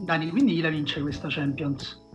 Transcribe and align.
Dani, 0.00 0.30
quindi 0.30 0.54
chi 0.54 0.60
la 0.62 0.70
vince 0.70 1.02
questa 1.02 1.28
Champions? 1.28 2.06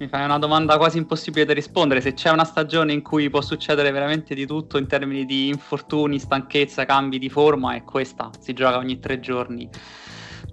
Mi 0.00 0.08
fai 0.08 0.24
una 0.24 0.38
domanda 0.38 0.78
quasi 0.78 0.98
impossibile 0.98 1.44
da 1.44 1.52
rispondere. 1.52 2.00
Se 2.00 2.12
c'è 2.12 2.30
una 2.30 2.44
stagione 2.44 2.92
in 2.92 3.02
cui 3.02 3.30
può 3.30 3.40
succedere 3.40 3.92
veramente 3.92 4.34
di 4.34 4.46
tutto 4.46 4.78
in 4.78 4.88
termini 4.88 5.24
di 5.24 5.46
infortuni, 5.46 6.18
stanchezza, 6.18 6.84
cambi 6.84 7.20
di 7.20 7.28
forma, 7.28 7.74
è 7.74 7.84
questa. 7.84 8.30
Si 8.40 8.52
gioca 8.52 8.78
ogni 8.78 8.98
tre 8.98 9.20
giorni. 9.20 9.68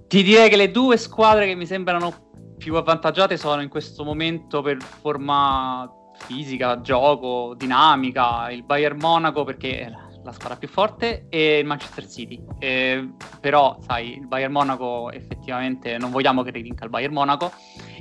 Ti 0.07 0.21
direi 0.21 0.49
che 0.49 0.55
le 0.55 0.69
due 0.69 0.97
squadre 0.97 1.47
che 1.47 1.55
mi 1.55 1.65
sembrano 1.65 2.53
più 2.57 2.75
avvantaggiate 2.75 3.35
sono 3.35 3.61
in 3.61 3.69
questo 3.69 4.03
momento 4.03 4.61
per 4.61 4.77
forma 4.81 5.89
fisica, 6.19 6.81
gioco, 6.81 7.53
dinamica, 7.55 8.49
il 8.51 8.63
Bayern 8.63 8.97
Monaco 8.99 9.43
perché 9.43 9.79
è 9.79 9.91
la 10.23 10.31
squadra 10.31 10.57
più 10.57 10.67
forte 10.67 11.27
e 11.29 11.59
il 11.59 11.65
Manchester 11.65 12.07
City. 12.07 12.43
Eh, 12.59 13.13
però, 13.39 13.77
sai, 13.81 14.17
il 14.17 14.27
Bayern 14.27 14.51
Monaco 14.51 15.11
effettivamente 15.11 15.97
non 15.97 16.11
vogliamo 16.11 16.43
che 16.43 16.51
rivinca 16.51 16.83
il 16.83 16.89
Bayern 16.89 17.13
Monaco. 17.13 17.51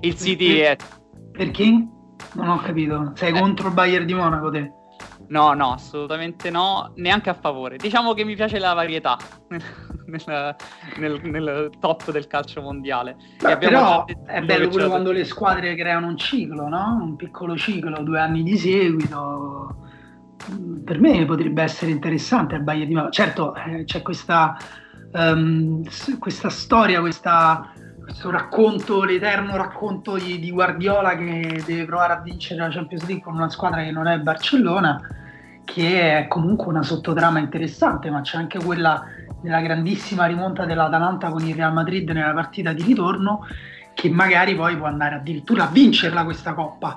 Il 0.00 0.16
City 0.16 0.58
è 0.58 0.76
perché? 1.32 1.86
Non 2.34 2.48
ho 2.48 2.58
capito. 2.58 3.12
Sei 3.14 3.30
eh. 3.30 3.40
contro 3.40 3.68
il 3.68 3.74
Bayern 3.74 4.06
di 4.06 4.14
Monaco 4.14 4.50
te? 4.50 4.72
No, 5.28 5.52
no, 5.52 5.72
assolutamente 5.72 6.50
no, 6.50 6.92
neanche 6.96 7.30
a 7.30 7.34
favore. 7.34 7.76
Diciamo 7.76 8.14
che 8.14 8.24
mi 8.24 8.34
piace 8.34 8.58
la 8.58 8.72
varietà 8.72 9.16
nel, 10.08 10.56
nel, 10.96 11.20
nel 11.22 11.70
top 11.78 12.10
del 12.10 12.26
calcio 12.26 12.60
mondiale. 12.62 13.16
Beh, 13.40 13.58
però 13.58 14.04
è 14.04 14.40
bello 14.42 14.68
pure 14.68 14.86
quando 14.86 15.12
le 15.12 15.24
squadre 15.24 15.74
creano 15.74 16.06
un 16.06 16.16
ciclo, 16.16 16.68
no? 16.68 16.98
Un 17.00 17.16
piccolo 17.16 17.56
ciclo, 17.56 18.02
due 18.02 18.18
anni 18.18 18.42
di 18.42 18.56
seguito. 18.56 19.76
Per 20.84 21.00
me 21.00 21.24
potrebbe 21.26 21.62
essere 21.62 21.90
interessante 21.90 22.54
il 22.54 22.62
Bayern 22.62 22.88
di 22.88 22.94
Monaco. 22.94 23.12
Certo, 23.12 23.54
eh, 23.54 23.84
c'è 23.84 24.02
questa, 24.02 24.56
um, 25.12 25.82
questa 26.18 26.48
storia, 26.48 27.00
questa 27.00 27.72
questo 28.08 28.30
racconto, 28.30 29.04
l'eterno 29.04 29.54
racconto 29.56 30.16
di, 30.16 30.38
di, 30.38 30.50
Guardiola 30.50 31.14
che 31.14 31.62
deve 31.66 31.84
provare 31.84 32.14
a 32.14 32.20
vincere 32.20 32.60
la 32.60 32.70
Champions 32.70 33.04
League 33.04 33.22
con 33.22 33.34
una 33.34 33.50
squadra 33.50 33.82
che 33.82 33.90
non 33.90 34.06
è 34.06 34.18
Barcellona, 34.18 34.98
che 35.62 36.16
è 36.16 36.26
comunque 36.26 36.68
una 36.68 36.82
sottotrama 36.82 37.38
interessante, 37.38 38.08
ma 38.08 38.22
c'è 38.22 38.38
anche 38.38 38.58
quella 38.58 39.04
della 39.40 39.60
grandissima 39.60 40.26
rimonta 40.26 40.64
dell'Atalanta 40.64 41.30
con 41.30 41.44
il 41.44 41.54
Real 41.54 41.72
Madrid 41.72 42.08
nella 42.10 42.32
partita 42.32 42.72
di 42.72 42.82
ritorno, 42.82 43.46
che 43.94 44.10
magari 44.10 44.54
poi 44.54 44.76
può 44.76 44.86
andare 44.86 45.16
addirittura 45.16 45.64
a 45.64 45.70
vincerla 45.70 46.24
questa 46.24 46.54
coppa. 46.54 46.96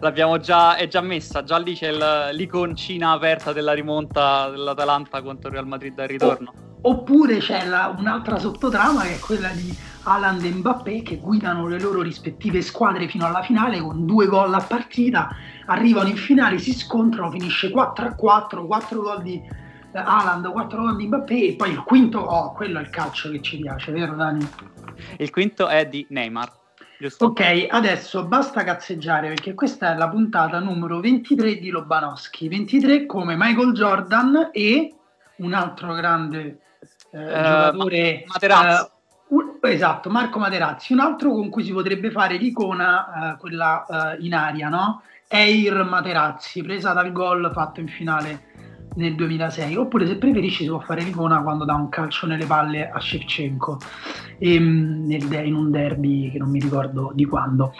L'abbiamo 0.00 0.38
già, 0.38 0.76
è 0.76 0.86
già 0.86 1.00
messa, 1.00 1.42
già 1.44 1.58
lì 1.58 1.74
c'è 1.74 1.92
l'iconcina 2.32 3.12
aperta 3.12 3.52
della 3.52 3.72
rimonta 3.72 4.50
dell'Atalanta 4.50 5.22
contro 5.22 5.48
il 5.48 5.54
Real 5.54 5.66
Madrid 5.66 5.98
al 5.98 6.08
ritorno. 6.08 6.52
Oppure 6.80 7.38
c'è 7.38 7.66
la, 7.66 7.94
un'altra 7.96 8.38
sottotrama 8.38 9.02
che 9.02 9.14
è 9.14 9.18
quella 9.18 9.48
di 9.48 9.76
Haaland 10.02 10.44
e 10.44 10.50
Mbappé 10.50 11.02
che 11.02 11.16
guidano 11.16 11.66
le 11.66 11.80
loro 11.80 12.02
rispettive 12.02 12.62
squadre 12.62 13.08
fino 13.08 13.26
alla 13.26 13.42
finale 13.42 13.80
con 13.80 14.06
due 14.06 14.26
gol 14.26 14.54
a 14.54 14.60
partita, 14.60 15.28
arrivano 15.66 16.08
in 16.08 16.16
finale, 16.16 16.58
si 16.58 16.72
scontrano, 16.72 17.30
finisce 17.30 17.70
4 17.70 18.06
a 18.06 18.14
4, 18.14 18.66
4 18.66 19.00
gol 19.00 19.22
di 19.22 19.42
eh, 19.98 20.02
Haaland, 20.04 20.50
4 20.50 20.80
gol 20.80 20.96
di 20.96 21.06
Mbappé 21.06 21.46
e 21.46 21.54
poi 21.56 21.70
il 21.70 21.82
quinto, 21.82 22.18
oh, 22.20 22.52
quello 22.52 22.78
è 22.78 22.82
il 22.82 22.90
calcio 22.90 23.30
che 23.30 23.40
ci 23.40 23.58
piace, 23.58 23.92
vero 23.92 24.14
Dani? 24.14 24.48
Il 25.18 25.30
quinto 25.30 25.68
è 25.68 25.86
di 25.86 26.06
Neymar. 26.08 26.56
Giusto. 27.00 27.26
Ok, 27.26 27.66
adesso 27.68 28.24
basta 28.24 28.64
cazzeggiare 28.64 29.28
perché 29.28 29.54
questa 29.54 29.92
è 29.92 29.96
la 29.96 30.08
puntata 30.08 30.58
numero 30.58 30.98
23 30.98 31.58
di 31.58 31.70
Lobanowski. 31.70 32.48
23 32.48 33.06
come 33.06 33.36
Michael 33.36 33.72
Jordan 33.72 34.50
e 34.52 34.92
un 35.36 35.54
altro 35.54 35.94
grande 35.94 36.58
eh, 37.12 37.18
uh, 37.18 37.42
giocatore. 37.44 38.24
Materazzi. 38.26 38.90
Uh, 39.28 39.58
esatto, 39.62 40.10
Marco 40.10 40.40
Materazzi. 40.40 40.92
Un 40.92 40.98
altro 40.98 41.30
con 41.30 41.50
cui 41.50 41.62
si 41.62 41.72
potrebbe 41.72 42.10
fare 42.10 42.36
l'icona, 42.36 43.34
uh, 43.34 43.38
quella 43.38 44.16
in 44.18 44.34
aria, 44.34 44.68
no? 44.68 45.02
Eir 45.28 45.84
Materazzi, 45.84 46.62
presa 46.62 46.92
dal 46.94 47.12
gol 47.12 47.48
fatto 47.52 47.78
in 47.78 47.88
finale 47.88 48.47
nel 48.98 49.14
2006. 49.14 49.76
Oppure, 49.76 50.06
se 50.06 50.16
preferisci, 50.16 50.64
si 50.64 50.68
può 50.68 50.80
fare 50.80 51.02
l'icona 51.02 51.40
quando 51.42 51.64
dà 51.64 51.74
un 51.74 51.88
calcio 51.88 52.26
nelle 52.26 52.44
palle 52.44 52.90
a 52.90 53.00
Shevchenko 53.00 53.78
ehm, 54.38 55.10
in 55.10 55.54
un 55.54 55.70
derby 55.70 56.30
che 56.30 56.38
non 56.38 56.50
mi 56.50 56.60
ricordo 56.60 57.12
di 57.14 57.24
quando. 57.24 57.72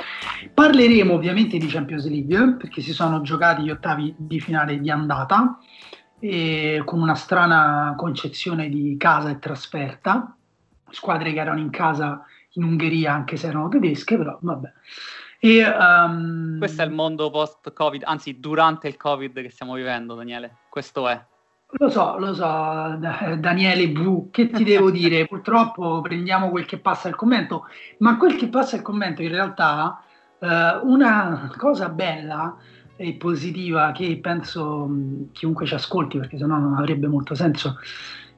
Parleremo 0.54 1.12
ovviamente 1.12 1.58
di 1.58 1.66
Champions 1.66 2.08
League 2.08 2.56
perché 2.58 2.80
si 2.80 2.92
sono 2.92 3.20
giocati 3.20 3.62
gli 3.62 3.70
ottavi 3.70 4.14
di 4.16 4.40
finale 4.40 4.78
di 4.78 4.90
andata 4.90 5.58
e 6.20 6.82
con 6.84 7.00
una 7.00 7.14
strana 7.14 7.94
concezione 7.96 8.68
di 8.68 8.96
casa 8.98 9.30
e 9.30 9.38
trasferta, 9.38 10.34
squadre 10.90 11.32
che 11.32 11.40
erano 11.40 11.60
in 11.60 11.70
casa 11.70 12.24
in 12.52 12.64
Ungheria 12.64 13.12
anche 13.12 13.36
se 13.36 13.48
erano 13.48 13.68
tedesche, 13.68 14.16
però 14.16 14.38
vabbè. 14.40 14.72
E, 15.40 15.64
um... 15.64 16.58
Questo 16.58 16.82
è 16.82 16.84
il 16.84 16.90
mondo 16.90 17.30
post-Covid, 17.30 18.02
anzi 18.04 18.40
durante 18.40 18.88
il 18.88 18.96
Covid 18.96 19.40
che 19.40 19.50
stiamo 19.50 19.74
vivendo, 19.74 20.14
Daniele, 20.14 20.56
questo 20.68 21.08
è. 21.08 21.24
Lo 21.72 21.90
so, 21.90 22.18
lo 22.18 22.32
so, 22.34 22.96
Daniele 23.38 23.90
Bu, 23.90 24.30
che 24.30 24.48
ti 24.48 24.64
devo 24.64 24.90
dire? 24.90 25.26
Purtroppo 25.26 26.00
prendiamo 26.00 26.48
quel 26.48 26.64
che 26.64 26.78
passa 26.78 27.08
il 27.08 27.14
commento, 27.14 27.66
ma 27.98 28.16
quel 28.16 28.36
che 28.36 28.48
passa 28.48 28.76
il 28.76 28.82
commento 28.82 29.22
in 29.22 29.28
realtà, 29.28 30.02
eh, 30.38 30.80
una 30.82 31.52
cosa 31.56 31.88
bella 31.90 32.56
e 32.96 33.12
positiva 33.14 33.92
che 33.92 34.18
penso 34.20 34.86
mh, 34.86 35.32
chiunque 35.32 35.66
ci 35.66 35.74
ascolti, 35.74 36.18
perché 36.18 36.38
sennò 36.38 36.56
non 36.56 36.74
avrebbe 36.74 37.06
molto 37.06 37.34
senso, 37.34 37.76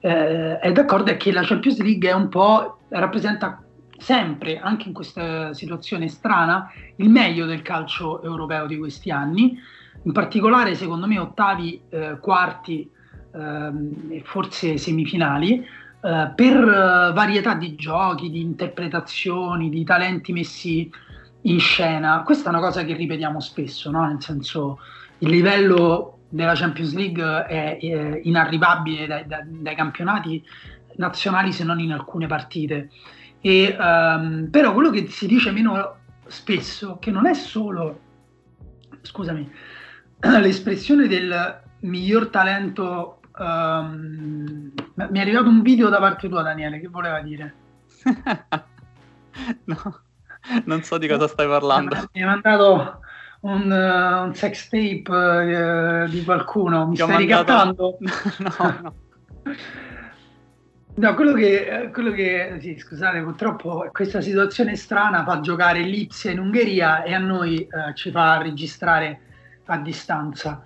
eh, 0.00 0.58
è 0.58 0.72
d'accordo 0.72 1.10
è 1.10 1.16
che 1.16 1.32
la 1.32 1.42
Champions 1.42 1.80
League 1.80 2.08
è 2.08 2.12
un 2.12 2.28
po' 2.28 2.80
rappresenta 2.88 3.62
sempre, 4.00 4.58
anche 4.58 4.88
in 4.88 4.94
questa 4.94 5.52
situazione 5.54 6.08
strana, 6.08 6.72
il 6.96 7.08
meglio 7.08 7.46
del 7.46 7.62
calcio 7.62 8.22
europeo 8.22 8.66
di 8.66 8.78
questi 8.78 9.10
anni, 9.10 9.58
in 10.02 10.12
particolare 10.12 10.74
secondo 10.74 11.06
me 11.06 11.18
ottavi, 11.18 11.82
eh, 11.90 12.18
quarti 12.20 12.90
ehm, 13.32 14.08
e 14.08 14.22
forse 14.24 14.78
semifinali, 14.78 15.64
eh, 16.02 16.32
per 16.34 16.56
eh, 16.56 17.12
varietà 17.12 17.54
di 17.54 17.74
giochi, 17.74 18.30
di 18.30 18.40
interpretazioni, 18.40 19.68
di 19.68 19.84
talenti 19.84 20.32
messi 20.32 20.90
in 21.42 21.60
scena. 21.60 22.22
Questa 22.22 22.46
è 22.46 22.52
una 22.52 22.60
cosa 22.60 22.84
che 22.84 22.94
ripetiamo 22.94 23.40
spesso, 23.40 23.90
no? 23.90 24.06
nel 24.06 24.22
senso 24.22 24.78
il 25.18 25.28
livello 25.28 26.20
della 26.28 26.54
Champions 26.54 26.94
League 26.94 27.44
è, 27.46 27.78
è 27.78 28.20
inarrivabile 28.22 29.06
dai, 29.06 29.26
dai, 29.26 29.42
dai, 29.46 29.74
campionati 29.74 30.42
nazionali 30.96 31.52
se 31.52 31.64
non 31.64 31.80
in 31.80 31.92
alcune 31.92 32.26
partite. 32.26 32.90
E, 33.40 33.76
um, 33.78 34.48
però 34.50 34.72
quello 34.72 34.90
che 34.90 35.08
si 35.08 35.26
dice 35.26 35.50
meno 35.50 35.96
spesso, 36.26 36.98
che 37.00 37.10
non 37.10 37.26
è 37.26 37.34
solo, 37.34 38.00
scusami, 39.00 39.50
l'espressione 40.20 41.08
del 41.08 41.60
miglior 41.80 42.28
talento. 42.28 43.20
Um, 43.36 44.72
mi 44.94 45.18
è 45.18 45.20
arrivato 45.20 45.48
un 45.48 45.62
video 45.62 45.88
da 45.88 45.98
parte 45.98 46.28
tua, 46.28 46.42
Daniele, 46.42 46.78
che 46.78 46.88
voleva 46.88 47.20
dire? 47.20 47.54
no 49.64 50.02
non 50.64 50.82
so 50.82 50.98
di 50.98 51.06
cosa 51.06 51.28
stai 51.28 51.46
parlando. 51.46 51.96
Mi 52.12 52.22
ha 52.22 52.26
mandato 52.26 53.00
un, 53.40 53.70
uh, 53.70 54.24
un 54.24 54.34
sex 54.34 54.68
tape 54.68 55.10
uh, 55.10 56.08
di 56.08 56.24
qualcuno, 56.24 56.86
mi 56.88 56.96
Ti 56.96 57.02
stai 57.02 57.16
ricattando? 57.18 57.98
no, 58.00 58.80
no. 58.82 58.94
No, 60.92 61.14
quello 61.14 61.32
che, 61.32 61.90
quello 61.92 62.10
che 62.10 62.58
sì, 62.60 62.76
scusate, 62.78 63.22
purtroppo 63.22 63.88
questa 63.92 64.20
situazione 64.20 64.76
strana 64.76 65.24
fa 65.24 65.40
giocare 65.40 65.80
l'Ipsia 65.80 66.30
in 66.30 66.40
Ungheria 66.40 67.02
e 67.04 67.14
a 67.14 67.18
noi 67.18 67.66
uh, 67.70 67.94
ci 67.94 68.10
fa 68.10 68.42
registrare 68.42 69.20
a 69.66 69.78
distanza. 69.78 70.62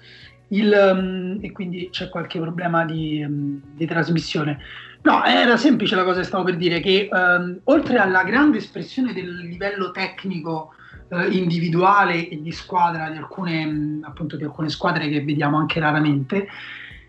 Il, 0.48 0.72
um, 0.72 1.38
e 1.40 1.52
quindi 1.52 1.88
c'è 1.90 2.08
qualche 2.08 2.40
problema 2.40 2.84
di, 2.84 3.22
um, 3.22 3.60
di 3.74 3.86
trasmissione. 3.86 4.58
No, 5.04 5.22
era 5.22 5.58
semplice 5.58 5.94
la 5.96 6.04
cosa 6.04 6.20
che 6.20 6.26
stavo 6.26 6.44
per 6.44 6.56
dire, 6.56 6.80
che 6.80 7.10
ehm, 7.12 7.60
oltre 7.64 7.98
alla 7.98 8.24
grande 8.24 8.56
espressione 8.56 9.12
del 9.12 9.36
livello 9.36 9.90
tecnico 9.90 10.72
eh, 11.10 11.26
individuale 11.26 12.26
e 12.26 12.40
di 12.40 12.50
squadra 12.52 13.10
di 13.10 13.18
alcune, 13.18 14.00
appunto, 14.02 14.36
di 14.36 14.44
alcune 14.44 14.70
squadre 14.70 15.08
che 15.10 15.22
vediamo 15.22 15.58
anche 15.58 15.78
raramente, 15.78 16.48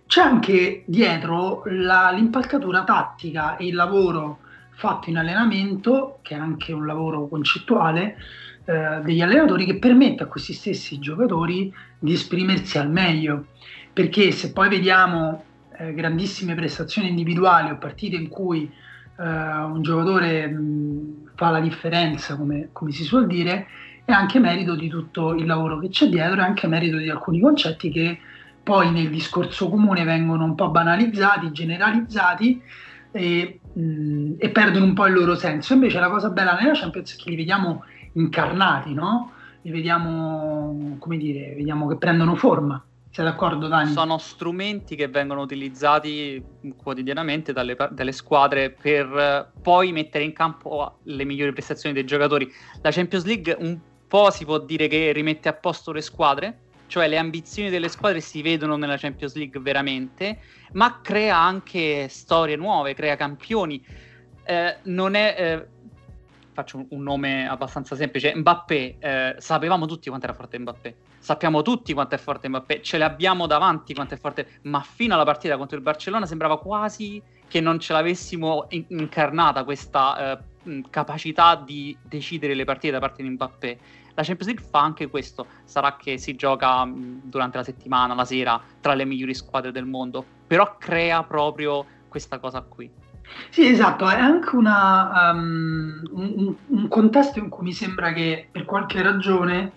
c'è 0.07 0.21
anche 0.21 0.83
dietro 0.85 1.63
la, 1.65 2.11
l'impalcatura 2.11 2.83
tattica 2.83 3.57
e 3.57 3.67
il 3.67 3.75
lavoro 3.75 4.39
fatto 4.71 5.09
in 5.09 5.17
allenamento, 5.17 6.19
che 6.21 6.35
è 6.35 6.37
anche 6.37 6.73
un 6.73 6.85
lavoro 6.85 7.27
concettuale, 7.27 8.17
eh, 8.65 9.01
degli 9.03 9.21
allenatori 9.21 9.65
che 9.65 9.77
permette 9.77 10.23
a 10.23 10.27
questi 10.27 10.53
stessi 10.53 10.99
giocatori 10.99 11.73
di 11.97 12.13
esprimersi 12.13 12.77
al 12.77 12.89
meglio. 12.89 13.47
Perché 13.93 14.31
se 14.31 14.51
poi 14.51 14.69
vediamo 14.69 15.43
eh, 15.77 15.93
grandissime 15.93 16.55
prestazioni 16.55 17.09
individuali 17.09 17.71
o 17.71 17.77
partite 17.77 18.15
in 18.15 18.27
cui 18.27 18.69
eh, 19.17 19.23
un 19.23 19.81
giocatore 19.81 20.47
mh, 20.47 21.31
fa 21.35 21.49
la 21.49 21.61
differenza, 21.61 22.35
come, 22.35 22.69
come 22.71 22.91
si 22.91 23.03
suol 23.03 23.27
dire, 23.27 23.67
è 24.03 24.11
anche 24.11 24.39
merito 24.39 24.75
di 24.75 24.87
tutto 24.87 25.33
il 25.33 25.45
lavoro 25.45 25.79
che 25.79 25.89
c'è 25.89 26.07
dietro 26.07 26.41
e 26.41 26.43
anche 26.43 26.67
merito 26.67 26.97
di 26.97 27.09
alcuni 27.09 27.39
concetti 27.39 27.89
che 27.89 28.19
poi 28.65 28.91
nel 28.91 29.11
discorso 29.11 29.69
comune 29.69 30.03
vengono 30.03 30.43
un 30.43 30.55
po' 30.55 30.69
banalizzati, 30.69 31.51
generalizzati 31.51 32.59
e, 33.11 33.59
mh, 33.71 34.33
e, 34.39 34.49
perdono 34.49 34.85
un 34.85 34.95
po' 34.95 35.05
il 35.05 35.13
loro 35.13 35.35
senso. 35.35 35.75
Invece 35.75 35.99
la 35.99 36.09
cosa 36.09 36.31
bella 36.31 36.57
nella 36.57 36.73
Champions 36.73 37.13
è 37.13 37.15
che 37.15 37.29
li 37.29 37.35
vediamo 37.35 37.83
incarnati, 38.13 38.95
no? 38.95 39.33
Li 39.61 39.69
vediamo, 39.69 40.95
come 40.97 41.17
dire, 41.17 41.53
vediamo 41.55 41.87
che 41.87 41.97
prendono 41.97 42.35
forma. 42.35 42.83
Sei 43.11 43.23
d'accordo, 43.23 43.67
Dani? 43.67 43.91
Sono 43.91 44.17
strumenti 44.17 44.95
che 44.95 45.09
vengono 45.09 45.41
utilizzati 45.41 46.43
quotidianamente 46.75 47.53
dalle, 47.53 47.77
dalle, 47.91 48.11
squadre 48.11 48.71
per 48.71 49.51
poi 49.61 49.91
mettere 49.91 50.23
in 50.23 50.33
campo 50.33 50.97
le 51.03 51.23
migliori 51.23 51.53
prestazioni 51.53 51.93
dei 51.93 52.03
giocatori. 52.03 52.51
La 52.81 52.89
Champions 52.89 53.25
League 53.25 53.55
un 53.59 53.79
po' 54.07 54.31
si 54.31 54.43
può 54.43 54.57
dire 54.57 54.87
che 54.87 55.11
rimette 55.11 55.49
a 55.49 55.53
posto 55.53 55.91
le 55.91 56.01
squadre, 56.01 56.64
cioè 56.95 57.09
le 57.09 57.17
ambizioni 57.17 57.69
delle 57.69 57.89
squadre 57.89 58.21
si 58.21 58.41
vedono 58.41 58.77
nella 58.77 58.95
Champions 58.95 59.35
League 59.35 59.59
veramente, 59.59 60.39
ma 60.71 61.01
crea 61.01 61.37
anche 61.37 62.07
storie 62.07 62.55
nuove, 62.55 62.93
crea 62.93 63.17
campioni. 63.17 63.85
Eh, 64.45 64.77
non 64.83 65.13
è, 65.15 65.35
eh, 65.37 65.67
faccio 66.53 66.85
un, 66.87 67.03
nome 67.03 67.49
abbastanza 67.49 67.97
semplice, 67.97 68.33
Mbappé, 68.33 68.95
eh, 68.97 69.35
sapevamo 69.39 69.85
tutti 69.87 70.07
quanto 70.07 70.25
era 70.25 70.33
forte 70.33 70.57
Mbappé, 70.57 70.95
sappiamo 71.19 71.61
tutti 71.63 71.91
quanto 71.91 72.15
è 72.15 72.17
forte 72.17 72.47
Mbappé, 72.47 72.81
ce 72.81 72.97
l'abbiamo 72.97 73.45
davanti 73.45 73.93
quanto 73.93 74.13
è 74.13 74.17
forte, 74.17 74.59
ma 74.61 74.79
fino 74.79 75.15
alla 75.15 75.25
partita 75.25 75.57
contro 75.57 75.75
il 75.75 75.83
Barcellona 75.83 76.25
sembrava 76.25 76.57
quasi 76.59 77.21
che 77.45 77.59
non 77.59 77.77
ce 77.77 77.91
l'avessimo 77.91 78.67
in- 78.69 78.85
incarnata 78.87 79.65
questa 79.65 80.39
eh, 80.63 80.81
capacità 80.89 81.55
di 81.57 81.97
decidere 82.01 82.53
le 82.53 82.63
partite 82.63 82.93
da 82.93 82.99
parte 82.99 83.21
di 83.21 83.29
Mbappé 83.31 83.79
la 84.15 84.23
Champions 84.23 84.47
League 84.47 84.65
fa 84.69 84.81
anche 84.81 85.07
questo, 85.09 85.45
sarà 85.65 85.95
che 85.97 86.17
si 86.17 86.35
gioca 86.35 86.87
durante 86.89 87.57
la 87.57 87.63
settimana, 87.63 88.13
la 88.13 88.25
sera, 88.25 88.59
tra 88.79 88.93
le 88.93 89.05
migliori 89.05 89.33
squadre 89.33 89.71
del 89.71 89.85
mondo, 89.85 90.25
però 90.47 90.77
crea 90.77 91.23
proprio 91.23 91.85
questa 92.07 92.39
cosa 92.39 92.61
qui. 92.61 92.89
Sì, 93.49 93.67
esatto, 93.67 94.07
è 94.07 94.19
anche 94.19 94.55
una, 94.55 95.31
um, 95.33 96.01
un, 96.11 96.55
un, 96.67 96.87
contesto 96.87 97.39
in 97.39 97.49
cui 97.49 97.65
mi 97.65 97.73
sembra 97.73 98.13
che 98.13 98.47
per 98.51 98.65
qualche 98.65 99.01
ragione 99.01 99.71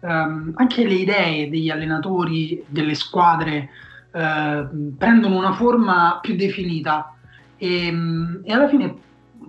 um, 0.00 0.52
anche 0.56 0.84
le 0.84 0.94
idee 0.94 1.48
degli 1.48 1.70
allenatori, 1.70 2.64
delle 2.66 2.94
squadre, 2.94 3.68
uh, 4.12 4.96
prendono 4.96 5.36
una 5.36 5.52
forma 5.52 6.18
più 6.20 6.34
definita. 6.34 7.12
E, 7.58 7.94
e 8.42 8.52
alla 8.52 8.68
fine 8.68 8.94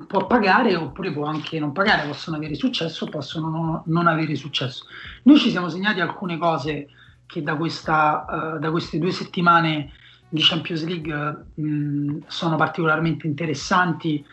può 0.05 0.27
pagare 0.27 0.75
oppure 0.75 1.11
può 1.11 1.25
anche 1.25 1.59
non 1.59 1.71
pagare, 1.71 2.07
possono 2.07 2.37
avere 2.37 2.55
successo 2.55 3.05
o 3.05 3.09
possono 3.09 3.49
non, 3.49 3.81
non, 3.85 4.07
avere 4.07 4.35
successo. 4.35 4.85
Noi 5.23 5.37
ci 5.37 5.49
siamo 5.49 5.69
segnati 5.69 5.99
alcune 5.99 6.37
cose 6.37 6.87
che 7.25 7.41
da, 7.41 7.55
questa, 7.55 8.25
uh, 8.55 8.59
da 8.59 8.69
queste 8.69 8.99
due 8.99 9.11
settimane 9.11 9.91
di 10.29 10.41
Champions 10.41 10.85
League 10.85 11.45
mh, 11.55 12.23
sono 12.27 12.55
particolarmente 12.55 13.27
interessanti 13.27 14.23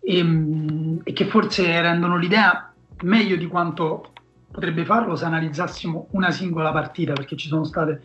e, 0.00 0.22
mh, 0.22 1.00
e, 1.04 1.12
che 1.12 1.26
forse 1.26 1.80
rendono 1.80 2.16
l'idea 2.16 2.72
meglio 3.02 3.36
di 3.36 3.46
quanto 3.46 4.12
potrebbe 4.50 4.84
farlo 4.84 5.16
se 5.16 5.24
analizzassimo 5.24 6.08
una 6.12 6.30
singola 6.30 6.72
partita, 6.72 7.12
perché 7.12 7.36
ci 7.36 7.48
sono 7.48 7.64
state 7.64 8.02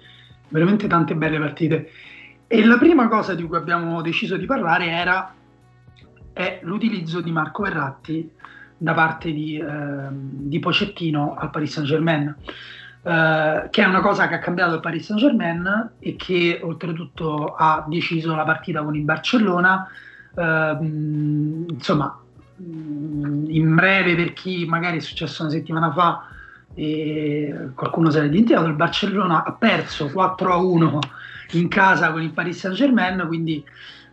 veramente 0.49 0.87
tante 0.87 1.15
belle 1.15 1.39
partite. 1.39 1.89
E 2.47 2.63
la 2.63 2.77
prima 2.77 3.07
cosa 3.07 3.33
di 3.33 3.43
cui 3.43 3.57
abbiamo 3.57 4.01
deciso 4.01 4.37
di 4.37 4.45
parlare 4.45 4.87
era 4.87 5.33
è 6.35 6.59
l'utilizzo 6.63 7.21
di 7.21 7.31
Marco 7.31 7.63
Verratti 7.63 8.29
da 8.77 8.93
parte 8.93 9.31
di, 9.31 9.57
eh, 9.57 10.07
di 10.11 10.59
Pocettino 10.59 11.33
al 11.37 11.49
Paris 11.49 11.71
Saint 11.71 11.87
Germain. 11.87 12.35
Uh, 13.05 13.69
che 13.69 13.83
è 13.83 13.85
una 13.85 14.01
cosa 14.01 14.27
che 14.27 14.33
ha 14.33 14.39
cambiato 14.39 14.73
il 14.73 14.79
Paris 14.79 15.05
Saint 15.05 15.21
Germain 15.21 15.91
e 15.99 16.15
che 16.15 16.59
oltretutto 16.63 17.53
ha 17.55 17.85
deciso 17.87 18.33
la 18.35 18.43
partita 18.43 18.83
con 18.83 18.95
il 18.95 19.03
Barcellona. 19.03 19.87
Uh, 20.33 20.83
insomma, 21.69 22.19
in 22.57 23.75
breve, 23.75 24.15
per 24.15 24.33
chi 24.33 24.65
magari 24.65 24.97
è 24.97 25.01
successo 25.01 25.43
una 25.43 25.51
settimana 25.51 25.91
fa 25.91 26.27
e 26.73 27.69
qualcuno 27.75 28.09
se 28.09 28.21
l'è 28.21 28.29
dimenticato, 28.29 28.65
il 28.65 28.73
Barcellona 28.73 29.45
ha 29.45 29.53
perso 29.53 30.07
4-1 30.07 30.99
in 31.51 31.67
casa 31.69 32.11
con 32.11 32.21
il 32.21 32.31
Paris 32.31 32.59
Saint 32.59 32.75
Germain, 32.75 33.23
quindi 33.27 33.63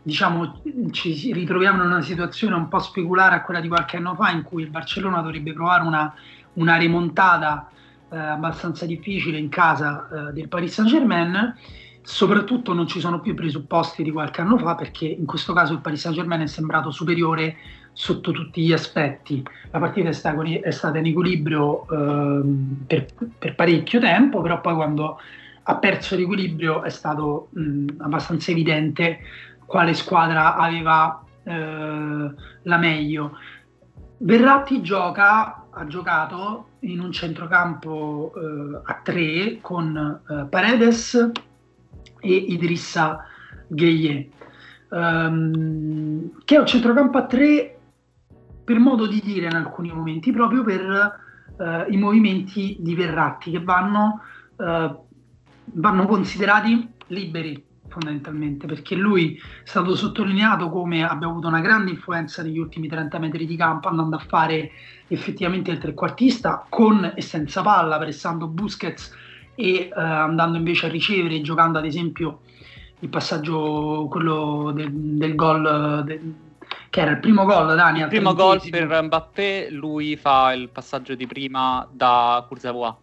diciamo, 0.03 0.61
ci 0.91 1.33
ritroviamo 1.33 1.83
in 1.83 1.91
una 1.91 2.03
situazione 2.03 2.55
un 2.57 2.69
po' 2.69 2.81
speculare 2.81 3.37
a 3.37 3.43
quella 3.43 3.61
di 3.61 3.69
qualche 3.69 3.97
anno 3.97 4.15
fa 4.15 4.31
in 4.31 4.43
cui 4.43 4.63
il 4.63 4.71
Barcellona 4.71 5.21
dovrebbe 5.21 5.53
provare 5.53 5.85
una, 5.85 6.13
una 6.55 6.77
rimontata 6.77 7.71
eh, 8.11 8.17
abbastanza 8.19 8.85
difficile 8.85 9.39
in 9.39 9.49
casa 9.49 10.09
eh, 10.09 10.33
del 10.33 10.49
Paris 10.49 10.73
Saint 10.73 10.91
Germain. 10.91 11.57
Soprattutto 12.05 12.73
non 12.73 12.89
ci 12.89 12.99
sono 12.99 13.21
più 13.21 13.31
i 13.31 13.37
presupposti 13.37 14.03
di 14.03 14.11
qualche 14.11 14.41
anno 14.41 14.59
fa 14.59 14.75
perché 14.75 15.07
in 15.07 15.25
questo 15.25 15.53
caso 15.53 15.73
il 15.73 15.79
Paris 15.79 16.01
Saint 16.01 16.17
Germain 16.17 16.41
è 16.41 16.47
sembrato 16.49 16.91
superiore 16.91 17.57
sotto 17.93 18.33
tutti 18.33 18.63
gli 18.63 18.73
aspetti. 18.73 19.43
La 19.71 19.79
partita 19.79 20.09
è 20.09 20.13
stata, 20.13 20.43
è 20.43 20.71
stata 20.73 20.99
in 20.99 21.07
equilibrio 21.07 21.87
eh, 21.89 22.43
per, 22.87 23.07
per, 23.39 23.55
parecchio 23.55 24.01
tempo, 24.01 24.41
però 24.41 24.61
poi 24.61 24.75
quando 24.75 25.21
ha 25.65 25.77
perso 25.77 26.17
l'equilibrio 26.17 26.83
è 26.83 26.91
stato 26.91 27.49
mh, 27.53 27.87
abbastanza 27.99 28.51
evidente 28.51 29.21
quale 29.73 29.95
squadra 29.95 30.57
aveva 30.57 31.25
eh, 31.45 32.35
la 32.63 32.77
meglio. 32.77 33.39
Verratti 34.19 34.83
gioca, 34.83 35.65
ha 35.71 35.87
giocato 35.87 36.67
in 36.81 37.01
un 37.01 37.11
centrocampo 37.11 38.35
eh, 38.37 38.81
a 38.85 39.01
tre 39.03 39.61
con 39.63 40.21
eh, 40.29 40.45
Paredes 40.51 41.31
e 42.21 42.35
Idrissa 42.35 43.25
Gueye, 43.67 44.29
um, 44.91 46.33
che 46.45 46.57
è 46.57 46.59
un 46.59 46.67
centrocampo 46.67 47.17
a 47.17 47.25
tre 47.25 47.79
per 48.63 48.79
modo 48.79 49.07
di 49.07 49.23
dire 49.25 49.47
in 49.47 49.55
alcuni 49.55 49.91
momenti, 49.91 50.33
proprio 50.33 50.63
per 50.63 51.19
uh, 51.57 51.91
i 51.91 51.97
movimenti 51.97 52.77
di 52.79 52.95
Verratti 52.95 53.51
che 53.51 53.63
vanno, 53.63 54.21
uh, 54.57 55.05
vanno 55.65 56.07
considerati 56.07 56.93
liberi 57.07 57.71
fondamentalmente, 57.93 58.67
perché 58.67 58.95
lui 58.95 59.37
è 59.37 59.67
stato 59.67 59.95
sottolineato 59.95 60.71
come 60.71 61.05
abbia 61.05 61.29
avuto 61.29 61.47
una 61.47 61.61
grande 61.61 61.91
influenza 61.91 62.43
negli 62.43 62.59
ultimi 62.59 62.89
30 62.89 63.19
metri 63.19 63.47
di 63.47 63.57
campo, 63.57 63.89
andando 63.89 64.17
a 64.17 64.19
fare 64.19 64.71
effettivamente 65.09 65.71
il 65.71 65.79
trequartista 65.79 66.67
con 66.69 67.13
e 67.15 67.21
senza 67.21 67.61
palla, 67.63 67.99
pressando 67.99 68.49
Busquets 68.49 69.15
e 69.55 69.75
eh, 69.75 69.93
andando 69.95 70.57
invece 70.57 70.87
a 70.87 70.89
ricevere, 70.89 71.43
giocando 71.43 71.79
ad 71.79 71.85
esempio 71.85 72.41
il 73.01 73.09
passaggio, 73.09 74.07
quello 74.11 74.73
del, 74.75 74.91
del 74.91 75.35
gol. 75.35 76.03
De, 76.05 76.21
che 76.89 77.01
era 77.01 77.13
il 77.13 77.21
primo 77.21 77.45
gol 77.47 77.75
Dani 77.75 78.01
il 78.01 78.09
primo 78.09 78.35
gol 78.35 78.61
per 78.69 79.03
Mbappé 79.03 79.69
lui 79.71 80.15
fa 80.17 80.53
il 80.53 80.69
passaggio 80.69 81.15
di 81.15 81.27
prima 81.27 81.87
da 81.91 82.45
Kurzawa 82.47 83.02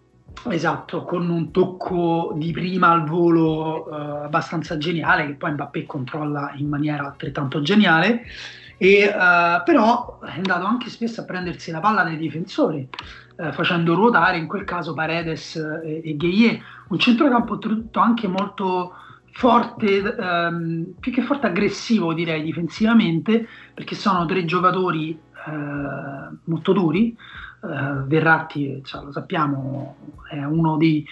Esatto, 0.50 1.03
con 1.03 1.29
un 1.29 1.51
tocco 1.51 2.33
di 2.36 2.51
prima 2.51 2.89
al 2.89 3.03
volo 3.03 3.88
uh, 3.89 3.93
abbastanza 4.24 4.77
geniale, 4.77 5.25
che 5.27 5.33
poi 5.33 5.51
Mbappé 5.51 5.86
controlla 5.86 6.53
in 6.55 6.69
maniera 6.69 7.05
altrettanto 7.05 7.62
geniale, 7.62 8.24
e, 8.77 9.05
uh, 9.07 9.62
però 9.65 10.19
è 10.21 10.38
andato 10.38 10.65
anche 10.65 10.89
spesso 10.89 11.21
a 11.21 11.25
prendersi 11.25 11.71
la 11.71 11.81
palla 11.81 12.03
dai 12.03 12.17
difensori, 12.17 12.88
uh, 13.36 13.51
facendo 13.51 13.95
ruotare 13.95 14.38
in 14.38 14.48
quel 14.48 14.63
caso 14.63 14.93
Paredes 14.93 15.55
e, 15.55 16.01
e 16.05 16.15
Gueye, 16.15 16.62
un 16.88 17.00
centrocampo 17.00 17.53
oltretutto 17.53 18.00
anche 18.00 18.27
molto 18.27 18.93
forte, 19.31 20.00
um, 20.17 20.93
più 21.00 21.12
che 21.12 21.21
forte 21.21 21.48
aggressivo 21.48 22.13
direi 22.13 22.41
difensivamente, 22.43 23.45
perché 23.74 23.95
sono 23.95 24.25
tre 24.25 24.45
giocatori 24.45 25.27
molto 26.45 26.74
duri, 26.74 27.15
Uh, 27.62 28.08
Verratti, 28.08 28.82
cioè, 28.86 29.04
lo 29.04 29.12
sappiamo, 29.12 29.98
è 30.32 30.42
uno 30.46 30.78
dei, 30.78 31.06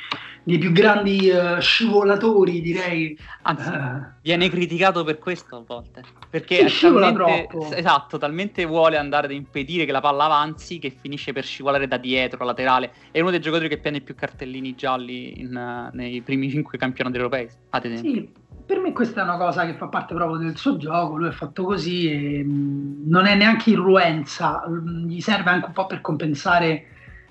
dei 0.44 0.58
più 0.58 0.72
grandi 0.72 1.30
uh, 1.30 1.60
scivolatori, 1.60 2.62
direi. 2.62 3.18
Anzi, 3.42 3.68
uh, 3.68 4.06
viene 4.22 4.48
criticato 4.48 5.04
per 5.04 5.20
questo 5.20 5.58
a 5.58 5.64
volte. 5.68 6.04
Perché 6.30 6.60
è 6.60 6.70
talmente, 6.70 7.76
esatto, 7.76 8.18
talmente 8.18 8.64
vuole 8.64 8.96
andare 8.96 9.28
ad 9.28 9.34
impedire 9.34 9.84
che 9.84 9.92
la 9.92 10.00
palla 10.00 10.24
avanzi 10.24 10.80
che 10.80 10.90
finisce 10.90 11.34
per 11.34 11.44
scivolare 11.44 11.86
da 11.86 11.98
dietro, 11.98 12.46
laterale. 12.46 12.94
È 13.12 13.20
uno 13.20 13.32
dei 13.32 13.42
giocatori 13.42 13.68
che 13.68 13.80
prende 13.80 14.00
più 14.00 14.16
cartellini 14.16 14.74
gialli 14.74 15.42
in, 15.42 15.90
nei 15.92 16.22
primi 16.22 16.50
cinque 16.50 16.78
campionati 16.78 17.18
europei, 17.18 17.50
ad 17.72 17.84
esempio. 17.84 18.12
Sì, 18.12 18.32
per 18.68 18.80
me 18.80 18.92
questa 18.92 19.22
è 19.22 19.24
una 19.24 19.38
cosa 19.38 19.66
che 19.66 19.76
fa 19.76 19.88
parte 19.88 20.14
proprio 20.14 20.40
del 20.40 20.58
suo 20.58 20.76
gioco, 20.76 21.16
lui 21.16 21.30
è 21.30 21.32
fatto 21.32 21.64
così 21.64 22.12
e 22.12 22.44
mh, 22.44 23.04
non 23.06 23.26
è 23.26 23.34
neanche 23.34 23.70
irruenza, 23.70 24.66
gli 24.68 25.22
serve 25.22 25.50
anche 25.50 25.68
un 25.68 25.72
po' 25.72 25.86
per 25.86 26.02
compensare 26.02 26.86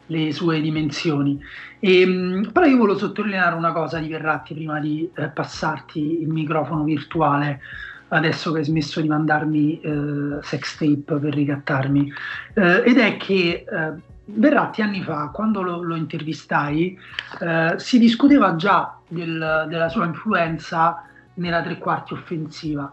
le 0.06 0.32
sue 0.32 0.62
dimensioni. 0.62 1.38
E, 1.78 2.06
mh, 2.06 2.52
però 2.52 2.64
io 2.64 2.78
volevo 2.78 2.98
sottolineare 2.98 3.54
una 3.54 3.72
cosa 3.72 3.98
di 3.98 4.08
Verratti 4.08 4.54
prima 4.54 4.80
di 4.80 5.10
eh, 5.14 5.28
passarti 5.28 6.22
il 6.22 6.28
microfono 6.28 6.84
virtuale, 6.84 7.60
adesso 8.08 8.50
che 8.52 8.60
hai 8.60 8.64
smesso 8.64 9.02
di 9.02 9.08
mandarmi 9.08 9.80
eh, 9.80 10.38
sex 10.40 10.78
tape 10.78 11.18
per 11.18 11.34
ricattarmi, 11.34 12.12
eh, 12.54 12.82
ed 12.82 12.98
è 12.98 13.18
che 13.18 13.66
eh, 13.70 13.92
Verratti 14.24 14.80
anni 14.80 15.02
fa, 15.02 15.28
quando 15.32 15.60
lo, 15.60 15.82
lo 15.82 15.94
intervistai, 15.96 16.98
eh, 17.40 17.74
si 17.76 17.98
discuteva 17.98 18.56
già 18.56 18.96
del, 19.06 19.66
della 19.68 19.88
sua 19.90 20.06
influenza 20.06 21.02
nella 21.36 21.62
tre 21.62 21.78
quarti 21.78 22.12
offensiva 22.12 22.90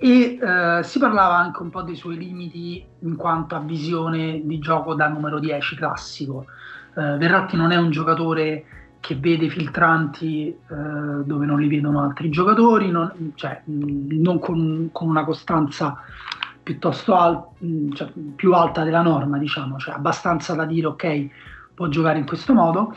e 0.00 0.38
eh, 0.40 0.82
si 0.84 0.98
parlava 1.00 1.36
anche 1.36 1.60
un 1.60 1.70
po' 1.70 1.82
dei 1.82 1.96
suoi 1.96 2.16
limiti 2.16 2.84
in 3.00 3.16
quanto 3.16 3.56
a 3.56 3.60
visione 3.60 4.40
di 4.44 4.58
gioco 4.60 4.94
da 4.94 5.08
numero 5.08 5.40
10 5.40 5.74
classico. 5.74 6.46
Eh, 6.94 7.16
Verratti 7.16 7.56
non 7.56 7.72
è 7.72 7.76
un 7.76 7.90
giocatore 7.90 8.64
che 9.00 9.16
vede 9.16 9.48
filtranti 9.48 10.48
eh, 10.48 10.54
dove 11.24 11.46
non 11.46 11.60
li 11.60 11.68
vedono 11.68 12.00
altri 12.02 12.30
giocatori, 12.30 12.90
non, 12.90 13.32
cioè, 13.34 13.62
non 13.64 14.38
con, 14.38 14.90
con, 14.92 15.08
una 15.08 15.24
costanza 15.24 16.00
piuttosto 16.62 17.14
al, 17.16 17.44
cioè, 17.94 18.12
più 18.36 18.54
alta 18.54 18.84
della 18.84 19.02
norma, 19.02 19.38
diciamo, 19.38 19.78
cioè 19.78 19.94
abbastanza 19.94 20.54
da 20.54 20.64
dire 20.64 20.86
ok, 20.86 21.28
può 21.78 21.86
giocare 21.86 22.18
in 22.18 22.26
questo 22.26 22.54
modo, 22.54 22.92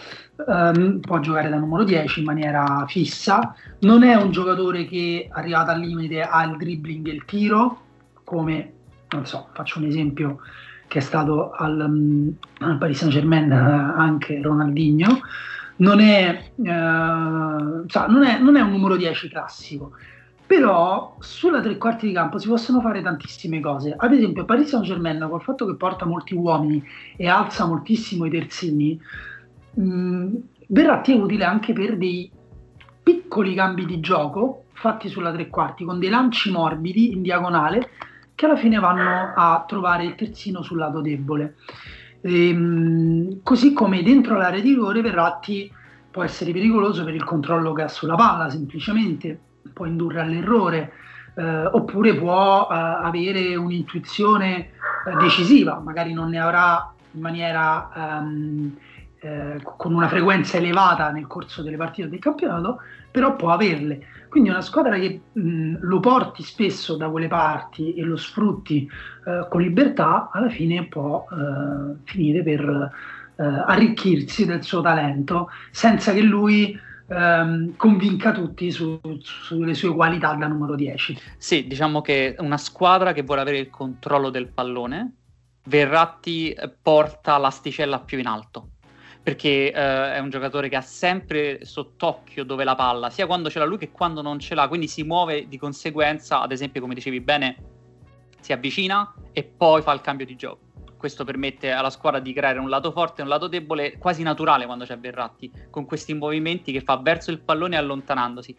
ehm, 0.50 1.02
può 1.02 1.20
giocare 1.20 1.50
da 1.50 1.58
numero 1.58 1.84
10 1.84 2.22
in 2.22 2.26
maniera 2.26 2.84
fissa, 2.88 3.54
non 3.82 4.02
è 4.02 4.16
un 4.16 4.32
giocatore 4.32 4.86
che 4.86 5.30
arrivato 5.32 5.70
al 5.70 5.80
limite 5.80 6.24
ha 6.24 6.44
il 6.46 6.58
dribbling 6.58 7.08
e 7.08 7.12
il 7.12 7.24
tiro, 7.26 7.82
come, 8.24 8.74
non 9.10 9.28
so, 9.28 9.50
faccio 9.54 9.78
un 9.78 9.86
esempio 9.86 10.40
che 10.88 10.98
è 10.98 11.02
stato 11.02 11.52
al, 11.52 11.80
um, 11.80 12.34
al 12.62 12.80
Paris 12.80 12.98
Saint 12.98 13.14
Germain 13.14 13.52
eh, 13.52 13.56
anche 13.56 14.42
Ronaldinho, 14.42 15.20
non 15.76 16.00
è, 16.00 16.52
eh, 16.56 17.84
cioè, 17.86 18.08
non, 18.08 18.24
è, 18.24 18.40
non 18.40 18.56
è 18.56 18.62
un 18.62 18.72
numero 18.72 18.96
10 18.96 19.30
classico, 19.30 19.92
però 20.52 21.16
sulla 21.20 21.62
tre 21.62 21.78
quarti 21.78 22.08
di 22.08 22.12
campo 22.12 22.38
si 22.38 22.50
possono 22.50 22.82
fare 22.82 23.02
tantissime 23.02 23.62
cose. 23.62 23.94
Ad 23.96 24.12
esempio, 24.12 24.44
Paris 24.44 24.68
Saint 24.68 24.86
Germain, 24.86 25.26
col 25.30 25.42
fatto 25.42 25.66
che 25.66 25.78
porta 25.78 26.04
molti 26.04 26.36
uomini 26.36 26.84
e 27.16 27.26
alza 27.30 27.66
moltissimo 27.66 28.26
i 28.26 28.30
terzini, 28.30 29.00
mh, 29.76 30.28
Verratti 30.68 31.14
è 31.14 31.16
utile 31.16 31.46
anche 31.46 31.72
per 31.72 31.96
dei 31.96 32.30
piccoli 33.02 33.56
cambi 33.56 33.86
di 33.86 34.02
gioco 34.02 34.66
fatti 34.74 35.08
sulla 35.08 35.32
tre 35.32 35.48
quarti 35.48 35.86
con 35.86 36.00
dei 36.00 36.10
lanci 36.10 36.52
morbidi 36.52 37.14
in 37.14 37.22
diagonale 37.22 37.90
che 38.36 38.46
alla 38.46 38.58
fine 38.58 38.78
vanno 38.78 39.32
a 39.34 39.64
trovare 39.66 40.04
il 40.04 40.16
terzino 40.16 40.62
sul 40.64 40.80
lato 40.80 41.00
debole. 41.00 41.56
Ehm, 42.20 43.40
così 43.42 43.72
come 43.72 44.04
dentro 44.04 44.36
l'area 44.36 44.60
di 44.60 44.74
rigore 44.74 45.00
Verratti 45.00 45.72
può 46.12 46.24
essere 46.24 46.52
pericoloso 46.52 47.06
per 47.06 47.16
il 47.16 47.24
controllo 47.24 47.72
che 47.72 47.84
ha 47.84 47.88
sulla 47.88 48.16
palla 48.16 48.50
semplicemente 48.50 49.40
può 49.74 49.86
indurre 49.86 50.22
all'errore, 50.22 50.94
eh, 51.36 51.66
oppure 51.66 52.16
può 52.16 52.68
eh, 52.70 52.76
avere 52.76 53.56
un'intuizione 53.56 54.58
eh, 54.58 54.70
decisiva, 55.20 55.80
magari 55.80 56.14
non 56.14 56.30
ne 56.30 56.40
avrà 56.40 56.92
in 57.12 57.22
maniera 57.22 57.90
ehm, 57.96 58.78
eh, 59.20 59.62
con 59.78 59.94
una 59.94 60.08
frequenza 60.08 60.58
elevata 60.58 61.12
nel 61.12 61.28
corso 61.28 61.62
delle 61.62 61.78
partite 61.78 62.10
del 62.10 62.20
campionato, 62.20 62.80
però 63.10 63.36
può 63.36 63.52
averle. 63.52 64.06
Quindi 64.30 64.50
una 64.50 64.62
squadra 64.62 64.98
che 64.98 65.22
mh, 65.32 65.78
lo 65.82 66.00
porti 66.00 66.44
spesso 66.44 66.96
da 66.96 67.10
quelle 67.10 67.28
parti 67.28 67.94
e 67.94 68.04
lo 68.04 68.18
sfrutti 68.18 68.90
eh, 69.26 69.48
con 69.50 69.62
libertà, 69.62 70.30
alla 70.32 70.50
fine 70.50 70.86
può 70.88 71.26
eh, 71.30 71.96
finire 72.04 72.44
per 72.44 73.20
arricchirsi 73.42 74.46
del 74.46 74.62
suo 74.62 74.82
talento 74.82 75.50
senza 75.72 76.14
che 76.14 76.22
lui 76.22 76.78
ehm, 77.12 77.76
convinca 77.76 78.32
tutti 78.32 78.72
su, 78.72 79.00
sulle 79.20 79.74
sue 79.74 79.94
qualità 79.94 80.34
da 80.34 80.48
numero 80.48 80.76
10. 80.76 81.18
Sì, 81.38 81.68
diciamo 81.68 82.02
che 82.02 82.36
una 82.40 82.58
squadra 82.58 83.14
che 83.14 83.24
vuole 83.24 83.42
avere 83.42 83.58
il 83.58 83.70
controllo 83.70 84.30
del 84.30 84.48
pallone, 84.48 85.16
Verratti 85.64 86.52
eh, 86.52 86.70
porta 86.70 87.38
l'asticella 87.38 88.00
più 88.00 88.18
in 88.18 88.26
alto 88.26 88.70
perché 89.24 89.72
eh, 89.72 90.14
è 90.14 90.18
un 90.18 90.32
giocatore 90.32 90.68
che 90.68 90.76
ha 90.76 90.82
sempre 90.82 91.64
sott'occhio 91.64 92.44
dove 92.44 92.64
la 92.64 92.74
palla, 92.74 93.12
sia 93.12 93.28
quando 93.28 93.52
ce 93.52 93.60
l'ha 93.60 93.66
lui 93.66 93.78
che 93.78 93.92
quando 93.92 94.24
non 94.24 94.40
ce 94.40 94.56
l'ha, 94.56 94.68
quindi 94.68 94.88
si 94.88 95.04
muove 95.04 95.48
di 95.48 95.60
conseguenza, 95.60 96.42
ad 96.42 96.52
esempio 96.52 96.82
come 96.82 96.96
dicevi 96.96 97.22
bene, 97.22 97.56
si 98.40 98.52
avvicina 98.52 99.14
e 99.32 99.44
poi 99.44 99.84
fa 99.84 99.94
il 99.94 100.02
cambio 100.02 100.26
di 100.26 100.36
gioco 100.36 100.71
questo 101.02 101.24
permette 101.24 101.72
alla 101.72 101.90
squadra 101.90 102.20
di 102.20 102.32
creare 102.32 102.60
un 102.60 102.70
lato 102.70 102.92
forte 102.92 103.22
e 103.22 103.24
un 103.24 103.30
lato 103.30 103.48
debole 103.48 103.98
quasi 103.98 104.22
naturale 104.22 104.68
quando 104.68 104.86
c'è 104.86 105.00
Verratti, 105.00 105.52
con 105.72 105.86
questi 105.86 106.14
movimenti 106.14 106.72
che 106.72 106.82
fa 106.82 106.98
verso 106.98 107.32
il 107.32 107.40
pallone 107.40 107.76
allontanandosi. 107.76 108.56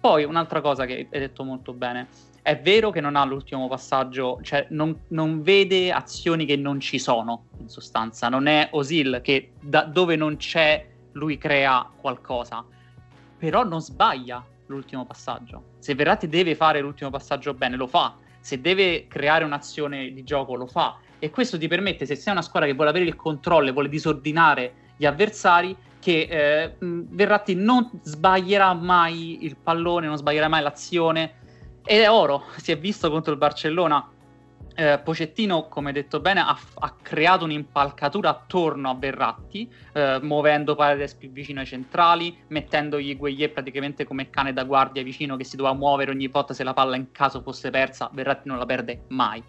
Poi 0.00 0.24
un'altra 0.24 0.60
cosa 0.60 0.84
che 0.84 1.06
hai 1.08 1.20
detto 1.20 1.44
molto 1.44 1.72
bene, 1.72 2.08
è 2.42 2.60
vero 2.60 2.90
che 2.90 3.00
non 3.00 3.14
ha 3.14 3.24
l'ultimo 3.24 3.68
passaggio, 3.68 4.40
cioè 4.42 4.66
non, 4.70 5.02
non 5.10 5.42
vede 5.42 5.92
azioni 5.92 6.44
che 6.44 6.56
non 6.56 6.80
ci 6.80 6.98
sono, 6.98 7.44
in 7.60 7.68
sostanza, 7.68 8.28
non 8.28 8.48
è 8.48 8.68
Osil 8.72 9.20
che 9.22 9.52
da 9.60 9.82
dove 9.84 10.16
non 10.16 10.36
c'è 10.38 10.84
lui 11.12 11.38
crea 11.38 11.88
qualcosa, 12.00 12.64
però 13.38 13.62
non 13.62 13.80
sbaglia 13.80 14.44
l'ultimo 14.66 15.06
passaggio. 15.06 15.74
Se 15.78 15.94
Verratti 15.94 16.26
deve 16.26 16.56
fare 16.56 16.80
l'ultimo 16.80 17.10
passaggio 17.10 17.54
bene, 17.54 17.76
lo 17.76 17.86
fa. 17.86 18.16
Se 18.40 18.60
deve 18.60 19.06
creare 19.06 19.44
un'azione 19.44 20.12
di 20.12 20.24
gioco, 20.24 20.56
lo 20.56 20.66
fa 20.66 20.98
e 21.18 21.30
questo 21.30 21.58
ti 21.58 21.68
permette, 21.68 22.06
se 22.06 22.14
sei 22.14 22.32
una 22.32 22.42
squadra 22.42 22.68
che 22.68 22.74
vuole 22.74 22.90
avere 22.90 23.04
il 23.04 23.16
controllo 23.16 23.68
e 23.68 23.72
vuole 23.72 23.88
disordinare 23.88 24.72
gli 24.96 25.06
avversari, 25.06 25.76
che 25.98 26.28
eh, 26.30 26.76
Verratti 26.78 27.54
non 27.54 27.90
sbaglierà 28.02 28.72
mai 28.74 29.44
il 29.44 29.56
pallone, 29.56 30.06
non 30.06 30.16
sbaglierà 30.16 30.48
mai 30.48 30.62
l'azione. 30.62 31.34
Ed 31.84 32.00
è 32.00 32.10
oro, 32.10 32.44
si 32.56 32.70
è 32.70 32.78
visto 32.78 33.10
contro 33.10 33.32
il 33.32 33.38
Barcellona. 33.38 34.10
Eh, 34.78 35.00
Pocettino, 35.02 35.68
come 35.68 35.90
detto 35.90 36.20
bene, 36.20 36.40
ha, 36.40 36.56
ha, 36.74 36.94
creato 37.00 37.44
un'impalcatura 37.44 38.28
attorno 38.28 38.90
a 38.90 38.94
Verratti, 38.94 39.68
eh, 39.94 40.18
muovendo 40.20 40.74
Paredes 40.74 41.14
più 41.14 41.30
vicino 41.30 41.60
ai 41.60 41.66
centrali, 41.66 42.36
mettendogli 42.48 43.16
Gueye 43.16 43.48
praticamente 43.48 44.04
come 44.04 44.28
cane 44.28 44.52
da 44.52 44.64
guardia 44.64 45.02
vicino 45.02 45.36
che 45.36 45.44
si 45.44 45.56
doveva 45.56 45.74
muovere 45.74 46.10
ogni 46.10 46.28
volta 46.28 46.52
se 46.52 46.62
la 46.62 46.74
palla 46.74 46.96
in 46.96 47.10
caso 47.10 47.40
fosse 47.40 47.70
persa. 47.70 48.10
Verratti 48.12 48.48
non 48.48 48.58
la 48.58 48.66
perde 48.66 49.04
mai 49.08 49.42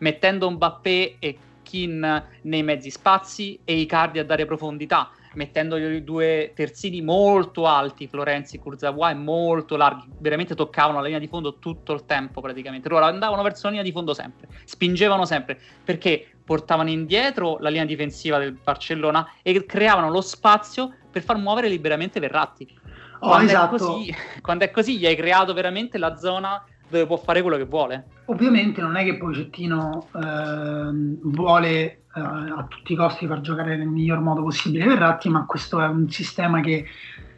mettendo 0.00 0.50
Mbappé 0.50 1.16
e 1.18 1.38
Kin 1.62 2.24
nei 2.42 2.62
mezzi 2.62 2.90
spazi 2.90 3.60
e 3.64 3.76
Icardi 3.76 4.18
a 4.18 4.24
dare 4.24 4.44
profondità, 4.44 5.10
mettendo 5.34 5.76
i 5.76 6.02
due 6.02 6.52
terzini 6.54 7.00
molto 7.00 7.66
alti, 7.66 8.08
Florenzi 8.08 8.56
e 8.56 8.58
Kurzawa, 8.58 9.10
e 9.10 9.14
molto 9.14 9.76
larghi, 9.76 10.08
veramente 10.18 10.56
toccavano 10.56 10.98
la 10.98 11.04
linea 11.04 11.20
di 11.20 11.28
fondo 11.28 11.58
tutto 11.58 11.92
il 11.92 12.04
tempo 12.06 12.40
praticamente. 12.40 12.88
Loro 12.88 13.04
andavano 13.04 13.42
verso 13.42 13.62
la 13.64 13.70
linea 13.70 13.84
di 13.84 13.92
fondo 13.92 14.14
sempre, 14.14 14.48
spingevano 14.64 15.24
sempre, 15.24 15.58
perché 15.84 16.26
portavano 16.44 16.90
indietro 16.90 17.58
la 17.60 17.68
linea 17.68 17.84
difensiva 17.84 18.38
del 18.38 18.52
Barcellona 18.52 19.34
e 19.42 19.64
creavano 19.64 20.10
lo 20.10 20.20
spazio 20.20 20.92
per 21.08 21.22
far 21.22 21.36
muovere 21.36 21.68
liberamente 21.68 22.18
Verratti. 22.18 22.78
Oh, 23.20 23.28
quando, 23.28 23.46
esatto. 23.46 23.76
è 23.76 23.78
così, 23.78 24.14
quando 24.42 24.64
è 24.64 24.70
così, 24.70 24.98
gli 24.98 25.06
hai 25.06 25.14
creato 25.14 25.52
veramente 25.52 25.98
la 25.98 26.16
zona 26.16 26.60
dove 26.90 27.06
può 27.06 27.16
fare 27.16 27.40
quello 27.40 27.56
che 27.56 27.64
vuole. 27.64 28.04
Ovviamente 28.26 28.80
non 28.80 28.96
è 28.96 29.04
che 29.04 29.16
Pocettino 29.16 30.08
eh, 30.14 31.18
vuole 31.22 31.82
eh, 32.14 32.20
a 32.20 32.66
tutti 32.68 32.92
i 32.92 32.96
costi 32.96 33.26
far 33.26 33.40
giocare 33.40 33.76
nel 33.76 33.86
miglior 33.86 34.20
modo 34.20 34.42
possibile 34.42 34.86
Verratti, 34.86 35.28
ma 35.28 35.46
questo 35.46 35.80
è 35.80 35.86
un 35.86 36.10
sistema 36.10 36.60
che 36.60 36.84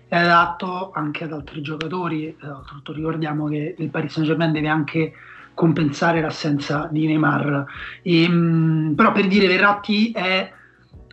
è 0.08 0.16
adatto 0.16 0.90
anche 0.92 1.24
ad 1.24 1.32
altri 1.32 1.62
giocatori. 1.62 2.28
Eh, 2.28 2.36
soprattutto 2.40 2.92
ricordiamo 2.92 3.46
che 3.48 3.74
il 3.78 3.88
Paris 3.90 4.12
Saint 4.12 4.28
Germain 4.28 4.52
deve 4.52 4.68
anche 4.68 5.12
compensare 5.54 6.20
l'assenza 6.20 6.88
di 6.90 7.06
Neymar. 7.06 7.64
E, 8.02 8.28
mh, 8.28 8.34
mm, 8.34 8.94
però 8.94 9.12
per 9.12 9.26
dire 9.26 9.46
Verratti 9.46 10.12
è 10.12 10.50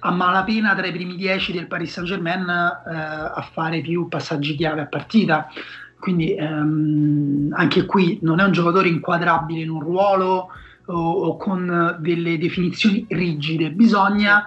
a 0.02 0.12
malapena 0.12 0.76
tra 0.76 0.88
i 0.88 0.94
primi 0.94 1.16
dieci 1.16 1.52
del 1.52 1.68
Paris 1.68 1.92
Saint 1.92 2.08
Germain 2.08 2.48
eh, 2.48 2.96
a 2.96 3.50
fare 3.52 3.82
più 3.82 4.08
passaggi 4.08 4.56
chiave 4.56 4.82
a 4.82 4.86
partita 4.86 5.50
quindi 6.00 6.34
ehm, 6.34 7.54
anche 7.54 7.86
qui 7.86 8.20
non 8.22 8.40
è 8.40 8.44
un 8.44 8.52
giocatore 8.52 8.88
inquadrabile 8.88 9.62
in 9.62 9.70
un 9.70 9.82
ruolo 9.82 10.50
o, 10.86 11.12
o 11.12 11.38
con 11.38 11.98
delle 12.00 12.38
definizioni 12.38 13.06
rigide, 13.10 13.72
bisogna 13.72 14.44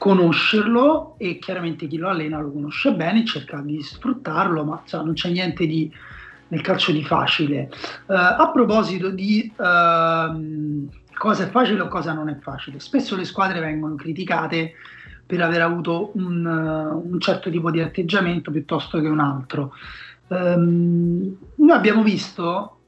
conoscerlo 0.00 1.16
e 1.18 1.38
chiaramente 1.38 1.86
chi 1.86 1.98
lo 1.98 2.08
allena 2.08 2.40
lo 2.40 2.50
conosce 2.50 2.94
bene, 2.94 3.24
cerca 3.26 3.60
di 3.60 3.82
sfruttarlo, 3.82 4.64
ma 4.64 4.82
cioè, 4.86 5.02
non 5.04 5.12
c'è 5.12 5.28
niente 5.30 5.66
di, 5.66 5.92
nel 6.48 6.62
calcio 6.62 6.90
di 6.90 7.04
facile. 7.04 7.70
Uh, 8.06 8.14
a 8.14 8.50
proposito 8.50 9.10
di 9.10 9.52
uh, 9.56 10.88
cosa 11.14 11.44
è 11.44 11.50
facile 11.50 11.82
o 11.82 11.88
cosa 11.88 12.14
non 12.14 12.30
è 12.30 12.38
facile, 12.40 12.80
spesso 12.80 13.14
le 13.14 13.24
squadre 13.24 13.60
vengono 13.60 13.94
criticate 13.94 14.72
per 15.26 15.42
aver 15.42 15.60
avuto 15.60 16.12
un, 16.14 16.46
uh, 16.46 17.10
un 17.12 17.20
certo 17.20 17.50
tipo 17.50 17.70
di 17.70 17.80
atteggiamento 17.80 18.50
piuttosto 18.50 19.00
che 19.00 19.06
un 19.06 19.20
altro. 19.20 19.74
Um, 20.32 21.36
noi 21.56 21.76
abbiamo 21.76 22.04
visto 22.04 22.78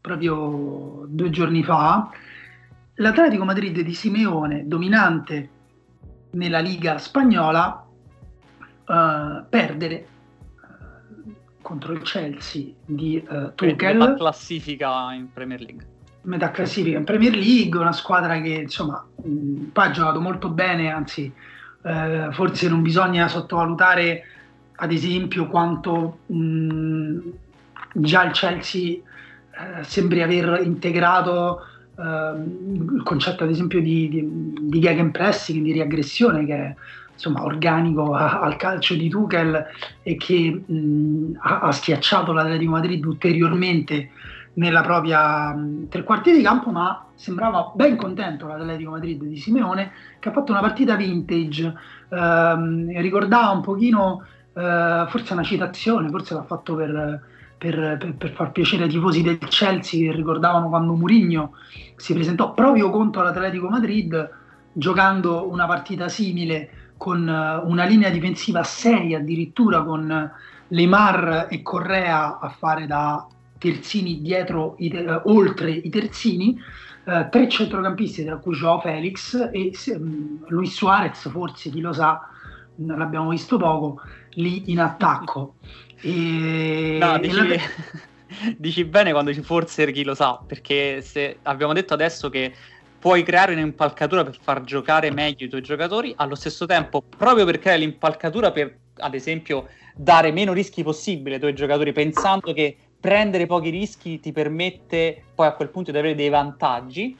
proprio 0.00 1.06
due 1.08 1.28
giorni 1.30 1.64
fa 1.64 2.08
l'Atletico 2.94 3.44
Madrid 3.44 3.80
di 3.80 3.94
Simeone, 3.94 4.62
dominante 4.64 5.48
nella 6.30 6.60
Liga 6.60 6.98
spagnola, 6.98 7.84
uh, 8.86 9.44
perdere 9.48 10.06
uh, 10.60 11.32
contro 11.62 11.94
il 11.94 12.02
Chelsea 12.02 12.72
di 12.84 13.20
uh, 13.28 13.52
Tuchel. 13.56 13.96
Metà 13.96 14.14
classifica 14.14 15.12
in 15.14 15.32
Premier 15.32 15.60
League. 15.60 15.86
Metà 16.22 16.52
classifica 16.52 16.96
in 16.96 17.04
Premier 17.04 17.34
League, 17.34 17.76
una 17.76 17.90
squadra 17.90 18.40
che 18.40 18.50
insomma 18.50 19.04
mh, 19.20 19.64
poi 19.72 19.86
ha 19.88 19.90
giocato 19.90 20.20
molto 20.20 20.48
bene, 20.48 20.92
anzi 20.92 21.32
uh, 21.82 22.30
forse 22.30 22.68
non 22.68 22.82
bisogna 22.82 23.26
sottovalutare 23.26 24.26
ad 24.76 24.92
esempio 24.92 25.46
quanto 25.48 26.18
mh, 26.26 27.18
già 27.94 28.24
il 28.24 28.32
Chelsea 28.32 28.98
sembri 29.82 30.22
aver 30.22 30.60
integrato 30.64 31.68
Uh, 31.96 32.92
il 32.92 33.02
concetto 33.04 33.44
ad 33.44 33.50
esempio 33.50 33.80
di, 33.80 34.08
di, 34.08 34.28
di 34.62 34.80
gegenpressing, 34.80 35.62
di 35.62 35.70
riaggressione 35.70 36.44
che 36.44 36.54
è 36.56 36.74
insomma, 37.12 37.44
organico 37.44 38.14
a, 38.14 38.40
al 38.40 38.56
calcio 38.56 38.94
di 38.94 39.08
Tuchel 39.08 39.64
e 40.02 40.16
che 40.16 40.62
mh, 40.66 41.38
ha, 41.38 41.60
ha, 41.60 41.72
schiacciato 41.72 42.32
l'Atletico 42.32 42.72
Madrid 42.72 43.04
ulteriormente 43.04 44.10
nella 44.54 44.82
propria 44.82 45.54
mh, 45.54 45.88
tre 45.88 46.02
quarti 46.02 46.32
di 46.32 46.42
campo 46.42 46.70
ma 46.70 47.06
sembrava 47.14 47.72
ben 47.74 47.96
contento 47.96 48.48
l'Atletico 48.48 48.90
Madrid 48.90 49.22
di 49.22 49.36
Simeone 49.36 49.92
che 50.18 50.28
ha 50.28 50.32
fatto 50.32 50.50
una 50.50 50.60
partita 50.60 50.96
vintage. 50.96 51.74
Uh, 52.08 53.00
ricordava 53.00 53.50
un 53.50 53.62
pochino 53.62 54.24
uh, 54.54 55.06
forse 55.08 55.32
una 55.32 55.42
citazione 55.42 56.08
forse 56.08 56.34
l'ha 56.34 56.44
fatto 56.44 56.74
per 56.74 57.32
per, 57.56 57.96
per, 57.98 58.14
per, 58.14 58.32
far 58.32 58.52
piacere 58.52 58.84
ai 58.84 58.88
tifosi 58.90 59.22
del 59.22 59.38
Chelsea 59.38 60.10
che 60.10 60.16
ricordavano 60.16 60.68
quando 60.68 60.92
Mourinho 60.94 61.52
si 61.96 62.12
presentò 62.12 62.52
proprio 62.52 62.90
contro 62.90 63.22
l'Atletico 63.22 63.68
Madrid 63.68 64.30
giocando 64.72 65.48
una 65.48 65.66
partita 65.66 66.08
simile 66.08 66.92
con 66.96 67.26
eh, 67.28 67.62
una 67.64 67.84
linea 67.84 68.10
difensiva 68.10 68.60
a 68.60 68.64
6 68.64 69.14
addirittura 69.14 69.82
con 69.82 70.30
Lemar 70.68 71.46
e 71.50 71.62
Correa 71.62 72.38
a 72.38 72.48
fare 72.48 72.86
da 72.86 73.26
terzini 73.58 74.20
dietro 74.20 74.74
i, 74.78 74.94
uh, 74.94 75.22
oltre 75.30 75.70
i 75.70 75.88
terzini. 75.88 76.58
Uh, 77.04 77.28
tre 77.28 77.48
centrocampisti 77.50 78.24
tra 78.24 78.38
cui 78.38 78.54
Joao 78.54 78.80
Felix 78.80 79.34
e 79.52 79.72
um, 79.94 80.42
Luis 80.48 80.72
Suarez 80.72 81.28
forse 81.28 81.68
chi 81.68 81.82
lo 81.82 81.92
sa 81.92 82.18
l'abbiamo 82.76 83.30
visto 83.30 83.56
poco 83.56 84.00
lì 84.30 84.70
in 84.70 84.80
attacco 84.80 85.54
e, 86.00 86.98
no, 87.00 87.18
dici, 87.18 87.36
la... 87.36 87.56
dici 88.58 88.84
bene 88.84 89.12
quando 89.12 89.32
ci 89.32 89.42
forse 89.42 89.90
chi 89.90 90.04
lo 90.04 90.14
sa, 90.14 90.38
perché 90.46 91.00
se 91.00 91.38
abbiamo 91.42 91.72
detto 91.72 91.94
adesso 91.94 92.28
che 92.28 92.52
puoi 92.98 93.22
creare 93.22 93.52
un'impalcatura 93.52 94.24
per 94.24 94.36
far 94.40 94.62
giocare 94.64 95.10
meglio 95.10 95.46
i 95.46 95.48
tuoi 95.48 95.62
giocatori, 95.62 96.12
allo 96.16 96.34
stesso 96.34 96.66
tempo, 96.66 97.02
proprio 97.02 97.44
per 97.44 97.58
creare 97.58 97.80
l'impalcatura 97.80 98.50
per, 98.50 98.78
ad 98.96 99.14
esempio, 99.14 99.68
dare 99.94 100.32
meno 100.32 100.52
rischi 100.52 100.82
possibili 100.82 101.34
ai 101.34 101.40
tuoi 101.40 101.54
giocatori, 101.54 101.92
pensando 101.92 102.52
che 102.52 102.76
prendere 102.98 103.46
pochi 103.46 103.68
rischi 103.68 104.20
ti 104.20 104.32
permette 104.32 105.24
poi 105.34 105.46
a 105.46 105.52
quel 105.52 105.68
punto 105.68 105.90
di 105.90 105.98
avere 105.98 106.14
dei 106.14 106.30
vantaggi, 106.30 107.16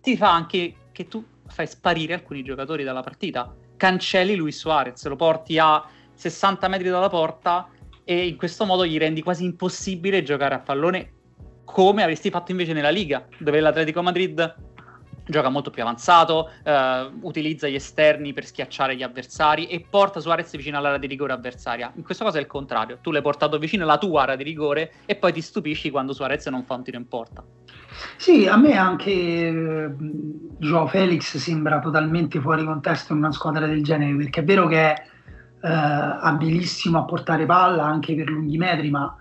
ti 0.00 0.16
fa 0.16 0.32
anche 0.32 0.74
che 0.92 1.06
tu 1.06 1.24
fai 1.46 1.66
sparire 1.66 2.14
alcuni 2.14 2.42
giocatori 2.42 2.82
dalla 2.82 3.02
partita. 3.02 3.54
Cancelli 3.78 4.34
Luis 4.34 4.58
Suarez, 4.58 5.02
lo 5.06 5.16
porti 5.16 5.56
a 5.58 5.82
60 6.12 6.68
metri 6.68 6.90
dalla 6.90 7.08
porta 7.08 7.70
e 8.04 8.26
in 8.26 8.36
questo 8.36 8.66
modo 8.66 8.84
gli 8.84 8.98
rendi 8.98 9.22
quasi 9.22 9.44
impossibile 9.44 10.22
giocare 10.22 10.54
a 10.54 10.58
pallone 10.58 11.12
come 11.64 12.02
avresti 12.02 12.28
fatto 12.28 12.50
invece 12.50 12.74
nella 12.74 12.90
Liga, 12.90 13.26
dove 13.38 13.60
l'Atletico 13.60 14.02
Madrid 14.02 14.54
gioca 15.28 15.48
molto 15.48 15.70
più 15.70 15.82
avanzato, 15.82 16.50
eh, 16.64 17.10
utilizza 17.20 17.68
gli 17.68 17.74
esterni 17.74 18.32
per 18.32 18.46
schiacciare 18.46 18.96
gli 18.96 19.02
avversari 19.02 19.66
e 19.66 19.84
porta 19.88 20.20
Suarez 20.20 20.56
vicino 20.56 20.78
all'area 20.78 20.98
di 20.98 21.06
rigore 21.06 21.32
avversaria. 21.32 21.92
In 21.94 22.02
questo 22.02 22.24
caso 22.24 22.38
è 22.38 22.40
il 22.40 22.46
contrario, 22.46 22.98
tu 23.00 23.10
l'hai 23.10 23.22
portato 23.22 23.58
vicino 23.58 23.84
alla 23.84 23.98
tua 23.98 24.22
area 24.22 24.36
di 24.36 24.44
rigore 24.44 24.92
e 25.04 25.14
poi 25.16 25.32
ti 25.32 25.40
stupisci 25.40 25.90
quando 25.90 26.12
Suarez 26.12 26.46
non 26.46 26.64
fa 26.64 26.74
un 26.74 26.82
tiro 26.82 26.96
in 26.96 27.06
porta. 27.06 27.44
Sì, 28.16 28.46
a 28.46 28.56
me 28.56 28.76
anche 28.76 29.10
eh, 29.10 29.90
Joao 30.58 30.86
Felix 30.86 31.36
sembra 31.36 31.78
totalmente 31.78 32.40
fuori 32.40 32.64
contesto 32.64 33.12
in 33.12 33.18
una 33.18 33.32
squadra 33.32 33.66
del 33.66 33.82
genere, 33.82 34.14
perché 34.16 34.40
è 34.40 34.44
vero 34.44 34.66
che 34.66 34.92
è 34.92 35.02
eh, 35.60 35.68
abilissimo 35.68 36.98
a 36.98 37.04
portare 37.04 37.46
palla 37.46 37.84
anche 37.84 38.14
per 38.14 38.28
lunghi 38.28 38.58
metri, 38.58 38.90
ma 38.90 39.16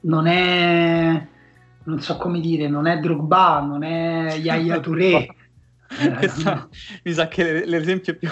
non 0.00 0.26
è, 0.26 1.26
non 1.84 2.00
so 2.00 2.16
come 2.16 2.40
dire, 2.40 2.68
non 2.68 2.86
è 2.86 2.98
Drogba, 2.98 3.60
non 3.60 3.82
è 3.82 4.36
Yaya 4.36 4.80
Touré. 4.80 5.26
Questo, 6.18 6.68
mi 7.04 7.12
sa 7.12 7.28
che 7.28 7.64
l'esempio 7.64 8.16
più, 8.16 8.28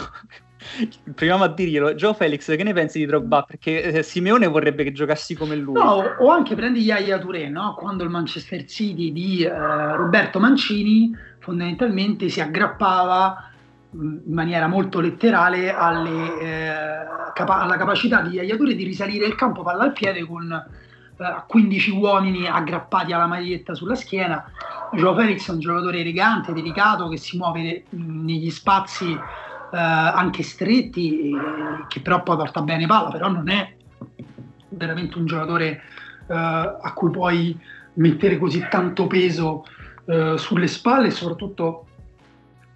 Proviamo 1.15 1.45
a 1.45 1.49
dirglielo. 1.49 1.95
Joe 1.95 2.15
Felix, 2.15 2.55
che 2.55 2.63
ne 2.63 2.73
pensi 2.73 2.99
di 2.99 3.07
Drogba? 3.07 3.43
Perché 3.43 3.83
eh, 3.83 4.03
Simeone 4.03 4.47
vorrebbe 4.47 4.85
che 4.85 4.93
giocassi 4.93 5.35
come 5.35 5.57
lui. 5.57 5.75
No, 5.75 6.03
o 6.19 6.31
anche 6.31 6.55
prendi 6.55 6.81
Yaya 6.81 7.19
Touré, 7.19 7.49
no? 7.49 7.75
quando 7.79 8.05
il 8.05 8.11
Manchester 8.11 8.65
City 8.65 9.13
di 9.13 9.43
eh, 9.43 9.51
Roberto 9.51 10.39
Mancini 10.39 11.15
fondamentalmente 11.39 12.29
si 12.29 12.41
aggrappava 12.41 13.51
in 13.93 14.23
maniera 14.27 14.67
molto 14.67 15.01
letterale 15.01 15.73
alle, 15.73 16.41
eh, 16.41 17.07
capa- 17.33 17.61
alla 17.61 17.77
capacità 17.77 18.21
di 18.21 18.39
Aiatore 18.39 18.75
di 18.75 18.85
risalire 18.85 19.27
il 19.27 19.37
campo 19.37 19.63
palla 19.63 19.85
al 19.85 19.93
piede 19.93 20.25
con 20.27 20.51
eh, 20.53 21.45
15 21.47 21.91
uomini 21.93 22.47
aggrappati 22.47 23.13
alla 23.13 23.27
maglietta 23.27 23.75
sulla 23.75 23.95
schiena. 23.95 24.45
Joe 24.93 25.15
Felix 25.15 25.49
è 25.49 25.53
un 25.53 25.61
giocatore 25.61 26.01
elegante, 26.01 26.53
delicato, 26.53 27.09
che 27.09 27.17
si 27.17 27.37
muove 27.37 27.85
negli 27.91 28.51
spazi 28.51 29.17
eh, 29.73 29.77
anche 29.77 30.43
stretti, 30.43 31.33
che 31.89 32.01
però 32.01 32.23
poi 32.23 32.37
porta 32.37 32.63
bene 32.63 32.87
palla, 32.87 33.11
però 33.11 33.29
non 33.29 33.49
è 33.49 33.75
veramente 34.69 35.19
un 35.19 35.27
giocatore 35.27 35.83
eh, 36.27 36.35
a 36.35 36.93
cui 36.95 37.11
puoi 37.11 37.59
mettere 37.95 38.39
così 38.39 38.67
tanto 38.69 39.07
peso 39.07 39.65
eh, 40.07 40.35
sulle 40.37 40.67
spalle 40.67 41.09
e 41.09 41.13
soprattutto 41.13 41.87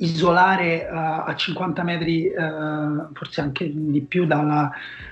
isolare 0.00 0.88
uh, 0.90 1.29
a 1.29 1.35
50 1.35 1.83
metri, 1.83 2.26
uh, 2.26 3.12
forse 3.12 3.40
anche 3.40 3.70
di 3.72 4.00
più 4.00 4.26
dalla, 4.26 4.70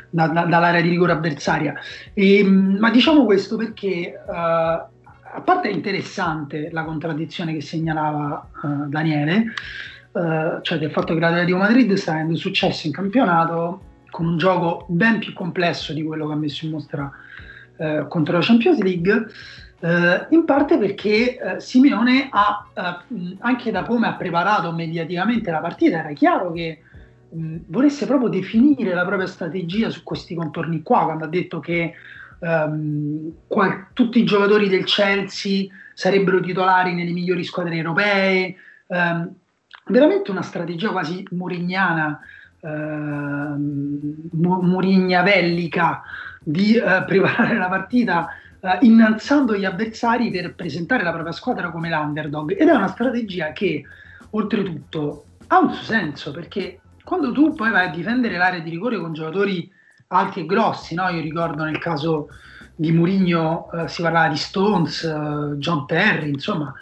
da, 0.09 0.29
da, 0.29 0.45
dall'area 0.45 0.81
di 0.81 0.88
rigore 0.88 1.12
avversaria. 1.12 1.75
E, 2.14 2.43
mm, 2.43 2.77
ma 2.79 2.91
diciamo 2.91 3.25
questo 3.25 3.57
perché, 3.57 4.19
uh, 4.27 4.33
a 4.33 5.41
parte 5.45 5.69
interessante 5.69 6.71
la 6.73 6.85
contraddizione 6.85 7.53
che 7.53 7.61
segnalava 7.61 8.49
Daniele, 8.87 9.53
cioè 10.62 10.78
del 10.78 10.90
fatto 10.90 11.14
che 11.14 11.20
l'Atletico 11.20 11.59
Madrid 11.59 11.92
sta 11.94 12.12
avendo 12.12 12.37
successo 12.37 12.87
in 12.87 12.92
campionato 12.92 13.83
con 14.11 14.26
un 14.26 14.38
gioco 14.38 14.87
ben 14.88 15.18
più 15.18 15.33
complesso 15.33 15.92
di 15.92 16.02
quello 16.02 16.26
che 16.26 16.33
ha 16.33 16.37
messo 16.37 16.64
in 16.64 16.72
mostra 16.72 17.11
contro 18.09 18.37
la 18.37 18.42
Champions 18.42 18.81
League. 18.81 19.26
Uh, 19.81 20.26
in 20.31 20.44
parte 20.44 20.76
perché 20.76 21.38
uh, 21.40 21.61
Simeone 21.61 22.28
ha, 22.33 22.66
uh, 22.74 23.37
anche 23.38 23.70
da 23.70 23.85
come 23.85 24.09
ha 24.09 24.14
preparato 24.14 24.72
mediaticamente 24.72 25.52
la 25.52 25.61
partita, 25.61 25.98
era 25.98 26.12
chiaro 26.14 26.50
che 26.50 26.81
mh, 27.28 27.59
volesse 27.68 28.04
proprio 28.04 28.28
definire 28.28 28.92
la 28.92 29.04
propria 29.04 29.28
strategia 29.28 29.88
su 29.88 30.02
questi 30.02 30.35
contorni 30.35 30.83
qua, 30.83 31.04
quando 31.04 31.26
ha 31.26 31.28
detto 31.28 31.61
che 31.61 31.94
um, 32.40 33.33
qua, 33.46 33.87
tutti 33.92 34.18
i 34.18 34.24
giocatori 34.24 34.68
del 34.68 34.83
Chelsea 34.83 35.68
sarebbero 35.94 36.40
titolari 36.40 36.92
nelle 36.92 37.12
migliori 37.12 37.44
squadre 37.44 37.76
europee, 37.76 38.57
um, 38.88 39.33
veramente 39.88 40.31
una 40.31 40.42
strategia 40.42 40.90
quasi 40.90 41.27
murignana, 41.31 42.20
murignavellica 44.33 46.03
di 46.42 46.81
preparare 47.07 47.57
la 47.57 47.68
partita 47.68 48.29
uh, 48.61 48.68
innalzando 48.81 49.57
gli 49.57 49.64
avversari 49.64 50.31
per 50.31 50.55
presentare 50.55 51.03
la 51.03 51.12
propria 51.12 51.33
squadra 51.33 51.70
come 51.70 51.88
l'underdog 51.88 52.53
ed 52.59 52.68
è 52.68 52.72
una 52.72 52.88
strategia 52.88 53.53
che 53.53 53.85
oltretutto 54.31 55.24
ha 55.48 55.59
un 55.59 55.72
suo 55.72 55.85
senso 55.85 56.31
perché 56.33 56.81
quando 57.05 57.33
tu 57.33 57.55
poi 57.55 57.70
vai 57.70 57.87
a 57.87 57.90
difendere 57.90 58.37
l'area 58.37 58.61
di 58.61 58.70
rigore 58.70 58.98
con 58.98 59.12
giocatori 59.12 59.70
alti 60.09 60.40
e 60.40 60.46
grossi, 60.46 60.94
no? 60.94 61.09
io 61.09 61.20
ricordo 61.20 61.64
nel 61.64 61.79
caso 61.79 62.29
di 62.74 62.92
Mourinho 62.92 63.68
uh, 63.72 63.87
si 63.87 64.03
parlava 64.03 64.29
di 64.29 64.37
Stones, 64.37 65.03
uh, 65.03 65.57
John 65.57 65.87
Terry, 65.87 66.31
insomma 66.31 66.72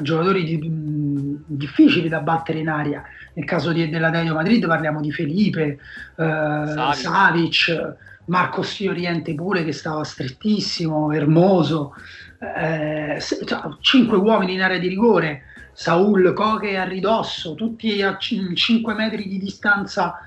giocatori 0.00 0.44
di, 0.44 0.68
mh, 0.68 1.44
difficili 1.46 2.08
da 2.08 2.20
battere 2.20 2.58
in 2.58 2.68
aria. 2.68 3.02
Nel 3.34 3.44
caso 3.44 3.72
di, 3.72 3.88
dell'Atletico 3.88 4.34
Madrid 4.34 4.66
parliamo 4.66 5.00
di 5.00 5.12
Felipe, 5.12 5.62
eh, 5.62 5.78
Savic. 6.16 6.94
Savic, 6.94 7.96
Marcos 8.26 8.74
Fioriente 8.74 9.34
pure 9.34 9.64
che 9.64 9.72
stava 9.72 10.04
strettissimo, 10.04 11.12
Hermoso, 11.12 11.94
eh, 12.38 13.20
cioè, 13.20 13.60
cinque 13.80 14.16
uomini 14.16 14.54
in 14.54 14.62
area 14.62 14.78
di 14.78 14.88
rigore, 14.88 15.42
Saul, 15.72 16.32
Coche 16.32 16.76
a 16.76 16.84
ridosso, 16.84 17.54
tutti 17.54 18.00
a 18.00 18.16
5 18.16 18.94
metri 18.94 19.28
di 19.28 19.38
distanza 19.38 20.18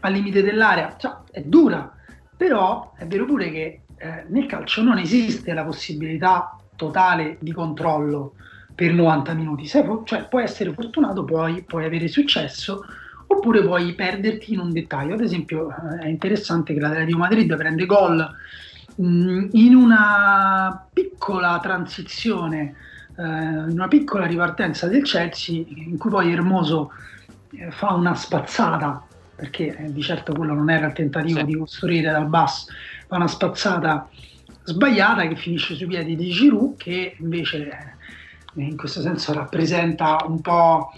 al 0.00 0.12
limite 0.12 0.42
dell'area. 0.42 0.96
Cioè, 0.98 1.12
è 1.30 1.42
dura, 1.42 1.90
però 2.36 2.92
è 2.96 3.06
vero 3.06 3.24
pure 3.24 3.50
che 3.50 3.80
eh, 3.96 4.24
nel 4.28 4.46
calcio 4.46 4.82
non 4.82 4.98
esiste 4.98 5.54
la 5.54 5.64
possibilità 5.64 6.58
totale 6.74 7.38
di 7.40 7.52
controllo 7.52 8.34
per 8.76 8.92
90 8.92 9.32
minuti. 9.32 9.66
Sei, 9.66 9.82
cioè, 10.04 10.28
puoi 10.28 10.44
essere 10.44 10.72
fortunato, 10.72 11.24
puoi, 11.24 11.64
puoi 11.64 11.86
avere 11.86 12.06
successo, 12.08 12.84
oppure 13.26 13.62
puoi 13.62 13.94
perderti 13.94 14.52
in 14.52 14.60
un 14.60 14.70
dettaglio. 14.70 15.14
Ad 15.14 15.22
esempio, 15.22 15.70
eh, 15.70 16.04
è 16.04 16.08
interessante 16.08 16.74
che 16.74 16.80
l'Atletico 16.80 17.18
Madrid 17.18 17.56
prende 17.56 17.86
gol 17.86 18.30
mh, 18.96 19.48
in 19.52 19.74
una 19.74 20.86
piccola 20.92 21.58
transizione, 21.60 22.74
eh, 23.16 23.22
in 23.22 23.70
una 23.72 23.88
piccola 23.88 24.26
ripartenza 24.26 24.86
del 24.86 25.02
Chelsea, 25.02 25.64
in 25.66 25.96
cui 25.96 26.10
poi 26.10 26.30
Hermoso 26.30 26.92
eh, 27.52 27.70
fa 27.70 27.94
una 27.94 28.14
spazzata, 28.14 29.02
perché 29.34 29.74
eh, 29.74 29.90
di 29.90 30.02
certo 30.02 30.34
quello 30.34 30.52
non 30.52 30.68
era 30.68 30.88
il 30.88 30.92
tentativo 30.92 31.38
sì. 31.38 31.44
di 31.46 31.56
costruire 31.56 32.10
dal 32.10 32.26
basso, 32.26 32.70
fa 33.06 33.16
una 33.16 33.26
spazzata 33.26 34.06
sbagliata 34.64 35.26
che 35.28 35.36
finisce 35.36 35.74
sui 35.74 35.86
piedi 35.86 36.14
di 36.14 36.28
Giroud, 36.28 36.76
che 36.76 37.16
invece 37.20 37.95
in 38.56 38.76
questo 38.76 39.00
senso 39.00 39.32
rappresenta 39.32 40.18
un 40.26 40.40
po' 40.40 40.90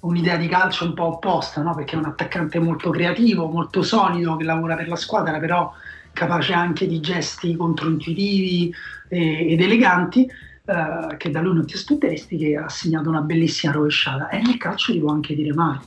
un'idea 0.00 0.36
di 0.36 0.48
calcio 0.48 0.84
un 0.84 0.94
po' 0.94 1.04
opposta, 1.04 1.62
no? 1.62 1.74
perché 1.74 1.94
è 1.94 1.98
un 1.98 2.04
attaccante 2.04 2.58
molto 2.58 2.90
creativo, 2.90 3.46
molto 3.46 3.82
solido, 3.82 4.36
che 4.36 4.44
lavora 4.44 4.76
per 4.76 4.88
la 4.88 4.96
squadra, 4.96 5.38
però 5.38 5.72
capace 6.12 6.52
anche 6.52 6.86
di 6.86 7.00
gesti 7.00 7.56
controintuitivi 7.56 8.72
e, 9.08 9.52
ed 9.52 9.60
eleganti, 9.60 10.26
eh, 10.64 11.16
che 11.16 11.30
da 11.30 11.40
lui 11.40 11.54
non 11.54 11.66
ti 11.66 11.74
aspetteresti, 11.74 12.36
che 12.36 12.56
ha 12.56 12.68
segnato 12.68 13.08
una 13.08 13.20
bellissima 13.20 13.72
rovesciata. 13.72 14.28
E 14.28 14.40
nel 14.40 14.56
calcio 14.56 14.92
ti 14.92 14.98
può 14.98 15.12
anche 15.12 15.34
dire 15.34 15.52
mai. 15.54 15.78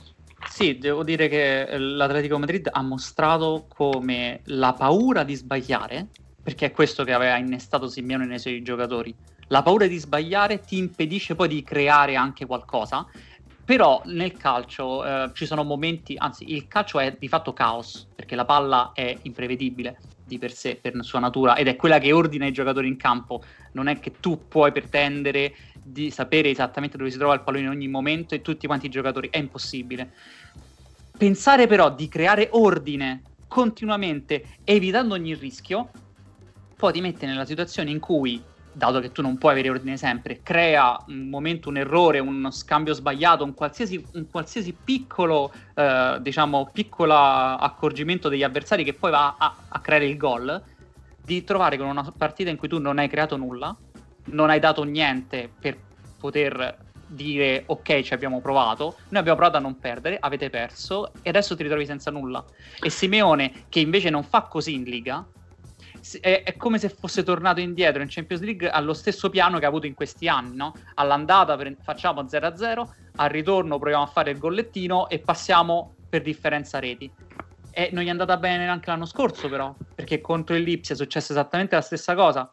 Sì, 0.48 0.76
devo 0.78 1.04
dire 1.04 1.28
che 1.28 1.78
l'Atletico 1.78 2.38
Madrid 2.38 2.68
ha 2.70 2.82
mostrato 2.82 3.66
come 3.68 4.40
la 4.46 4.72
paura 4.72 5.22
di 5.22 5.34
sbagliare, 5.34 6.08
perché 6.42 6.66
è 6.66 6.70
questo 6.72 7.04
che 7.04 7.12
aveva 7.12 7.36
innestato 7.36 7.86
Simeone 7.86 8.26
nei 8.26 8.38
suoi 8.38 8.62
giocatori, 8.62 9.14
la 9.52 9.62
paura 9.62 9.86
di 9.86 9.98
sbagliare 9.98 10.64
ti 10.64 10.78
impedisce 10.78 11.34
poi 11.34 11.46
di 11.46 11.62
creare 11.62 12.16
anche 12.16 12.46
qualcosa. 12.46 13.06
Però 13.64 14.02
nel 14.06 14.36
calcio 14.36 15.04
eh, 15.04 15.30
ci 15.34 15.46
sono 15.46 15.62
momenti, 15.62 16.14
anzi 16.16 16.52
il 16.52 16.66
calcio 16.66 16.98
è 16.98 17.16
di 17.18 17.28
fatto 17.28 17.52
caos, 17.52 18.10
perché 18.14 18.34
la 18.34 18.44
palla 18.44 18.90
è 18.92 19.20
imprevedibile 19.22 20.02
di 20.24 20.38
per 20.38 20.52
sé, 20.52 20.76
per 20.76 20.96
sua 21.04 21.20
natura, 21.20 21.54
ed 21.54 21.68
è 21.68 21.76
quella 21.76 21.98
che 21.98 22.12
ordina 22.12 22.46
i 22.46 22.52
giocatori 22.52 22.88
in 22.88 22.96
campo. 22.96 23.42
Non 23.72 23.86
è 23.86 24.00
che 24.00 24.18
tu 24.18 24.48
puoi 24.48 24.72
pretendere 24.72 25.54
di 25.80 26.10
sapere 26.10 26.48
esattamente 26.48 26.96
dove 26.96 27.10
si 27.10 27.18
trova 27.18 27.34
il 27.34 27.42
pallone 27.42 27.64
in 27.64 27.70
ogni 27.70 27.88
momento 27.88 28.34
e 28.34 28.40
tutti 28.40 28.66
quanti 28.66 28.86
i 28.86 28.90
giocatori, 28.90 29.28
è 29.30 29.38
impossibile. 29.38 30.12
Pensare 31.16 31.66
però 31.66 31.94
di 31.94 32.08
creare 32.08 32.48
ordine 32.52 33.26
continuamente, 33.46 34.58
evitando 34.64 35.14
ogni 35.14 35.34
rischio, 35.34 35.90
poi 36.74 36.92
ti 36.92 37.00
mette 37.00 37.26
nella 37.26 37.44
situazione 37.44 37.90
in 37.90 38.00
cui 38.00 38.42
dato 38.72 39.00
che 39.00 39.12
tu 39.12 39.20
non 39.22 39.36
puoi 39.36 39.52
avere 39.52 39.70
ordine 39.70 39.96
sempre, 39.96 40.40
crea 40.42 40.96
un 41.08 41.28
momento, 41.28 41.68
un 41.68 41.76
errore, 41.76 42.18
uno 42.18 42.50
scambio 42.50 42.94
sbagliato, 42.94 43.44
un 43.44 43.54
qualsiasi, 43.54 44.04
un 44.12 44.26
qualsiasi 44.30 44.72
piccolo, 44.72 45.52
eh, 45.74 46.18
diciamo, 46.20 46.70
piccolo 46.72 47.14
accorgimento 47.14 48.28
degli 48.28 48.42
avversari 48.42 48.84
che 48.84 48.94
poi 48.94 49.10
va 49.10 49.36
a, 49.38 49.54
a, 49.68 49.80
creare 49.80 50.06
il 50.06 50.16
gol, 50.16 50.62
di 51.22 51.44
trovare 51.44 51.76
con 51.76 51.86
una 51.86 52.10
partita 52.16 52.50
in 52.50 52.56
cui 52.56 52.68
tu 52.68 52.78
non 52.78 52.98
hai 52.98 53.08
creato 53.08 53.36
nulla, 53.36 53.76
non 54.26 54.50
hai 54.50 54.58
dato 54.58 54.82
niente 54.84 55.50
per 55.60 55.78
poter 56.18 56.90
dire 57.06 57.64
ok 57.66 58.00
ci 58.00 58.14
abbiamo 58.14 58.40
provato, 58.40 58.96
noi 59.08 59.20
abbiamo 59.20 59.36
provato 59.36 59.58
a 59.58 59.60
non 59.60 59.78
perdere, 59.78 60.16
avete 60.18 60.48
perso 60.48 61.12
e 61.20 61.28
adesso 61.28 61.54
ti 61.54 61.62
ritrovi 61.62 61.84
senza 61.84 62.10
nulla. 62.10 62.42
E 62.80 62.88
Simeone 62.88 63.64
che 63.68 63.80
invece 63.80 64.08
non 64.08 64.22
fa 64.22 64.42
così 64.42 64.74
in 64.74 64.84
Liga, 64.84 65.24
è, 66.20 66.42
è, 66.42 66.56
come 66.56 66.78
se 66.78 66.88
fosse 66.88 67.22
tornato 67.22 67.60
indietro 67.60 68.02
in 68.02 68.08
Champions 68.10 68.42
League 68.42 68.68
allo 68.68 68.92
stesso 68.92 69.30
piano 69.30 69.58
che 69.58 69.64
ha 69.64 69.68
avuto 69.68 69.86
in 69.86 69.94
questi 69.94 70.28
anni, 70.28 70.56
no? 70.56 70.74
All'andata 70.94 71.56
pre- 71.56 71.76
facciamo 71.80 72.22
0-0, 72.22 72.88
al 73.16 73.28
ritorno 73.30 73.78
proviamo 73.78 74.04
a 74.04 74.06
fare 74.06 74.30
il 74.30 74.38
gollettino 74.38 75.08
e 75.08 75.18
passiamo 75.20 75.94
per 76.08 76.22
differenza 76.22 76.78
reti. 76.78 77.10
E 77.70 77.88
non 77.92 78.02
gli 78.02 78.08
è 78.08 78.10
andata 78.10 78.36
bene 78.36 78.64
neanche 78.64 78.90
l'anno 78.90 79.06
scorso, 79.06 79.48
però, 79.48 79.74
perché 79.94 80.20
contro 80.20 80.54
il 80.56 80.62
Lipsia 80.62 80.94
è 80.94 80.98
successa 80.98 81.32
esattamente 81.32 81.74
la 81.74 81.80
stessa 81.80 82.14
cosa. 82.14 82.52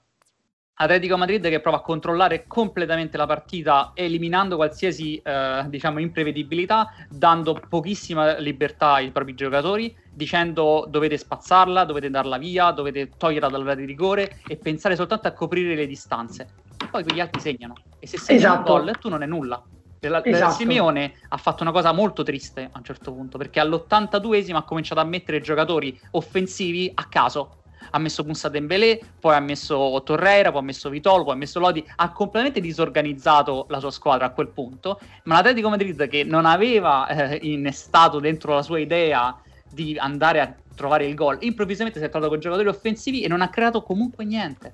Atletico 0.82 1.18
Madrid 1.18 1.46
che 1.50 1.60
prova 1.60 1.78
a 1.78 1.82
controllare 1.82 2.48
completamente 2.48 3.18
la 3.18 3.26
partita, 3.26 3.92
eliminando 3.96 4.56
qualsiasi 4.56 5.18
eh, 5.18 5.66
diciamo, 5.68 6.00
imprevedibilità, 6.00 6.94
dando 7.10 7.60
pochissima 7.68 8.38
libertà 8.38 8.94
ai 8.94 9.12
propri 9.12 9.34
giocatori, 9.34 9.94
dicendo 10.10 10.86
dovete 10.88 11.18
spazzarla, 11.18 11.84
dovete 11.84 12.10
darla 12.10 12.38
via, 12.38 12.72
dovete 12.72 13.10
toglierla 13.18 13.50
dall'area 13.50 13.76
di 13.76 13.84
rigore 13.84 14.40
e 14.48 14.56
pensare 14.56 14.96
soltanto 14.96 15.28
a 15.28 15.34
coprire 15.34 15.76
le 15.76 15.86
distanze. 15.86 16.48
E 16.82 16.88
poi 16.88 17.04
quegli 17.04 17.20
altri 17.20 17.42
segnano. 17.42 17.74
E 18.00 18.08
se 18.08 18.18
segni 18.18 18.40
esatto. 18.40 18.74
un 18.74 18.86
gol, 18.86 18.98
tu 19.00 19.10
non 19.10 19.22
è 19.22 19.26
nulla. 19.26 19.62
La, 20.00 20.24
esatto. 20.24 20.54
Simeone 20.54 21.12
ha 21.28 21.36
fatto 21.36 21.62
una 21.62 21.74
cosa 21.74 21.92
molto 21.92 22.24
triste 22.24 22.70
a 22.72 22.78
un 22.78 22.86
certo 22.86 23.12
punto 23.12 23.38
perché 23.38 23.60
all'82esimo 23.60 24.56
ha 24.56 24.64
cominciato 24.64 25.02
a 25.02 25.04
mettere 25.04 25.42
giocatori 25.42 26.00
offensivi 26.12 26.90
a 26.94 27.04
caso 27.10 27.59
ha 27.90 28.00
messo 28.00 28.24
Moussa 28.24 28.50
Dembélé, 28.50 29.00
poi 29.20 29.36
ha 29.36 29.40
messo 29.40 30.02
Torreira, 30.04 30.52
poi 30.52 30.62
ha 30.62 30.64
messo 30.64 30.90
Vitolo, 30.90 31.24
poi 31.24 31.34
ha 31.34 31.38
messo 31.38 31.60
Lodi, 31.60 31.84
ha 31.96 32.12
completamente 32.12 32.60
disorganizzato 32.60 33.66
la 33.70 33.80
sua 33.80 33.92
squadra 33.92 34.28
a 34.28 34.32
quel 34.32 34.50
punto, 34.50 35.00
ma 35.24 35.36
l'Atletico 35.36 35.70
Madrid 35.70 36.08
che 36.08 36.24
non 36.24 36.46
aveva 36.46 37.08
eh, 37.08 37.40
innestato 37.44 38.20
dentro 38.20 38.54
la 38.54 38.62
sua 38.62 38.80
idea 38.80 39.38
di 39.72 39.98
andare 39.98 40.42
a 40.42 40.54
trovare 40.76 41.06
il 41.06 41.14
gol, 41.14 41.38
improvvisamente 41.42 42.00
si 42.00 42.06
è 42.06 42.10
trovato 42.10 42.32
con 42.32 42.40
giocatori 42.40 42.70
offensivi 42.70 43.22
e 43.22 43.28
non 43.28 43.42
ha 43.42 43.50
creato 43.50 43.84
comunque 43.84 44.24
niente. 44.24 44.74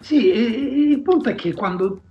Sì, 0.00 0.26
il 0.26 1.00
punto 1.02 1.28
è 1.28 1.34
che 1.34 1.52
quando 1.52 2.02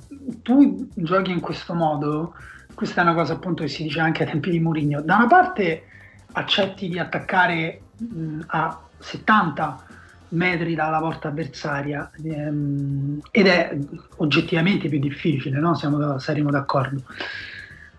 tu 0.41 0.88
giochi 0.93 1.31
in 1.31 1.39
questo 1.39 1.73
modo, 1.73 2.33
questa 2.73 3.01
è 3.01 3.03
una 3.03 3.13
cosa 3.13 3.33
appunto 3.33 3.63
che 3.63 3.69
si 3.69 3.83
dice 3.83 3.99
anche 3.99 4.23
ai 4.23 4.29
tempi 4.29 4.51
di 4.51 4.60
Mourinho, 4.60 5.01
da 5.01 5.15
una 5.15 5.27
parte 5.27 5.83
accetti 6.33 6.88
di 6.89 6.99
attaccare 6.99 7.81
mh, 7.97 8.41
a 8.47 8.79
70 8.99 9.87
metri 10.29 10.75
dalla 10.75 10.99
porta 10.99 11.29
avversaria 11.29 12.09
ehm, 12.23 13.19
ed 13.31 13.47
è 13.47 13.77
oggettivamente 14.17 14.89
più 14.89 14.99
difficile, 14.99 15.59
no? 15.59 15.75
Siamo, 15.75 16.19
saremo 16.19 16.49
d'accordo. 16.49 17.03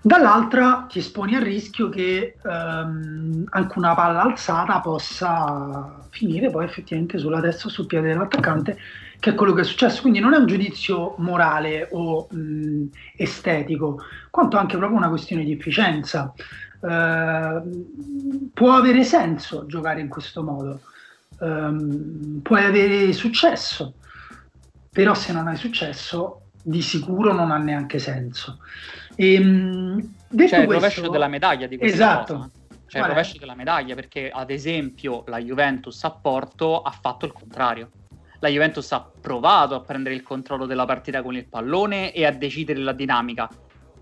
Dall'altra 0.00 0.86
ti 0.88 1.00
esponi 1.00 1.34
al 1.34 1.42
rischio 1.42 1.88
che 1.88 2.36
ehm, 2.42 3.44
anche 3.50 3.78
una 3.78 3.94
palla 3.94 4.22
alzata 4.22 4.80
possa 4.80 6.06
finire 6.10 6.50
poi 6.50 6.64
effettivamente 6.64 7.18
sulla 7.18 7.40
testa 7.40 7.66
o 7.66 7.70
sul 7.70 7.86
piede 7.86 8.08
dell'attaccante, 8.08 8.78
che 9.18 9.30
è 9.30 9.34
quello 9.34 9.52
che 9.52 9.62
è 9.62 9.64
successo. 9.64 10.00
Quindi 10.00 10.20
non 10.20 10.34
è 10.34 10.38
un 10.38 10.46
giudizio 10.46 11.14
morale 11.18 11.88
o 11.90 12.28
mh, 12.30 12.84
estetico, 13.16 14.00
quanto 14.30 14.56
anche 14.56 14.76
proprio 14.76 14.98
una 14.98 15.08
questione 15.08 15.44
di 15.44 15.52
efficienza. 15.52 16.32
Eh, 16.80 17.62
può 18.54 18.72
avere 18.72 19.02
senso 19.02 19.66
giocare 19.66 20.00
in 20.00 20.08
questo 20.08 20.44
modo 20.44 20.80
um, 21.38 22.40
puoi 22.42 22.64
avere 22.64 23.12
successo, 23.12 23.94
però 24.90 25.14
se 25.14 25.32
non 25.32 25.46
hai 25.48 25.56
successo 25.56 26.42
di 26.62 26.82
sicuro 26.82 27.32
non 27.32 27.50
ha 27.50 27.58
neanche 27.58 27.98
senso. 27.98 28.58
E, 29.14 29.38
um, 29.38 29.96
detto 30.28 30.48
cioè, 30.48 30.64
questo, 30.64 30.72
il 30.72 30.72
rovescio 30.72 31.08
della 31.08 31.28
medaglia 31.28 31.66
di 31.66 31.76
questa 31.76 31.96
esatto. 31.96 32.34
cosa. 32.34 32.50
Cioè 32.88 33.02
il 33.02 33.08
rovescio 33.08 33.38
della 33.38 33.54
medaglia, 33.54 33.94
perché 33.94 34.30
ad 34.30 34.50
esempio 34.50 35.22
la 35.26 35.38
Juventus 35.38 36.02
a 36.04 36.10
Porto 36.10 36.80
ha 36.80 36.90
fatto 36.90 37.26
il 37.26 37.32
contrario. 37.32 37.90
La 38.40 38.48
Juventus 38.48 38.90
ha 38.92 39.10
provato 39.20 39.74
a 39.74 39.80
prendere 39.80 40.14
il 40.14 40.22
controllo 40.22 40.64
della 40.64 40.86
partita 40.86 41.22
con 41.22 41.36
il 41.36 41.46
pallone 41.46 42.12
e 42.12 42.24
a 42.24 42.30
decidere 42.30 42.78
la 42.78 42.92
dinamica. 42.92 43.48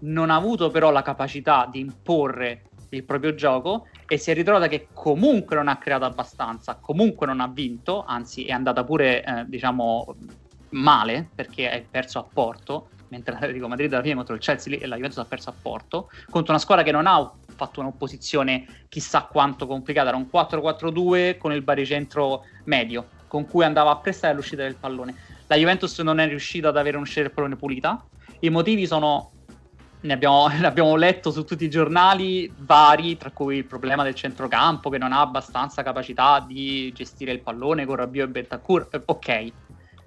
Non 0.00 0.30
ha 0.30 0.36
avuto 0.36 0.70
però 0.70 0.92
la 0.92 1.02
capacità 1.02 1.66
di 1.68 1.80
imporre 1.80 2.62
il 2.90 3.02
proprio 3.02 3.34
gioco 3.34 3.88
e 4.06 4.18
si 4.18 4.30
è 4.30 4.34
ritrovata 4.34 4.68
che 4.68 4.88
comunque 4.92 5.56
non 5.56 5.68
ha 5.68 5.76
creato 5.78 6.04
abbastanza, 6.04 6.76
comunque 6.80 7.26
non 7.26 7.40
ha 7.40 7.48
vinto, 7.48 8.04
anzi 8.06 8.44
è 8.44 8.52
andata 8.52 8.84
pure, 8.84 9.22
eh, 9.24 9.44
diciamo, 9.46 10.14
male 10.70 11.28
perché 11.34 11.70
è 11.70 11.84
perso 11.88 12.18
a 12.18 12.26
Porto, 12.30 12.88
mentre 13.08 13.32
l'Atletico 13.38 13.68
Madrid 13.68 13.92
alla 13.92 14.02
fine 14.02 14.14
contro 14.14 14.34
il 14.34 14.40
Chelsea 14.40 14.78
e 14.78 14.86
la 14.86 14.96
Juventus 14.96 15.18
ha 15.18 15.24
perso 15.24 15.50
a 15.50 15.54
Porto, 15.60 16.08
contro 16.30 16.52
una 16.52 16.60
squadra 16.60 16.84
che 16.84 16.92
non 16.92 17.06
ha 17.06 17.32
fatto 17.54 17.80
un'opposizione 17.80 18.84
chissà 18.88 19.22
quanto 19.22 19.66
complicata, 19.66 20.08
era 20.08 20.16
un 20.16 20.28
4-4-2 20.32 21.38
con 21.38 21.52
il 21.52 21.62
baricentro 21.62 22.44
medio, 22.64 23.08
con 23.26 23.46
cui 23.46 23.64
andava 23.64 23.90
a 23.90 23.96
prestare 23.96 24.34
l'uscita 24.34 24.62
del 24.62 24.76
pallone. 24.76 25.14
La 25.48 25.56
Juventus 25.56 25.98
non 26.00 26.18
è 26.18 26.26
riuscita 26.26 26.68
ad 26.68 26.76
avere 26.76 26.96
un'uscita 26.96 27.22
del 27.22 27.30
pallone 27.30 27.56
pulita 27.56 28.04
I 28.40 28.50
motivi 28.50 28.86
sono 28.86 29.30
ne 30.00 30.12
abbiamo, 30.12 30.48
ne 30.58 30.66
abbiamo, 30.66 30.96
letto 30.96 31.30
su 31.30 31.44
tutti 31.44 31.64
i 31.64 31.70
giornali 31.70 32.52
vari, 32.58 33.16
tra 33.16 33.30
cui 33.30 33.56
il 33.56 33.66
problema 33.66 34.02
del 34.02 34.14
centrocampo 34.14 34.90
che 34.90 34.98
non 34.98 35.12
ha 35.12 35.20
abbastanza 35.20 35.82
capacità 35.82 36.44
di 36.46 36.92
gestire 36.92 37.32
il 37.32 37.42
pallone 37.42 37.86
con 37.86 37.96
Rabiot 37.96 38.28
e 38.28 38.30
Bentancur. 38.30 38.88
Eh, 38.90 39.02
ok, 39.04 39.52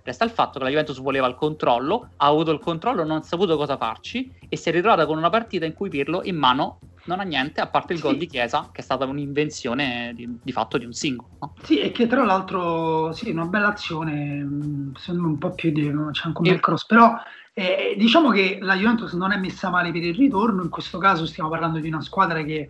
resta 0.03 0.25
il 0.25 0.31
fatto 0.31 0.57
che 0.57 0.65
la 0.65 0.69
Juventus 0.69 0.99
voleva 0.99 1.27
il 1.27 1.35
controllo, 1.35 2.11
ha 2.17 2.27
avuto 2.27 2.51
il 2.51 2.59
controllo, 2.59 3.03
non 3.03 3.17
ha 3.17 3.21
saputo 3.21 3.57
cosa 3.57 3.77
farci 3.77 4.33
e 4.47 4.57
si 4.57 4.69
è 4.69 4.71
ritrovata 4.71 5.05
con 5.05 5.17
una 5.17 5.29
partita 5.29 5.65
in 5.65 5.73
cui 5.73 5.89
Pirlo 5.89 6.21
in 6.23 6.37
mano 6.37 6.79
non 7.05 7.19
ha 7.19 7.23
niente 7.23 7.59
a 7.61 7.67
parte 7.67 7.93
il 7.93 7.99
gol 7.99 8.17
di 8.17 8.27
Chiesa 8.27 8.69
che 8.71 8.81
è 8.81 8.83
stata 8.83 9.05
un'invenzione 9.05 10.11
di, 10.13 10.39
di 10.41 10.51
fatto 10.51 10.77
di 10.77 10.85
un 10.85 10.93
singolo. 10.93 11.29
No? 11.39 11.53
Sì, 11.63 11.79
e 11.79 11.91
che 11.91 12.07
tra 12.07 12.23
l'altro 12.23 13.11
sì, 13.13 13.31
una 13.31 13.45
bella 13.45 13.69
azione, 13.69 14.43
mm, 14.43 14.93
sembra 14.95 15.27
un 15.27 15.37
po' 15.37 15.51
più 15.51 15.71
di 15.71 15.91
c'è 16.11 16.25
anche 16.25 16.41
un 16.41 16.49
bel 16.49 16.59
cross, 16.59 16.85
però 16.85 17.15
eh, 17.59 17.95
diciamo 17.97 18.29
che 18.29 18.59
la 18.61 18.75
Juventus 18.75 19.13
non 19.13 19.33
è 19.33 19.37
messa 19.37 19.69
male 19.69 19.91
per 19.91 20.03
il 20.03 20.15
ritorno, 20.15 20.63
in 20.63 20.69
questo 20.69 20.97
caso 20.97 21.25
stiamo 21.25 21.49
parlando 21.49 21.79
di 21.79 21.89
una 21.89 22.01
squadra 22.01 22.41
che 22.43 22.69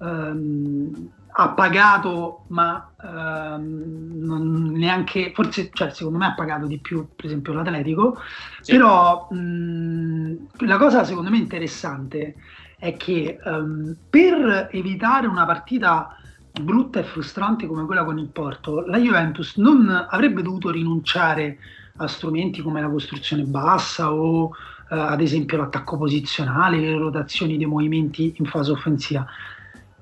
ehm, 0.00 1.10
ha 1.34 1.48
pagato, 1.50 2.44
ma 2.48 2.92
ehm, 3.02 4.72
neanche, 4.74 5.32
forse, 5.34 5.68
cioè, 5.72 5.90
secondo 5.90 6.18
me 6.18 6.26
ha 6.26 6.34
pagato 6.34 6.66
di 6.66 6.78
più, 6.78 7.08
per 7.14 7.26
esempio, 7.26 7.52
l'Atletico, 7.52 8.18
sì. 8.60 8.72
però 8.72 9.28
mh, 9.30 10.48
la 10.60 10.78
cosa 10.78 11.04
secondo 11.04 11.28
me 11.28 11.36
interessante 11.36 12.36
è 12.78 12.96
che 12.96 13.38
ehm, 13.44 13.96
per 14.08 14.68
evitare 14.72 15.26
una 15.26 15.44
partita 15.44 16.16
brutta 16.60 17.00
e 17.00 17.04
frustrante 17.04 17.66
come 17.66 17.86
quella 17.86 18.04
con 18.04 18.18
il 18.18 18.28
Porto, 18.28 18.84
la 18.86 18.98
Juventus 18.98 19.56
non 19.56 19.88
avrebbe 19.88 20.42
dovuto 20.42 20.70
rinunciare 20.70 21.58
a 21.96 22.06
strumenti 22.06 22.62
come 22.62 22.80
la 22.80 22.88
costruzione 22.88 23.42
bassa 23.44 24.12
o 24.12 24.50
eh, 24.90 24.98
ad 24.98 25.20
esempio 25.20 25.56
l'attacco 25.56 25.96
posizionale, 25.96 26.78
le 26.78 26.98
rotazioni 26.98 27.56
dei 27.56 27.66
movimenti 27.66 28.34
in 28.36 28.44
fase 28.44 28.72
offensiva. 28.72 29.26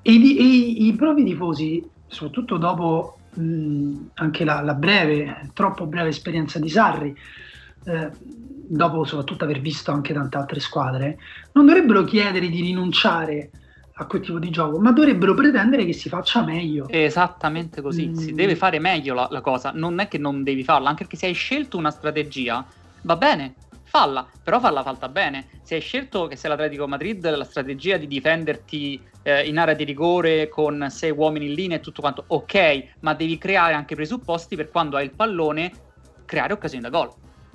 E, 0.03 0.19
di, 0.19 0.37
e 0.37 0.43
i, 0.43 0.87
i 0.87 0.95
propri 0.95 1.25
tifosi, 1.25 1.89
soprattutto 2.07 2.57
dopo 2.57 3.19
mh, 3.35 3.95
anche 4.15 4.45
la, 4.45 4.61
la, 4.63 4.75
breve, 4.75 5.51
troppo 5.53 5.87
breve 5.87 6.09
esperienza 6.09 6.59
di 6.59 6.69
Sarri, 6.69 7.17
eh, 7.85 8.11
dopo 8.67 9.05
soprattutto 9.05 9.45
aver 9.45 9.61
visto 9.61 9.93
anche 9.93 10.13
tante 10.13 10.37
altre 10.37 10.61
squadre, 10.61 11.19
non 11.53 11.67
dovrebbero 11.67 12.05
chiedere 12.05 12.49
di 12.49 12.61
rinunciare 12.61 13.51
quel 14.07 14.23
tipo 14.23 14.39
di 14.39 14.51
gioco, 14.51 14.79
ma 14.79 14.93
dovrebbero 14.93 15.35
pretendere 15.35 15.85
che 15.85 15.93
si 15.93 16.09
faccia 16.09 16.43
meglio. 16.43 16.89
Esattamente 16.89 17.81
così, 17.81 18.09
mm. 18.09 18.15
si 18.15 18.33
deve 18.33 18.57
fare 18.57 18.79
meglio 18.79 19.15
la, 19.15 19.29
la, 19.31 19.41
cosa, 19.41 19.73
non 19.75 19.99
è 19.99 20.09
che 20.09 20.19
non 20.19 20.43
devi 20.43 20.65
farla, 20.65 20.89
anche 20.89 21.03
perché 21.05 21.19
se 21.19 21.27
hai 21.27 21.35
scelto 21.35 21.77
una 21.77 21.91
strategia, 21.91 22.65
va 23.03 23.17
bene, 23.17 23.55
falla, 23.85 24.27
però 24.43 24.61
falla 24.61 24.83
fatta 24.83 25.09
bene. 25.09 25.47
Se 25.63 25.75
hai 25.75 25.81
scelto 25.81 26.27
che 26.27 26.37
sei 26.37 26.51
l'Atletico 26.51 26.87
Madrid, 26.87 27.29
la 27.35 27.45
strategia 27.45 27.97
di 27.97 28.07
difenderti 28.07 29.01
eh, 29.23 29.47
in 29.47 29.59
area 29.59 29.75
di 29.75 29.85
rigore 29.85 30.49
con 30.49 30.87
sei 30.91 31.11
uomini 31.11 31.47
in 31.47 31.55
linea 31.55 31.77
e 31.77 31.81
tutto 31.81 32.01
quanto, 32.01 32.25
ok, 32.27 32.97
ma 33.01 33.15
devi 33.15 33.39
creare 33.39 33.75
anche 33.75 33.95
presupposti 33.95 34.57
per 34.57 34.71
quando 34.71 34.97
hai 34.97 35.05
il 35.05 35.13
pallone, 35.13 35.73
creare 36.25 36.53
occasioni 36.53 36.83
da 36.83 36.91
gol 36.91 37.11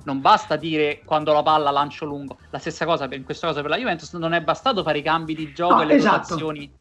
non 0.06 0.20
basta 0.20 0.56
dire 0.56 1.02
quando 1.04 1.32
la 1.32 1.42
palla 1.42 1.70
lancio 1.70 2.06
lungo. 2.06 2.38
La 2.50 2.58
stessa 2.58 2.86
cosa 2.86 3.06
per, 3.08 3.18
in 3.18 3.24
questo 3.24 3.48
caso 3.48 3.60
per 3.60 3.70
la 3.70 3.76
Juventus, 3.76 4.12
non 4.14 4.32
è 4.32 4.40
bastato 4.40 4.82
fare 4.82 4.98
i 4.98 5.02
cambi 5.02 5.34
di 5.34 5.52
gioco 5.52 5.74
no, 5.74 5.82
e 5.82 5.84
le 5.84 5.94
esatto. 5.94 6.16
rotazioni. 6.16 6.72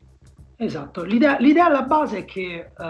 Esatto, 0.58 1.04
l'idea, 1.04 1.38
l'idea, 1.40 1.66
alla 1.66 1.82
base 1.82 2.20
è 2.20 2.26
che 2.26 2.72
uh, 2.78 2.84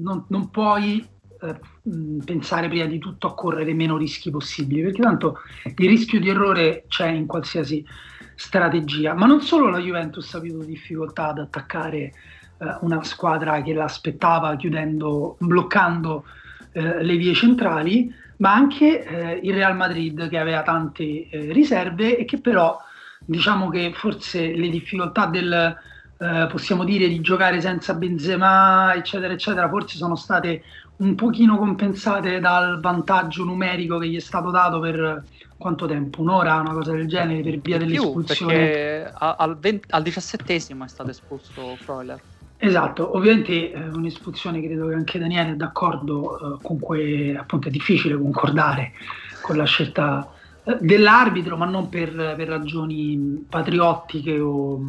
non, 0.00 0.24
non, 0.28 0.50
puoi 0.50 1.06
uh, 1.40 2.24
pensare 2.24 2.68
prima 2.68 2.86
di 2.86 2.98
tutto 2.98 3.28
a 3.28 3.34
correre 3.34 3.72
meno 3.72 3.96
rischi 3.96 4.30
possibili, 4.30 4.82
perché 4.82 5.02
tanto 5.02 5.38
il 5.64 5.88
rischio 5.88 6.18
di 6.18 6.28
errore 6.28 6.86
c'è 6.88 7.06
in 7.08 7.26
qualsiasi 7.26 7.86
strategia, 8.34 9.14
ma 9.14 9.26
non 9.26 9.42
solo 9.42 9.68
la 9.68 9.78
Juventus 9.78 10.34
ha 10.34 10.38
avuto 10.38 10.64
difficoltà 10.64 11.28
ad 11.28 11.38
attaccare 11.38 12.12
uh, 12.56 12.66
una 12.80 13.04
squadra 13.04 13.62
che 13.62 13.74
l'aspettava 13.74 14.56
chiudendo, 14.56 15.36
bloccando 15.38 16.24
le 16.72 17.16
vie 17.16 17.34
centrali, 17.34 18.12
ma 18.38 18.52
anche 18.52 19.04
eh, 19.04 19.40
il 19.42 19.54
Real 19.54 19.76
Madrid 19.76 20.28
che 20.28 20.38
aveva 20.38 20.62
tante 20.62 21.28
eh, 21.28 21.52
riserve 21.52 22.16
e 22.16 22.24
che 22.24 22.40
però 22.40 22.78
diciamo 23.24 23.68
che 23.68 23.92
forse 23.94 24.54
le 24.54 24.68
difficoltà 24.68 25.26
del 25.26 25.76
eh, 26.20 26.46
possiamo 26.50 26.84
dire 26.84 27.08
di 27.08 27.20
giocare 27.20 27.60
senza 27.60 27.94
Benzema 27.94 28.94
eccetera 28.94 29.32
eccetera 29.32 29.68
forse 29.68 29.96
sono 29.96 30.14
state 30.14 30.62
un 30.98 31.14
pochino 31.14 31.58
compensate 31.58 32.40
dal 32.40 32.80
vantaggio 32.80 33.44
numerico 33.44 33.98
che 33.98 34.08
gli 34.08 34.16
è 34.16 34.20
stato 34.20 34.50
dato 34.50 34.80
per 34.80 35.24
quanto 35.56 35.86
tempo? 35.86 36.22
Un'ora, 36.22 36.56
una 36.56 36.72
cosa 36.72 36.92
del 36.92 37.06
genere 37.06 37.42
per 37.42 37.58
via 37.58 37.78
dell'espulsione? 37.78 38.54
Perché 38.54 39.12
al, 39.14 39.58
20, 39.58 39.86
al 39.90 40.02
diciassettesimo 40.02 40.84
è 40.84 40.88
stato 40.88 41.10
espulso 41.10 41.76
Freuler. 41.76 42.20
Esatto, 42.60 43.16
ovviamente 43.16 43.70
eh, 43.70 43.88
un'espulsione 43.88 44.60
credo 44.60 44.88
che 44.88 44.94
anche 44.94 45.20
Daniele 45.20 45.52
è 45.52 45.54
d'accordo 45.54 46.56
eh, 46.56 46.58
con 46.60 46.80
cui 46.80 47.36
appunto 47.36 47.68
è 47.68 47.70
difficile 47.70 48.16
concordare 48.18 48.94
con 49.40 49.56
la 49.56 49.64
scelta 49.64 50.28
eh, 50.64 50.76
dell'arbitro, 50.80 51.56
ma 51.56 51.66
non 51.66 51.88
per, 51.88 52.10
per 52.36 52.48
ragioni 52.48 53.46
patriottiche 53.48 54.40
o, 54.40 54.80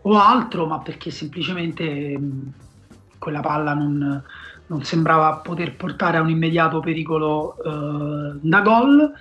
o, 0.00 0.18
altro, 0.18 0.66
ma 0.66 0.78
perché 0.78 1.10
semplicemente 1.10 2.18
mh, 2.18 2.52
quella 3.18 3.40
palla 3.40 3.74
non, 3.74 4.22
non, 4.66 4.82
sembrava 4.82 5.36
poter 5.36 5.76
portare 5.76 6.16
a 6.16 6.22
un 6.22 6.30
immediato 6.30 6.80
pericolo 6.80 7.56
eh, 7.62 8.38
da 8.40 8.60
gol. 8.62 9.12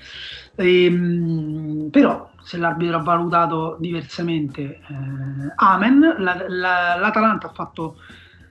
E, 0.55 0.85
ehm, 0.85 1.89
però 1.91 2.29
se 2.47 2.55
l'arbitro 2.55 2.95
ha 2.95 3.03
valutato 3.03 3.75
diversamente, 3.77 4.61
eh, 4.61 5.53
amen. 5.55 6.15
La, 6.19 6.45
la, 6.47 6.95
L'Atalanta 6.95 7.47
ha 7.47 7.51
fatto, 7.51 7.97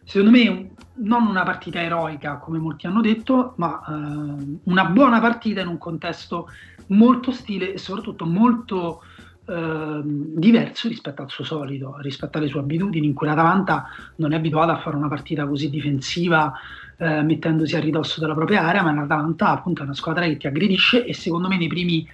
secondo 0.05 0.37
me, 0.37 0.49
un, 0.49 0.69
non 0.97 1.27
una 1.27 1.45
partita 1.45 1.81
eroica, 1.81 2.37
come 2.37 2.59
molti 2.59 2.87
hanno 2.87 3.01
detto, 3.01 3.55
ma 3.57 3.83
eh, 3.89 4.59
una 4.65 4.85
buona 4.85 5.19
partita 5.19 5.63
in 5.63 5.69
un 5.69 5.79
contesto 5.79 6.51
molto 6.89 7.33
stile 7.33 7.73
e 7.73 7.79
soprattutto 7.79 8.27
molto 8.27 9.01
eh, 9.47 10.01
diverso 10.05 10.89
rispetto 10.89 11.23
al 11.23 11.31
suo 11.31 11.45
solito, 11.45 11.97
rispetto 12.01 12.37
alle 12.37 12.49
sue 12.49 12.61
abitudini, 12.61 13.07
in 13.07 13.15
cui 13.15 13.27
l'Atalanta 13.27 13.87
non 14.17 14.35
è 14.35 14.37
abituata 14.37 14.75
a 14.75 14.81
fare 14.83 14.97
una 14.97 15.09
partita 15.09 15.47
così 15.47 15.71
difensiva, 15.71 16.53
eh, 16.99 17.23
mettendosi 17.23 17.75
a 17.77 17.81
ridosso 17.81 18.21
della 18.21 18.35
propria 18.35 18.61
area, 18.61 18.83
ma 18.83 18.93
l'Atalanta 18.93 19.49
appunto 19.49 19.81
è 19.81 19.85
una 19.85 19.95
squadra 19.95 20.27
che 20.27 20.37
ti 20.37 20.47
aggredisce 20.47 21.07
e 21.07 21.15
secondo 21.15 21.49
me 21.49 21.57
nei 21.57 21.69
primi 21.69 22.07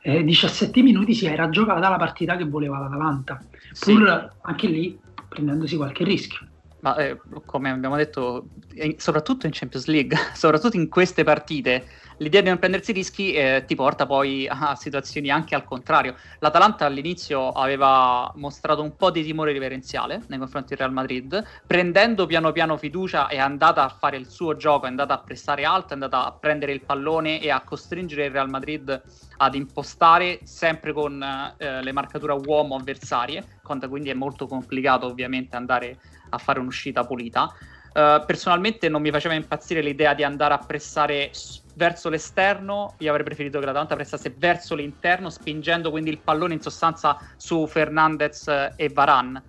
eh, 0.00 0.24
17 0.24 0.82
minuti 0.82 1.14
si 1.14 1.26
era 1.26 1.48
giocata 1.48 1.88
la 1.88 1.96
partita 1.96 2.36
che 2.36 2.44
voleva 2.44 2.78
l'Atalanta, 2.78 3.40
sì. 3.72 3.92
pur 3.94 4.34
anche 4.42 4.66
lì 4.66 4.98
prendendosi 5.28 5.76
qualche 5.76 6.04
rischio. 6.04 6.46
Ma 6.80 6.96
eh, 6.96 7.18
come 7.44 7.70
abbiamo 7.70 7.96
detto, 7.96 8.50
soprattutto 8.96 9.46
in 9.46 9.52
Champions 9.52 9.86
League, 9.86 10.16
soprattutto 10.34 10.76
in 10.76 10.88
queste 10.88 11.24
partite, 11.24 11.84
l'idea 12.18 12.40
di 12.40 12.48
non 12.48 12.58
prendersi 12.58 12.92
rischi 12.92 13.32
eh, 13.32 13.64
ti 13.66 13.74
porta 13.74 14.06
poi 14.06 14.46
a 14.48 14.74
situazioni 14.74 15.30
anche 15.30 15.54
al 15.54 15.64
contrario. 15.64 16.14
L'Atalanta 16.38 16.86
all'inizio 16.86 17.50
aveva 17.50 18.30
mostrato 18.36 18.82
un 18.82 18.96
po' 18.96 19.10
di 19.10 19.22
timore 19.22 19.52
reverenziale 19.52 20.22
nei 20.28 20.38
confronti 20.38 20.70
del 20.70 20.78
Real 20.78 20.92
Madrid, 20.92 21.44
prendendo 21.66 22.26
piano 22.26 22.52
piano 22.52 22.76
fiducia 22.76 23.28
è 23.28 23.38
andata 23.38 23.84
a 23.84 23.88
fare 23.88 24.16
il 24.16 24.28
suo 24.28 24.56
gioco, 24.56 24.86
è 24.86 24.88
andata 24.88 25.14
a 25.14 25.18
pressare 25.18 25.64
alto, 25.64 25.90
è 25.90 25.92
andata 25.94 26.24
a 26.24 26.32
prendere 26.32 26.72
il 26.72 26.82
pallone 26.82 27.40
e 27.40 27.50
a 27.50 27.60
costringere 27.60 28.26
il 28.26 28.30
Real 28.32 28.48
Madrid 28.48 29.02
ad 29.38 29.54
impostare 29.54 30.40
sempre 30.44 30.92
con 30.92 31.22
eh, 31.22 31.82
le 31.82 31.92
marcature 31.92 32.36
uomo 32.44 32.76
avversarie, 32.76 33.60
quindi 33.88 34.10
è 34.10 34.14
molto 34.14 34.46
complicato 34.46 35.06
ovviamente 35.06 35.56
andare 35.56 35.98
a 36.30 36.38
fare 36.38 36.58
un'uscita 36.58 37.04
pulita. 37.04 37.52
Uh, 37.88 38.24
personalmente 38.26 38.88
non 38.88 39.00
mi 39.00 39.10
faceva 39.10 39.34
impazzire 39.34 39.80
l'idea 39.80 40.14
di 40.14 40.22
andare 40.22 40.54
a 40.54 40.58
pressare 40.58 41.30
verso 41.78 42.08
l'esterno, 42.08 42.96
io 42.98 43.10
avrei 43.10 43.24
preferito 43.24 43.60
che 43.60 43.64
l'Atalanta 43.64 43.94
pressasse 43.94 44.34
verso 44.36 44.74
l'interno, 44.74 45.30
spingendo 45.30 45.90
quindi 45.90 46.10
il 46.10 46.18
pallone 46.18 46.54
in 46.54 46.60
sostanza 46.60 47.16
su 47.36 47.68
Fernandez 47.68 48.72
e 48.74 48.88
Varan, 48.88 49.40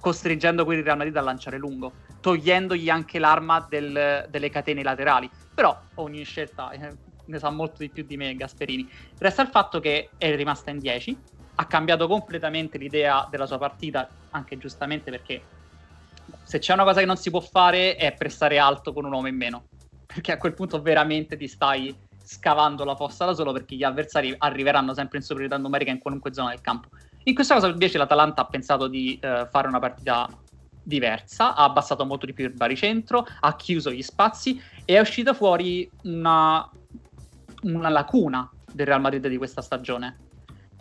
costringendo 0.00 0.64
quindi 0.64 0.80
il 0.80 0.86
Real 0.86 0.98
Madrid 0.98 1.16
a 1.16 1.20
lanciare 1.20 1.58
lungo, 1.58 1.92
togliendogli 2.20 2.90
anche 2.90 3.20
l'arma 3.20 3.64
del, 3.68 4.26
delle 4.28 4.50
catene 4.50 4.82
laterali. 4.82 5.30
Però 5.54 5.80
ogni 5.94 6.24
scelta 6.24 6.70
eh, 6.72 6.92
ne 7.24 7.38
sa 7.38 7.50
molto 7.50 7.76
di 7.78 7.88
più 7.88 8.04
di 8.04 8.16
me 8.16 8.34
Gasperini. 8.34 8.90
Resta 9.18 9.42
il 9.42 9.48
fatto 9.48 9.78
che 9.78 10.10
è 10.18 10.34
rimasta 10.34 10.70
in 10.70 10.80
10, 10.80 11.16
ha 11.54 11.66
cambiato 11.66 12.08
completamente 12.08 12.78
l'idea 12.78 13.28
della 13.30 13.46
sua 13.46 13.58
partita, 13.58 14.08
anche 14.30 14.58
giustamente 14.58 15.12
perché 15.12 15.40
se 16.42 16.58
c'è 16.58 16.72
una 16.72 16.82
cosa 16.82 16.98
che 16.98 17.06
non 17.06 17.16
si 17.16 17.30
può 17.30 17.40
fare 17.40 17.94
è 17.94 18.12
prestare 18.12 18.58
alto 18.58 18.92
con 18.92 19.04
un 19.04 19.12
uomo 19.12 19.28
in 19.28 19.36
meno 19.36 19.66
perché 20.16 20.32
a 20.32 20.38
quel 20.38 20.54
punto 20.54 20.80
veramente 20.80 21.36
ti 21.36 21.46
stai 21.46 21.94
scavando 22.24 22.84
la 22.84 22.96
fossa 22.96 23.26
da 23.26 23.34
solo 23.34 23.52
perché 23.52 23.74
gli 23.74 23.82
avversari 23.82 24.34
arriveranno 24.38 24.94
sempre 24.94 25.18
in 25.18 25.22
superiorità 25.22 25.58
numerica 25.58 25.90
in 25.90 25.98
qualunque 25.98 26.32
zona 26.32 26.48
del 26.50 26.62
campo. 26.62 26.88
In 27.24 27.34
questo 27.34 27.52
caso 27.52 27.66
invece 27.66 27.98
l'Atalanta 27.98 28.40
ha 28.40 28.46
pensato 28.46 28.86
di 28.86 29.18
eh, 29.20 29.46
fare 29.50 29.68
una 29.68 29.78
partita 29.78 30.26
diversa, 30.82 31.54
ha 31.54 31.64
abbassato 31.64 32.06
molto 32.06 32.24
di 32.24 32.32
più 32.32 32.46
il 32.46 32.52
baricentro, 32.52 33.26
ha 33.40 33.56
chiuso 33.56 33.90
gli 33.90 34.00
spazi 34.00 34.58
e 34.86 34.94
è 34.94 35.00
uscita 35.00 35.34
fuori 35.34 35.88
una, 36.04 36.66
una 37.64 37.88
lacuna 37.90 38.50
del 38.72 38.86
Real 38.86 39.02
Madrid 39.02 39.26
di 39.28 39.36
questa 39.36 39.60
stagione. 39.60 40.16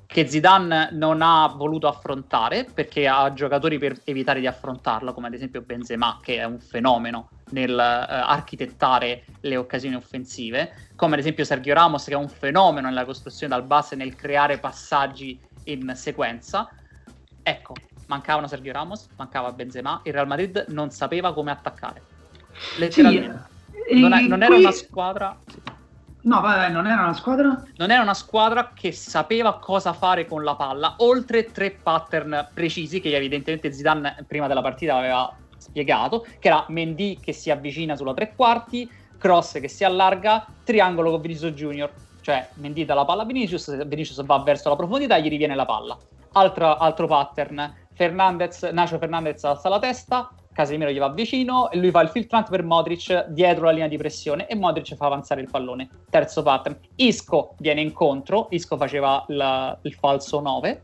che 0.06 0.30
Zidane 0.30 0.91
non 0.93 1.21
ha 1.21 1.48
voluto 1.48 1.89
affrontare 1.89 2.65
perché 2.74 3.06
ha 3.06 3.34
giocatori 3.34 3.78
per 3.78 4.00
evitare 4.06 4.39
di 4.39 4.48
affrontarlo, 4.48 5.13
come 5.13 5.28
ad 5.28 5.34
esempio 5.34 5.62
Benzema, 5.62 6.19
che 6.21 6.38
è 6.38 6.45
un 6.45 6.60
fenomeno 6.60 7.30
nel 7.56 7.72
uh, 7.72 8.30
architettare 8.30 9.24
le 9.39 9.56
occasioni 9.56 9.96
offensive, 9.96 10.74
come 10.96 11.13
ad 11.13 11.20
esempio 11.20 11.46
Sergio 11.46 11.74
Ramos, 11.74 12.04
che 12.04 12.12
è 12.12 12.18
un 12.18 12.28
fenomeno 12.28 12.89
nella 12.89 13.06
costruzione 13.06 13.56
dal 13.56 13.63
basso 13.63 13.94
e 13.94 13.98
nel 13.98 14.13
creare 14.15 14.60
passaggi 14.60 15.39
in 15.65 15.94
sequenza. 15.96 16.70
Ecco, 17.41 17.74
mancavano 18.08 18.48
Sergio 18.48 18.74
Ramos, 18.74 19.08
mancava 19.15 19.54
Benzema, 19.54 20.02
il 20.04 20.12
Real 20.12 20.28
Madrid 20.28 20.65
non 20.70 20.91
sapeva 20.91 21.34
come 21.34 21.52
attaccare. 21.52 22.02
Letteralmente. 22.78 23.54
Sì, 23.88 24.00
non, 24.00 24.13
è, 24.13 24.22
non 24.22 24.39
qui... 24.39 24.48
era 24.48 24.56
una 24.58 24.72
squadra... 24.72 25.38
No, 26.26 26.41
vabbè, 26.41 26.70
non 26.70 26.88
era 26.88 27.04
una 27.04 27.13
squadra? 27.13 27.63
Non 27.78 27.91
era 27.91 28.02
una 28.02 28.15
squadra 28.15 28.72
che 28.74 28.91
sapeva 28.91 29.60
cosa 29.60 29.94
fare 29.94 30.26
con 30.26 30.44
la 30.44 30.56
palla, 30.56 30.96
oltre 30.98 31.52
tre 31.52 31.70
pattern 31.70 32.50
precisi 32.52 33.00
che 33.00 33.15
evidentemente 33.15 33.72
Zidane 33.72 34.26
prima 34.28 34.48
della 34.48 34.63
partita 34.63 34.96
aveva 34.96 35.32
spiegato, 35.75 36.25
che 36.39 36.47
era 36.47 36.65
Mendy 36.69 37.19
che 37.19 37.33
si 37.33 37.51
avvicina 37.51 37.97
sulla 37.97 38.13
tre 38.13 38.33
quarti, 38.33 38.89
cross 39.17 39.59
che 39.59 39.67
si 39.67 39.83
allarga, 39.83 40.47
triangolo 40.63 41.11
con 41.11 41.19
Vinicius 41.19 41.51
Junior, 41.51 41.91
cioè 42.21 42.47
Mendy 42.55 42.85
dà 42.85 42.93
la 42.93 43.03
palla 43.03 43.23
a 43.23 43.25
Vinicius, 43.25 43.85
Vinicius 43.85 44.23
va 44.23 44.39
verso 44.39 44.69
la 44.69 44.77
profondità 44.77 45.17
e 45.17 45.21
gli 45.21 45.29
riviene 45.29 45.53
la 45.53 45.65
palla. 45.65 45.97
Altro, 46.31 46.77
altro 46.77 47.07
pattern, 47.07 47.73
Fernandez, 47.93 48.63
Nacio 48.63 48.97
Fernandez 48.97 49.43
alza 49.43 49.69
la 49.69 49.79
testa, 49.79 50.31
Casemiro 50.51 50.89
gli 50.89 50.99
va 50.99 51.09
vicino 51.09 51.69
e 51.69 51.77
lui 51.77 51.91
fa 51.91 52.01
il 52.01 52.07
filtrante 52.07 52.49
per 52.49 52.63
Modric 52.63 53.27
dietro 53.27 53.65
la 53.65 53.71
linea 53.71 53.89
di 53.89 53.97
pressione 53.97 54.47
e 54.47 54.55
Modric 54.55 54.95
fa 54.95 55.07
avanzare 55.07 55.41
il 55.41 55.49
pallone. 55.49 55.89
Terzo 56.09 56.43
pattern. 56.43 56.77
Isco 56.95 57.55
viene 57.57 57.81
incontro, 57.81 58.47
Isco 58.51 58.77
faceva 58.77 59.23
la, 59.27 59.77
il 59.81 59.93
falso 59.93 60.39
9 60.39 60.83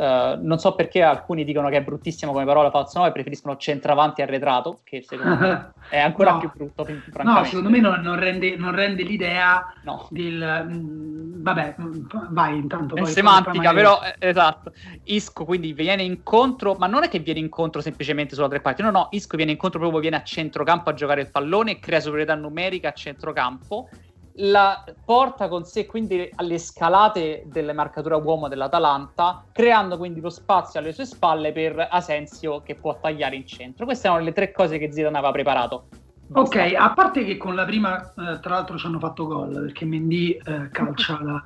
Uh, 0.00 0.38
non 0.40 0.58
so 0.58 0.74
perché 0.74 1.02
alcuni 1.02 1.44
dicono 1.44 1.68
che 1.68 1.76
è 1.76 1.82
bruttissimo 1.82 2.32
come 2.32 2.46
parola 2.46 2.70
falso 2.70 3.00
9 3.00 3.12
preferiscono 3.12 3.58
centravanti 3.58 4.22
arretrato 4.22 4.80
che 4.82 5.02
secondo 5.02 5.36
me 5.36 5.72
è 5.90 5.98
ancora 5.98 6.30
no. 6.32 6.38
più 6.38 6.50
brutto 6.54 6.86
no 7.22 7.44
secondo 7.44 7.68
me 7.68 7.80
non, 7.80 8.00
non, 8.00 8.18
rende, 8.18 8.56
non 8.56 8.74
rende, 8.74 9.02
l'idea 9.02 9.62
no. 9.82 10.08
del 10.08 10.64
mh, 10.66 10.72
mm, 10.72 11.42
vabbè 11.42 11.74
mm, 11.78 12.06
vai 12.30 12.56
intanto 12.56 12.94
è 12.94 13.04
semantica 13.04 13.74
però 13.74 14.00
eh, 14.02 14.28
esatto 14.28 14.72
Isco 15.04 15.44
quindi 15.44 15.74
viene 15.74 16.02
incontro 16.02 16.76
ma 16.78 16.86
non 16.86 17.02
è 17.02 17.08
che 17.10 17.18
viene 17.18 17.40
incontro 17.40 17.82
semplicemente 17.82 18.34
sulla 18.34 18.48
tre 18.48 18.62
parti 18.62 18.80
no 18.80 18.90
no 18.90 19.08
Isco 19.10 19.36
viene 19.36 19.52
incontro 19.52 19.80
proprio 19.80 20.00
viene 20.00 20.16
a 20.16 20.22
centrocampo 20.22 20.88
a 20.88 20.94
giocare 20.94 21.20
il 21.20 21.30
pallone 21.30 21.78
crea 21.78 22.00
superiorità 22.00 22.34
numerica 22.36 22.88
a 22.88 22.92
centrocampo 22.92 23.90
la 24.40 24.84
porta 25.04 25.48
con 25.48 25.64
sé 25.64 25.86
quindi 25.86 26.30
alle 26.36 26.58
scalate 26.58 27.44
delle 27.46 27.72
marcature 27.72 28.14
uomo 28.16 28.48
dell'Atalanta, 28.48 29.44
creando 29.52 29.96
quindi 29.96 30.20
lo 30.20 30.30
spazio 30.30 30.80
alle 30.80 30.92
sue 30.92 31.04
spalle 31.04 31.52
per 31.52 31.88
Asensio 31.90 32.62
che 32.62 32.74
può 32.74 32.98
tagliare 33.00 33.36
in 33.36 33.46
centro. 33.46 33.84
Queste 33.84 34.06
erano 34.06 34.24
le 34.24 34.32
tre 34.32 34.52
cose 34.52 34.78
che 34.78 34.92
Zidane 34.92 35.16
aveva 35.16 35.32
preparato. 35.32 35.88
Basta. 36.26 36.64
Ok, 36.64 36.74
a 36.74 36.92
parte 36.92 37.24
che 37.24 37.36
con 37.36 37.56
la 37.56 37.64
prima, 37.64 38.00
eh, 38.00 38.38
tra 38.40 38.54
l'altro, 38.54 38.78
ci 38.78 38.86
hanno 38.86 39.00
fatto 39.00 39.26
gol 39.26 39.52
perché 39.52 39.84
Mendy 39.84 40.30
eh, 40.30 40.70
calcia 40.70 41.18
la, 41.24 41.44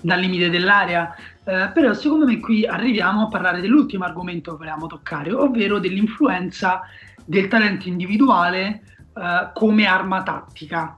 dal 0.00 0.20
limite 0.20 0.50
dell'area, 0.50 1.14
eh, 1.44 1.70
però 1.72 1.94
secondo 1.94 2.26
me 2.26 2.38
qui 2.38 2.66
arriviamo 2.66 3.22
a 3.22 3.28
parlare 3.28 3.62
dell'ultimo 3.62 4.04
argomento 4.04 4.50
che 4.50 4.58
volevamo 4.58 4.86
toccare, 4.86 5.32
ovvero 5.32 5.78
dell'influenza 5.78 6.82
del 7.24 7.48
talento 7.48 7.88
individuale 7.88 8.82
eh, 9.14 9.50
come 9.54 9.86
arma 9.86 10.22
tattica. 10.22 10.94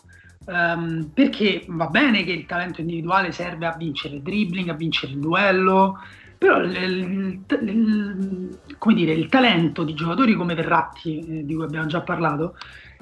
Um, 0.48 1.10
perché 1.12 1.66
va 1.68 1.88
bene 1.88 2.24
che 2.24 2.32
il 2.32 2.46
talento 2.46 2.80
individuale 2.80 3.32
serve 3.32 3.66
a 3.66 3.76
vincere 3.76 4.14
il 4.14 4.22
dribbling, 4.22 4.70
a 4.70 4.74
vincere 4.74 5.12
il 5.12 5.18
duello, 5.18 5.98
però 6.38 6.60
il, 6.60 6.74
il, 6.74 7.40
il, 7.68 8.58
come 8.78 8.94
dire, 8.94 9.12
il 9.12 9.28
talento 9.28 9.84
di 9.84 9.92
giocatori 9.92 10.32
come 10.32 10.54
Verratti, 10.54 11.18
eh, 11.18 11.44
di 11.44 11.54
cui 11.54 11.64
abbiamo 11.64 11.86
già 11.86 12.00
parlato, 12.00 12.56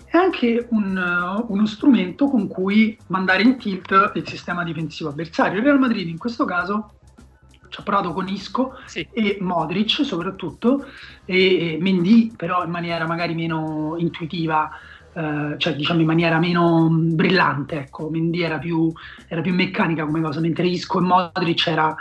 è 0.07 0.17
anche 0.17 0.67
un, 0.71 0.97
uh, 0.97 1.53
uno 1.53 1.67
strumento 1.67 2.29
con 2.29 2.49
cui 2.49 2.99
mandare 3.09 3.43
in 3.43 3.57
tilt 3.59 4.13
il 4.17 4.27
sistema 4.27 4.65
difensivo 4.65 5.11
avversario. 5.11 5.59
Il 5.59 5.65
Real 5.65 5.79
Madrid 5.79 6.09
in 6.09 6.19
questo 6.19 6.45
caso 6.45 6.95
ci 7.69 7.79
ha 7.79 7.85
provato 7.85 8.13
con 8.13 8.27
Isco 8.27 8.73
sì. 8.87 9.07
e 9.13 9.39
Modric 9.41 10.05
soprattutto, 10.05 10.85
e, 11.25 11.75
e 11.75 11.79
Mendy 11.81 12.33
però 12.35 12.65
in 12.65 12.71
maniera 12.71 13.07
magari 13.07 13.35
meno 13.35 13.95
intuitiva 13.99 14.69
eh, 15.17 15.55
cioè 15.57 15.75
diciamo 15.75 16.01
in 16.01 16.07
maniera 16.07 16.39
meno 16.39 16.89
brillante, 16.91 17.79
ecco, 17.79 18.11
Mendy 18.11 18.43
era 18.43 18.59
più, 18.59 18.93
era 19.29 19.41
più 19.41 19.55
meccanica 19.55 20.05
come 20.05 20.21
cosa, 20.21 20.41
mentre 20.41 20.67
Isco 20.67 20.99
e 20.99 21.03
Modric 21.03 21.67
era 21.67 21.97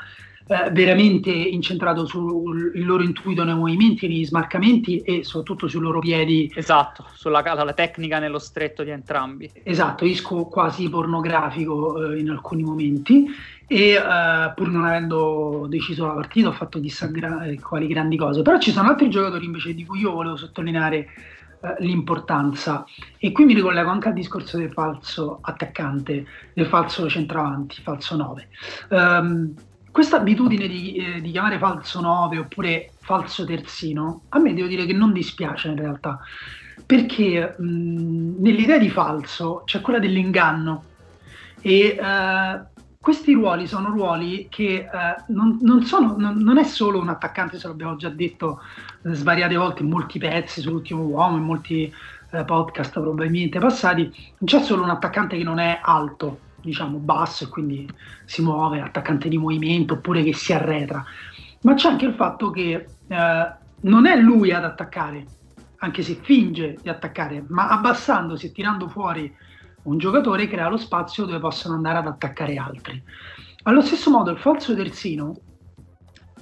eh, 0.47 0.69
veramente 0.71 1.31
incentrato 1.31 2.05
sul 2.05 2.71
loro 2.83 3.03
intuito 3.03 3.45
nei 3.45 3.55
movimenti, 3.55 4.09
negli 4.09 4.25
smarcamenti 4.25 4.97
e 4.99 5.23
soprattutto 5.23 5.69
sui 5.69 5.79
loro 5.79 5.99
piedi. 5.99 6.51
Esatto, 6.53 7.05
sulla 7.13 7.41
la 7.41 7.73
tecnica 7.73 8.19
nello 8.19 8.37
stretto 8.37 8.83
di 8.83 8.89
entrambi. 8.89 9.49
Esatto, 9.63 10.03
Isco 10.03 10.45
quasi 10.47 10.89
pornografico 10.89 12.11
eh, 12.11 12.19
in 12.19 12.29
alcuni 12.29 12.63
momenti 12.63 13.27
e 13.67 13.97
uh, 13.97 14.53
pur 14.53 14.69
non 14.69 14.85
avendo 14.85 15.65
deciso 15.67 16.05
la 16.05 16.13
partita 16.13 16.49
ho 16.49 16.51
fatto 16.51 16.79
chissà 16.79 17.07
gra- 17.07 17.45
quali 17.61 17.87
grandi 17.87 18.17
cose. 18.17 18.41
Però 18.41 18.59
ci 18.59 18.71
sono 18.71 18.89
altri 18.89 19.09
giocatori 19.09 19.45
invece 19.45 19.73
di 19.73 19.85
cui 19.85 20.01
io 20.01 20.11
volevo 20.11 20.35
sottolineare 20.35 21.07
eh, 21.65 21.83
l'importanza. 21.83 22.85
E 23.17 23.31
qui 23.31 23.45
mi 23.45 23.53
ricollego 23.53 23.89
anche 23.89 24.09
al 24.09 24.13
discorso 24.13 24.57
del 24.57 24.71
falso 24.71 25.39
attaccante, 25.41 26.25
del 26.53 26.67
falso 26.67 27.09
centravanti, 27.09 27.81
falso 27.81 28.15
9. 28.15 28.47
Um, 28.89 28.97
ehm, 28.97 29.53
questa 29.91 30.17
abitudine 30.17 30.67
di, 30.67 30.95
eh, 30.95 31.21
di, 31.21 31.31
chiamare 31.31 31.57
falso 31.57 32.01
9 32.01 32.37
oppure 32.37 32.91
falso 32.99 33.45
terzino, 33.45 34.23
a 34.29 34.39
me 34.39 34.53
devo 34.53 34.67
dire 34.67 34.85
che 34.85 34.91
non 34.91 35.13
dispiace 35.13 35.69
in 35.69 35.77
realtà, 35.77 36.19
perché 36.85 37.55
mh, 37.57 38.41
nell'idea 38.41 38.77
di 38.77 38.89
falso 38.89 39.61
c'è 39.63 39.79
quella 39.79 39.99
dell'inganno 39.99 40.83
e 41.61 41.97
uh, 41.97 42.74
questi 43.05 43.33
ruoli 43.33 43.67
sono 43.67 43.91
ruoli 43.91 44.47
che 44.49 44.77
eh, 44.77 44.87
non, 45.27 45.59
non, 45.61 45.83
sono, 45.83 46.15
non, 46.17 46.37
non, 46.37 46.57
è 46.57 46.63
solo 46.63 46.99
un 46.99 47.09
attaccante, 47.09 47.59
se 47.59 47.67
l'abbiamo 47.67 47.97
già 47.97 48.09
detto 48.09 48.61
eh, 49.03 49.13
svariate 49.13 49.55
volte 49.55 49.83
in 49.83 49.89
molti 49.89 50.17
pezzi 50.17 50.59
sull'ultimo 50.59 51.03
uomo, 51.03 51.37
in 51.37 51.43
molti 51.43 51.93
eh, 52.31 52.43
podcast 52.43 52.93
probabilmente 52.93 53.59
passati, 53.59 54.05
non 54.05 54.45
c'è 54.45 54.59
solo 54.59 54.81
un 54.81 54.89
attaccante 54.89 55.37
che 55.37 55.43
non 55.43 55.59
è 55.59 55.79
alto, 55.83 56.39
diciamo 56.61 56.97
basso 56.97 57.43
e 57.43 57.49
quindi 57.49 57.87
si 58.23 58.41
muove, 58.41 58.81
attaccante 58.81 59.29
di 59.29 59.37
movimento 59.37 59.93
oppure 59.93 60.23
che 60.23 60.33
si 60.33 60.51
arretra, 60.51 61.05
ma 61.61 61.75
c'è 61.75 61.89
anche 61.89 62.05
il 62.05 62.15
fatto 62.15 62.49
che 62.49 62.87
eh, 63.07 63.53
non 63.81 64.07
è 64.07 64.15
lui 64.15 64.51
ad 64.51 64.63
attaccare, 64.63 65.27
anche 65.77 66.01
se 66.01 66.17
finge 66.23 66.79
di 66.81 66.89
attaccare, 66.89 67.45
ma 67.49 67.67
abbassandosi 67.67 68.47
e 68.47 68.51
tirando 68.51 68.87
fuori 68.87 69.31
un 69.85 69.97
giocatore 69.97 70.47
crea 70.47 70.69
lo 70.69 70.77
spazio 70.77 71.25
dove 71.25 71.39
possono 71.39 71.75
andare 71.75 71.97
ad 71.97 72.07
attaccare 72.07 72.57
altri. 72.57 73.01
Allo 73.63 73.81
stesso 73.81 74.11
modo 74.11 74.31
il 74.31 74.37
falso 74.37 74.75
terzino 74.75 75.35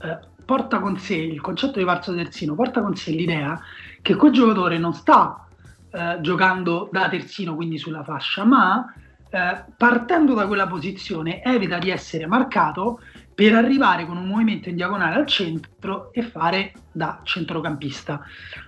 eh, 0.02 0.20
porta 0.44 0.80
con 0.80 0.98
sé, 0.98 1.16
il 1.16 1.42
concetto 1.42 1.80
di 1.80 1.86
falso 1.86 2.14
terzino 2.14 2.56
porta 2.56 2.82
con 2.82 2.96
sé 2.96 3.12
l'idea 3.12 3.60
che 4.02 4.16
quel 4.16 4.34
giocatore 4.34 4.78
non 4.78 4.94
sta 4.94 5.48
eh, 5.92 6.18
giocando 6.22 6.90
da 6.92 7.08
terzino, 7.08 7.56
quindi 7.56 7.78
sulla 7.78 8.04
fascia, 8.04 8.44
ma 8.44 8.94
eh, 9.30 9.64
partendo 9.78 10.34
da 10.34 10.48
quella 10.48 10.68
posizione 10.68 11.42
evita 11.42 11.78
di 11.78 11.90
essere 11.90 12.28
marcato 12.28 13.00
per 13.34 13.56
arrivare 13.56 14.06
con 14.06 14.18
un 14.18 14.28
movimento 14.28 14.70
in 14.70 14.76
diagonale 14.76 15.16
al 15.16 15.26
centro 15.26 16.12
e 16.14 16.22
fare 16.22 16.74
da 16.92 17.20
centrocampista. 17.24 18.22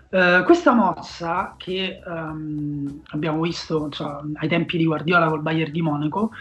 Uh, 0.10 0.43
questa 0.43 0.73
mossa 0.73 1.56
che 1.58 1.99
um, 2.06 3.01
abbiamo 3.08 3.41
visto 3.41 3.89
cioè, 3.89 4.19
ai 4.36 4.47
tempi 4.47 4.78
di 4.78 4.86
Guardiola 4.86 5.28
col 5.28 5.41
Bayern 5.41 5.71
di 5.71 5.82
Monaco 5.82 6.32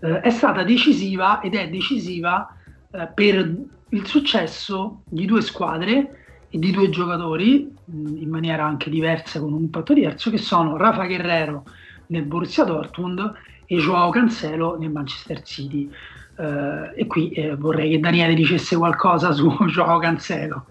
uh, 0.00 0.06
è 0.06 0.30
stata 0.30 0.62
decisiva 0.62 1.40
ed 1.40 1.54
è 1.54 1.68
decisiva 1.68 2.54
uh, 2.90 3.08
per 3.12 3.52
il 3.88 4.06
successo 4.06 5.02
di 5.08 5.26
due 5.26 5.42
squadre 5.42 6.46
e 6.48 6.58
di 6.58 6.70
due 6.70 6.90
giocatori 6.90 7.74
mh, 7.84 8.16
in 8.16 8.28
maniera 8.28 8.64
anche 8.64 8.88
diversa 8.88 9.40
con 9.40 9.52
un 9.52 9.62
impatto 9.62 9.92
diverso 9.92 10.30
che 10.30 10.38
sono 10.38 10.76
Rafa 10.76 11.04
Guerrero 11.06 11.64
nel 12.06 12.24
Borussia 12.24 12.64
Dortmund 12.64 13.32
e 13.66 13.76
Joao 13.78 14.10
Cancelo 14.10 14.78
nel 14.78 14.90
Manchester 14.90 15.42
City. 15.42 15.90
E 16.36 17.06
qui 17.06 17.54
vorrei 17.56 17.90
che 17.90 18.00
Daniele 18.00 18.34
dicesse 18.34 18.76
qualcosa 18.76 19.32
su 19.32 19.48
Joao 19.66 19.98
Cancelo. 19.98 20.66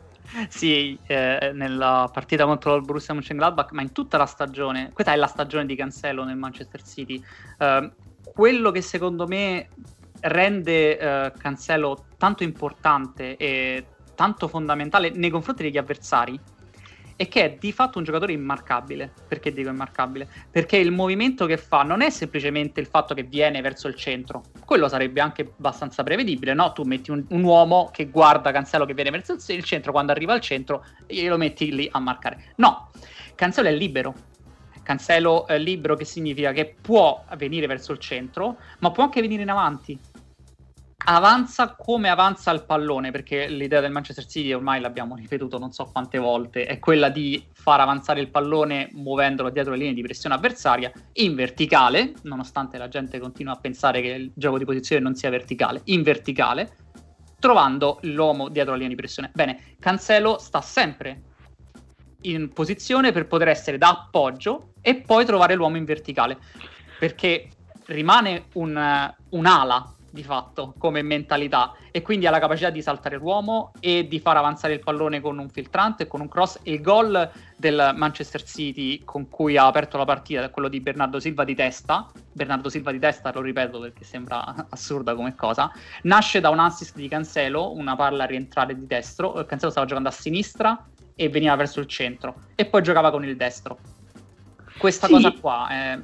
Sì, 0.50 0.98
eh, 1.06 1.52
nella 1.54 2.10
partita 2.12 2.46
contro 2.46 2.76
il 2.76 2.82
Borussia 2.82 3.14
Mönchengladbach, 3.14 3.72
ma 3.72 3.84
in 3.84 3.92
tutta 3.92 4.18
la 4.18 4.26
stagione, 4.26 4.92
questa 4.92 5.14
è 5.14 5.16
la 5.16 5.28
stagione 5.28 5.66
di 5.66 5.76
Cancelo 5.76 6.24
nel 6.24 6.38
Manchester 6.38 6.82
City, 6.82 7.24
eh, 7.60 7.92
quello 8.34 8.72
che 8.72 8.82
secondo 8.82 9.28
me 9.28 9.70
rende 10.22 10.98
eh, 10.98 11.34
Cancelo 11.38 12.06
tanto 12.18 12.44
importante 12.44 13.38
e 13.38 13.86
tanto 14.16 14.48
fondamentale 14.48 15.12
nei 15.12 15.30
confronti 15.30 15.64
degli 15.64 15.78
avversari 15.78 16.40
e 17.16 17.28
che 17.28 17.44
è 17.44 17.58
di 17.60 17.72
fatto 17.72 17.98
un 17.98 18.04
giocatore 18.04 18.34
immarcabile. 18.34 19.12
Perché 19.28 19.52
dico 19.52 19.70
immarcabile? 19.70 20.28
Perché 20.50 20.78
il 20.78 20.92
movimento 20.92 21.46
che 21.46 21.58
fa 21.58 21.84
non 21.84 22.02
è 22.02 22.10
semplicemente 22.10 22.80
il 22.80 22.88
fatto 22.88 23.14
che 23.14 23.24
viene 23.24 23.62
verso 23.62 23.88
il 23.88 23.96
centro, 23.96 24.44
quello 24.66 24.88
sarebbe 24.88 25.22
anche 25.22 25.54
abbastanza 25.58 26.04
prevedibile, 26.04 26.54
no? 26.54 26.72
Tu 26.74 26.84
metti 26.84 27.12
un, 27.12 27.24
un 27.30 27.44
uomo 27.44 27.90
che 27.92 28.08
guarda 28.08 28.52
Cancelo 28.52 28.86
che 28.86 28.94
viene 28.94 29.10
verso 29.10 29.36
il 29.48 29.64
centro, 29.64 29.92
quando 29.92 30.12
arriva 30.12 30.34
al 30.34 30.42
centro 30.42 30.86
glielo 31.08 31.38
metti 31.38 31.74
lì 31.74 31.88
a 31.92 32.00
marcare. 32.00 32.54
No, 32.56 32.90
Cancelo 33.36 33.68
è 33.68 33.74
libero, 33.74 34.14
Cancelo 34.84 35.48
eh, 35.48 35.58
libero 35.60 35.96
che 35.96 36.06
significa 36.06 36.52
che 36.52 36.76
può 36.80 37.24
venire 37.38 37.68
verso 37.68 37.92
il 37.92 38.00
centro, 38.00 38.58
ma 38.80 38.92
può 38.92 39.04
anche 39.04 39.22
venire 39.22 39.42
in 39.42 39.50
avanti 39.50 39.98
avanza 41.06 41.76
come 41.76 42.10
avanza 42.10 42.52
il 42.52 42.64
pallone, 42.64 43.12
perché 43.12 43.48
l'idea 43.48 43.82
del 43.82 43.92
Manchester 43.92 44.26
City 44.26 44.54
ormai 44.54 44.80
l'abbiamo 44.80 45.16
ripetuto 45.16 45.58
non 45.58 45.72
so 45.72 45.86
quante 45.86 46.18
volte, 46.18 46.66
è 46.66 46.80
quella 46.80 47.10
di 47.10 47.46
far 47.54 47.80
avanzare 47.80 48.22
il 48.22 48.30
pallone 48.30 48.90
muovendolo 48.94 49.50
dietro 49.50 49.72
le 49.74 49.80
linee 49.80 49.94
di 49.94 50.02
pressione 50.02 50.36
avversaria 50.36 50.92
in 51.14 51.36
verticale, 51.36 52.14
nonostante 52.24 52.78
la 52.78 52.88
gente 52.88 53.20
continua 53.20 53.54
a 53.54 53.58
pensare 53.58 54.02
che 54.02 54.10
il 54.10 54.32
gioco 54.34 54.58
di 54.58 54.66
posizione 54.66 55.02
non 55.02 55.16
sia 55.16 55.30
verticale, 55.30 55.82
in 55.86 56.04
verticale, 56.04 56.76
trovando 57.40 58.00
l'uomo 58.04 58.48
dietro 58.48 58.72
la 58.72 58.78
linea 58.78 58.94
di 58.94 59.00
pressione. 59.00 59.32
Bene, 59.34 59.76
Cancelo 59.80 60.38
sta 60.38 60.62
sempre 60.62 61.22
in 62.22 62.54
posizione 62.54 63.12
per 63.12 63.28
poter 63.28 63.50
essere 63.50 63.78
da 63.78 63.90
appoggio 63.90 64.74
e 64.82 64.96
poi 64.96 65.26
trovare 65.26 65.56
l'uomo 65.56 65.76
in 65.76 65.84
verticale, 65.84 66.38
perché 66.98 67.50
rimane 67.88 68.46
un, 68.54 69.14
un'ala 69.30 69.93
di 70.14 70.24
fatto 70.24 70.76
come 70.78 71.02
mentalità 71.02 71.74
e 71.90 72.04
quindi 72.04 72.28
ha 72.28 72.30
la 72.30 72.38
capacità 72.38 72.70
di 72.70 72.84
saltare 72.84 73.18
l'uomo 73.18 73.72
e 73.80 74.08
di 74.08 74.20
far 74.20 74.38
avanzare 74.38 74.76
il 74.76 74.80
pallone 74.80 75.20
con 75.20 75.40
un 75.40 75.50
filtrante 75.50 76.04
e 76.04 76.08
con 76.08 76.22
un 76.22 76.30
cross. 76.30 76.60
Il 76.64 76.82
gol 76.82 77.32
del 77.58 77.94
Manchester 77.96 78.44
City 78.44 79.04
con 79.04 79.28
cui 79.28 79.58
ha 79.58 79.66
aperto 79.66 79.98
la 79.98 80.06
partita 80.06 80.48
quello 80.52 80.68
di 80.68 80.80
Bernardo 80.82 81.20
Silva 81.20 81.44
di 81.44 81.56
testa. 81.56 82.12
Bernardo 82.32 82.70
Silva 82.70 82.92
di 82.92 83.00
testa, 83.00 83.32
lo 83.34 83.42
ripeto 83.42 83.80
perché 83.80 84.04
sembra 84.04 84.54
assurda 84.70 85.16
come 85.16 85.34
cosa. 85.34 85.72
Nasce 86.04 86.40
da 86.40 86.50
un 86.50 86.60
assist 86.60 86.96
di 86.96 87.08
Cancelo, 87.08 87.74
una 87.74 87.96
palla 87.96 88.26
a 88.26 88.28
rientrare 88.28 88.76
di 88.76 88.86
destro. 88.86 89.44
Cancelo 89.48 89.72
stava 89.72 89.88
giocando 89.88 90.10
a 90.10 90.12
sinistra 90.12 90.86
e 91.16 91.28
veniva 91.28 91.56
verso 91.56 91.80
il 91.80 91.88
centro 91.88 92.36
e 92.54 92.66
poi 92.66 92.84
giocava 92.84 93.10
con 93.10 93.26
il 93.26 93.36
destro. 93.36 93.80
Questa 94.78 95.08
sì. 95.08 95.14
cosa 95.14 95.32
qua 95.32 95.68
è... 95.70 96.00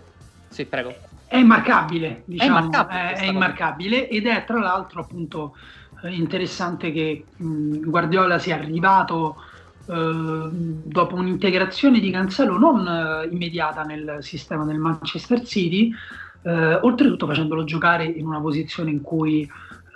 Sì, 0.49 0.65
prego. 0.65 1.08
È 1.29 1.37
immarcabile, 1.37 2.23
diciamo, 2.25 2.57
è 2.57 2.61
immarcabile, 2.61 3.11
è, 3.11 3.19
è 3.19 3.25
immarcabile 3.25 4.09
ed 4.09 4.25
è 4.25 4.43
tra 4.45 4.59
l'altro 4.59 5.01
appunto 5.01 5.55
eh, 6.01 6.11
interessante 6.11 6.91
che 6.91 7.23
mh, 7.35 7.87
Guardiola 7.87 8.39
sia 8.39 8.55
arrivato 8.55 9.35
eh, 9.85 10.49
dopo 10.51 11.15
un'integrazione 11.15 11.99
di 11.99 12.09
Cancelo 12.09 12.57
non 12.57 12.87
eh, 12.87 13.27
immediata 13.31 13.83
nel 13.83 14.17
sistema 14.21 14.65
del 14.65 14.79
Manchester 14.79 15.43
City, 15.43 15.91
eh, 16.41 16.73
oltretutto 16.81 17.27
facendolo 17.27 17.63
giocare 17.63 18.05
in 18.05 18.25
una 18.25 18.41
posizione 18.41 18.89
in 18.89 19.01
cui 19.01 19.47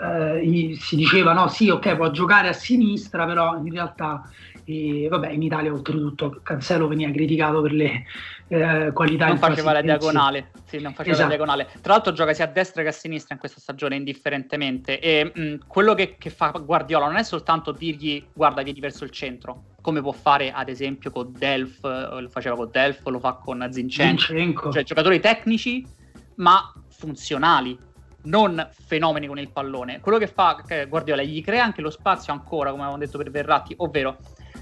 eh, 0.03 0.75
si 0.79 0.95
diceva 0.95 1.33
no 1.33 1.47
sì 1.47 1.69
ok 1.69 1.95
può 1.95 2.11
giocare 2.11 2.49
a 2.49 2.53
sinistra 2.53 3.25
però 3.25 3.57
in 3.57 3.71
realtà 3.71 4.23
e 4.65 5.07
vabbè, 5.09 5.29
in 5.29 5.41
Italia 5.41 5.73
oltretutto 5.73 6.39
Cancelo 6.41 6.87
veniva 6.87 7.11
criticato 7.11 7.61
per 7.61 7.73
le 7.73 8.05
eh, 8.47 8.91
qualità 8.93 9.27
non 9.27 9.37
faceva 9.37 9.73
la 9.73 9.81
diagonale 9.81 10.51
sì, 10.65 10.79
non 10.79 10.93
faceva 10.93 11.15
esatto. 11.15 11.29
la 11.29 11.35
diagonale. 11.35 11.69
Tra 11.81 11.93
l'altro 11.93 12.13
gioca 12.13 12.33
sia 12.33 12.45
a 12.45 12.47
destra 12.47 12.81
che 12.81 12.87
a 12.87 12.91
sinistra 12.91 13.35
in 13.35 13.39
questa 13.39 13.59
stagione 13.59 13.95
indifferentemente. 13.95 14.99
E 14.99 15.31
mh, 15.31 15.67
quello 15.67 15.93
che, 15.93 16.15
che, 16.17 16.31
fa 16.31 16.49
Guardiola 16.49 17.05
non 17.05 17.17
è 17.17 17.23
soltanto 17.23 17.71
dirgli 17.71 18.25
guarda 18.33 18.63
vieni 18.63 18.79
verso 18.79 19.03
il 19.03 19.11
centro 19.11 19.65
come 19.81 20.01
può 20.01 20.13
fare 20.13 20.51
ad 20.51 20.69
esempio 20.69 21.11
con 21.11 21.33
Delf 21.37 21.83
lo 21.83 22.29
faceva 22.29 22.55
con 22.55 22.69
Delf 22.71 23.05
lo 23.05 23.19
fa 23.19 23.33
con 23.33 23.67
Zinchenko, 23.69 24.21
Zinchenko. 24.21 24.71
cioè 24.71 24.83
giocatori 24.83 25.19
tecnici 25.19 25.85
ma 26.35 26.73
funzionali 26.87 27.77
non 28.23 28.69
fenomeni 28.71 29.27
con 29.27 29.39
il 29.39 29.49
pallone. 29.49 29.99
Quello 29.99 30.17
che 30.17 30.27
fa 30.27 30.61
Guardiola 30.87 31.23
gli 31.23 31.43
crea 31.43 31.63
anche 31.63 31.81
lo 31.81 31.89
spazio 31.89 32.33
ancora, 32.33 32.69
come 32.69 32.83
avevamo 32.83 33.03
detto 33.03 33.17
per 33.17 33.31
Verratti, 33.31 33.73
ovvero 33.77 34.17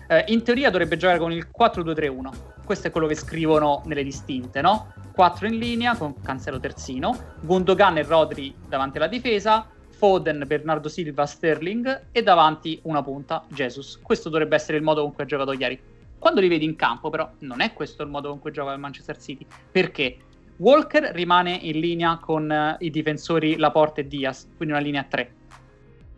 eh, 0.07 0.25
in 0.27 0.43
teoria 0.43 0.69
dovrebbe 0.69 0.97
giocare 0.97 1.19
con 1.19 1.31
il 1.31 1.47
4-2-3-1. 1.57 2.29
Questo 2.65 2.87
è 2.87 2.91
quello 2.91 3.07
che 3.07 3.15
scrivono 3.15 3.81
nelle 3.85 4.03
distinte, 4.03 4.61
no? 4.61 4.93
4 5.13 5.47
in 5.47 5.57
linea 5.57 5.95
con 5.95 6.21
Cancelo 6.21 6.59
terzino, 6.59 7.35
Gundogan 7.41 7.97
e 7.97 8.03
Rodri 8.03 8.53
davanti 8.67 8.97
alla 8.97 9.07
difesa, 9.07 9.67
Foden, 9.89 10.43
Bernardo 10.47 10.89
Silva, 10.89 11.25
Sterling 11.25 12.07
e 12.11 12.23
davanti 12.23 12.79
una 12.83 13.03
punta, 13.03 13.43
Jesus. 13.49 13.99
Questo 14.01 14.29
dovrebbe 14.29 14.55
essere 14.55 14.77
il 14.77 14.83
modo 14.83 15.01
con 15.01 15.13
cui 15.13 15.23
ha 15.23 15.27
giocato 15.27 15.51
ieri. 15.51 15.79
Quando 16.17 16.41
li 16.41 16.47
vedi 16.47 16.65
in 16.65 16.75
campo, 16.75 17.09
però, 17.09 17.29
non 17.39 17.61
è 17.61 17.73
questo 17.73 18.03
il 18.03 18.09
modo 18.09 18.29
con 18.29 18.39
cui 18.39 18.51
gioca 18.51 18.73
il 18.73 18.79
Manchester 18.79 19.19
City. 19.19 19.45
Perché? 19.71 20.17
Walker 20.61 21.05
rimane 21.15 21.57
in 21.59 21.79
linea 21.79 22.17
con 22.17 22.47
uh, 22.47 22.75
i 22.83 22.91
difensori 22.91 23.57
Laporte 23.57 24.01
e 24.01 24.07
Diaz, 24.07 24.47
quindi 24.55 24.75
una 24.75 24.83
linea 24.83 25.03
3. 25.03 25.33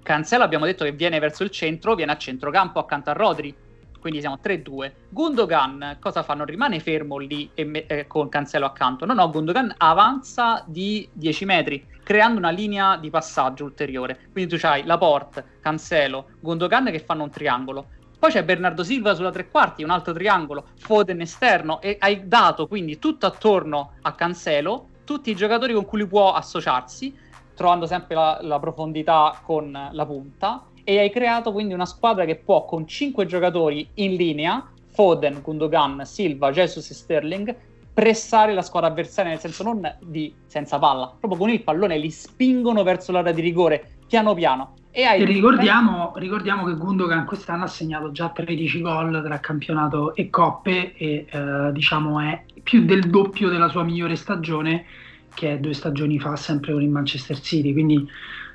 Cancelo 0.03 0.43
abbiamo 0.43 0.65
detto 0.65 0.83
che 0.83 0.91
viene 0.91 1.17
verso 1.19 1.43
il 1.43 1.49
centro, 1.49 1.95
viene 1.95 2.11
a 2.11 2.17
centrocampo 2.17 2.77
accanto 2.77 3.09
a 3.09 3.13
Rodri, 3.13 3.55
quindi 4.01 4.19
siamo 4.19 4.39
3-2. 4.43 4.91
Gundogan 5.07 5.95
cosa 6.01 6.23
fa? 6.23 6.33
Non 6.33 6.45
rimane 6.45 6.81
fermo 6.81 7.19
lì 7.19 7.49
me- 7.63 7.85
eh, 7.85 8.05
con 8.05 8.27
Cancelo 8.27 8.65
accanto. 8.65 9.05
No, 9.05 9.13
no, 9.13 9.29
Gundogan 9.29 9.73
avanza 9.77 10.61
di 10.67 11.07
10 11.13 11.45
metri, 11.45 11.87
creando 12.03 12.37
una 12.37 12.49
linea 12.49 12.97
di 12.97 13.09
passaggio 13.09 13.63
ulteriore. 13.63 14.27
Quindi 14.29 14.57
tu 14.57 14.65
hai 14.65 14.83
Laporte, 14.83 15.51
Cancelo, 15.61 16.31
Gundogan 16.41 16.91
che 16.91 16.99
fanno 16.99 17.23
un 17.23 17.29
triangolo. 17.29 17.87
Poi 18.23 18.31
c'è 18.31 18.45
Bernardo 18.45 18.85
Silva 18.85 19.15
sulla 19.15 19.31
tre 19.31 19.49
quarti, 19.49 19.83
un 19.83 19.89
altro 19.89 20.13
triangolo, 20.13 20.67
Foden 20.77 21.19
esterno 21.19 21.81
e 21.81 21.97
hai 21.99 22.25
dato 22.25 22.67
quindi 22.69 22.97
tutto 22.97 23.25
attorno 23.25 23.95
a 24.01 24.13
Cancelo 24.13 24.87
tutti 25.03 25.29
i 25.29 25.35
giocatori 25.35 25.73
con 25.73 25.83
cui 25.83 25.99
lui 25.99 26.07
può 26.07 26.31
associarsi, 26.31 27.13
trovando 27.53 27.85
sempre 27.85 28.15
la, 28.15 28.39
la 28.41 28.59
profondità 28.59 29.37
con 29.43 29.77
la 29.91 30.05
punta 30.05 30.67
e 30.85 30.99
hai 30.99 31.11
creato 31.11 31.51
quindi 31.51 31.73
una 31.73 31.85
squadra 31.85 32.23
che 32.23 32.37
può 32.37 32.63
con 32.63 32.87
5 32.87 33.25
giocatori 33.25 33.89
in 33.95 34.15
linea, 34.15 34.71
Foden, 34.93 35.41
Gundogan, 35.41 36.05
Silva, 36.05 36.49
Jesus 36.51 36.91
e 36.91 36.93
Sterling, 36.93 37.53
pressare 37.93 38.53
la 38.53 38.61
squadra 38.61 38.89
avversaria, 38.89 39.31
nel 39.31 39.41
senso 39.41 39.63
non 39.63 39.97
di 39.99 40.33
senza 40.45 40.79
palla, 40.79 41.13
proprio 41.19 41.37
con 41.37 41.49
il 41.49 41.61
pallone 41.61 41.97
li 41.97 42.09
spingono 42.09 42.83
verso 42.83 43.11
l'area 43.11 43.33
di 43.33 43.41
rigore 43.41 43.97
piano 44.07 44.33
piano. 44.33 44.75
E, 44.95 45.25
ricordiamo, 45.25 46.13
ricordiamo, 46.17 46.65
che 46.65 46.75
Gundogan 46.75 47.25
quest'anno 47.25 47.63
ha 47.63 47.67
segnato 47.67 48.11
già 48.11 48.29
13 48.29 48.79
gol 48.81 49.23
tra 49.25 49.39
campionato 49.39 50.13
e 50.13 50.29
coppe 50.29 50.93
e 50.95 51.25
eh, 51.27 51.71
diciamo 51.71 52.19
è 52.19 52.43
più 52.61 52.85
del 52.85 53.09
doppio 53.09 53.49
della 53.49 53.69
sua 53.69 53.81
migliore 53.83 54.15
stagione 54.15 54.85
che 55.33 55.53
è 55.53 55.57
due 55.57 55.73
stagioni 55.73 56.19
fa 56.19 56.35
sempre 56.35 56.73
con 56.73 56.83
il 56.83 56.89
Manchester 56.89 57.39
City, 57.39 57.73
quindi 57.73 58.07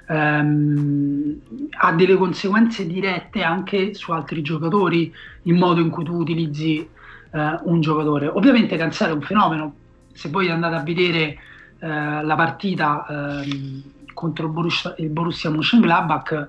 ehm, 0.07 1.41
ha 1.71 1.93
delle 1.95 2.15
conseguenze 2.15 2.87
dirette 2.87 3.43
anche 3.43 3.95
su 3.95 4.13
altri 4.13 4.41
giocatori, 4.41 5.13
il 5.43 5.55
modo 5.55 5.81
in 5.81 5.91
cui 5.91 6.05
tu 6.05 6.15
utilizzi 6.15 6.89
eh, 7.33 7.59
un 7.65 7.81
giocatore. 7.81 8.29
Ovviamente 8.29 8.77
Cancelo 8.77 9.11
è 9.11 9.17
un 9.17 9.23
fenomeno, 9.23 9.75
se 10.13 10.29
voi 10.29 10.49
andate 10.49 10.77
a 10.77 10.83
vedere 10.85 11.37
eh, 11.81 12.23
la 12.23 12.35
partita 12.37 13.43
eh, 13.43 13.97
contro 14.19 14.47
il 14.47 14.53
Borussia, 14.53 14.95
il 14.99 15.11
Borussia 15.11 15.49
Mönchengladbach, 15.49 16.49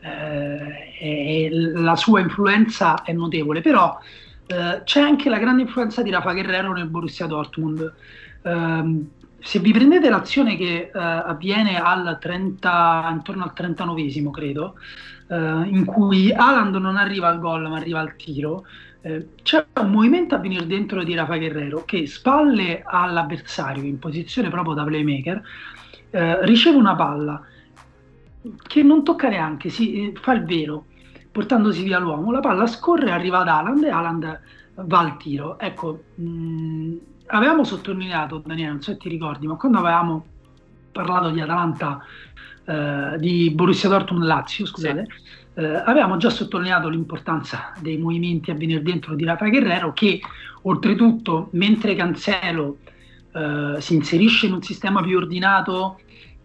eh, 0.00 1.48
la 1.50 1.96
sua 1.96 2.20
influenza 2.20 3.02
è 3.02 3.12
notevole, 3.12 3.60
però 3.60 3.98
eh, 4.46 4.82
c'è 4.84 5.00
anche 5.00 5.28
la 5.28 5.38
grande 5.38 5.62
influenza 5.62 6.00
di 6.02 6.10
Rafa 6.10 6.32
Guerrero 6.32 6.72
nel 6.72 6.86
Borussia 6.86 7.26
Dortmund. 7.26 7.92
Um, 8.42 9.08
se 9.40 9.58
vi 9.58 9.72
prendete 9.72 10.08
l'azione 10.08 10.56
che 10.56 10.92
uh, 10.94 10.98
avviene 10.98 11.80
al 11.80 12.18
30, 12.20 13.08
intorno 13.10 13.42
al 13.42 13.52
39esimo, 13.52 14.30
credo, 14.30 14.74
uh, 15.26 15.62
in 15.64 15.84
cui 15.84 16.32
Aland 16.32 16.76
non 16.76 16.96
arriva 16.96 17.26
al 17.26 17.40
gol 17.40 17.68
ma 17.68 17.78
arriva 17.78 17.98
al 17.98 18.14
tiro, 18.14 18.64
uh, 19.00 19.26
c'è 19.42 19.64
un 19.80 19.90
movimento 19.90 20.36
a 20.36 20.38
venire 20.38 20.66
dentro 20.66 21.02
di 21.02 21.14
Rafa 21.16 21.36
Guerrero 21.36 21.84
che 21.84 22.06
spalle 22.06 22.82
all'avversario 22.84 23.82
in 23.82 23.98
posizione 23.98 24.50
proprio 24.50 24.74
da 24.74 24.84
playmaker 24.84 25.42
riceve 26.10 26.76
una 26.76 26.94
palla 26.94 27.42
che 28.66 28.82
non 28.82 29.04
tocca 29.04 29.28
neanche, 29.28 29.68
si, 29.68 30.12
fa 30.20 30.32
il 30.32 30.44
vero 30.44 30.86
portandosi 31.38 31.84
via 31.84 32.00
l'uomo, 32.00 32.32
la 32.32 32.40
palla 32.40 32.66
scorre, 32.66 33.12
arriva 33.12 33.38
ad 33.38 33.48
Aland 33.48 33.84
e 33.84 33.90
Aland 33.90 34.40
va 34.74 34.98
al 34.98 35.16
tiro. 35.18 35.56
Ecco, 35.58 36.02
mh, 36.16 36.24
mm, 36.24 36.96
avevamo 37.26 37.62
sottolineato, 37.62 38.42
Daniele, 38.44 38.70
non 38.72 38.82
so 38.82 38.90
se 38.90 38.96
ti 38.96 39.08
ricordi, 39.08 39.46
ma 39.46 39.54
quando 39.54 39.78
avevamo 39.78 40.24
parlato 40.90 41.30
di 41.30 41.40
Atalanta, 41.40 42.02
eh, 42.64 43.16
di 43.18 43.50
Borussia 43.54 43.88
Dortmund 43.88 44.24
Lazio, 44.24 44.66
scusate, 44.66 45.06
sì. 45.06 45.60
eh, 45.60 45.76
avevamo 45.76 46.16
già 46.16 46.28
sottolineato 46.28 46.88
l'importanza 46.88 47.72
dei 47.80 47.98
movimenti 47.98 48.50
a 48.50 48.54
venire 48.54 48.82
dentro 48.82 49.14
di 49.14 49.24
Rafa 49.24 49.48
Guerrero 49.48 49.92
che 49.92 50.20
oltretutto 50.62 51.50
mentre 51.52 51.94
Cancelo 51.94 52.78
eh, 53.38 53.80
si 53.80 53.94
inserisce 53.94 54.46
in 54.46 54.54
un 54.54 54.62
sistema 54.62 55.02
più 55.02 55.16
ordinato 55.16 56.00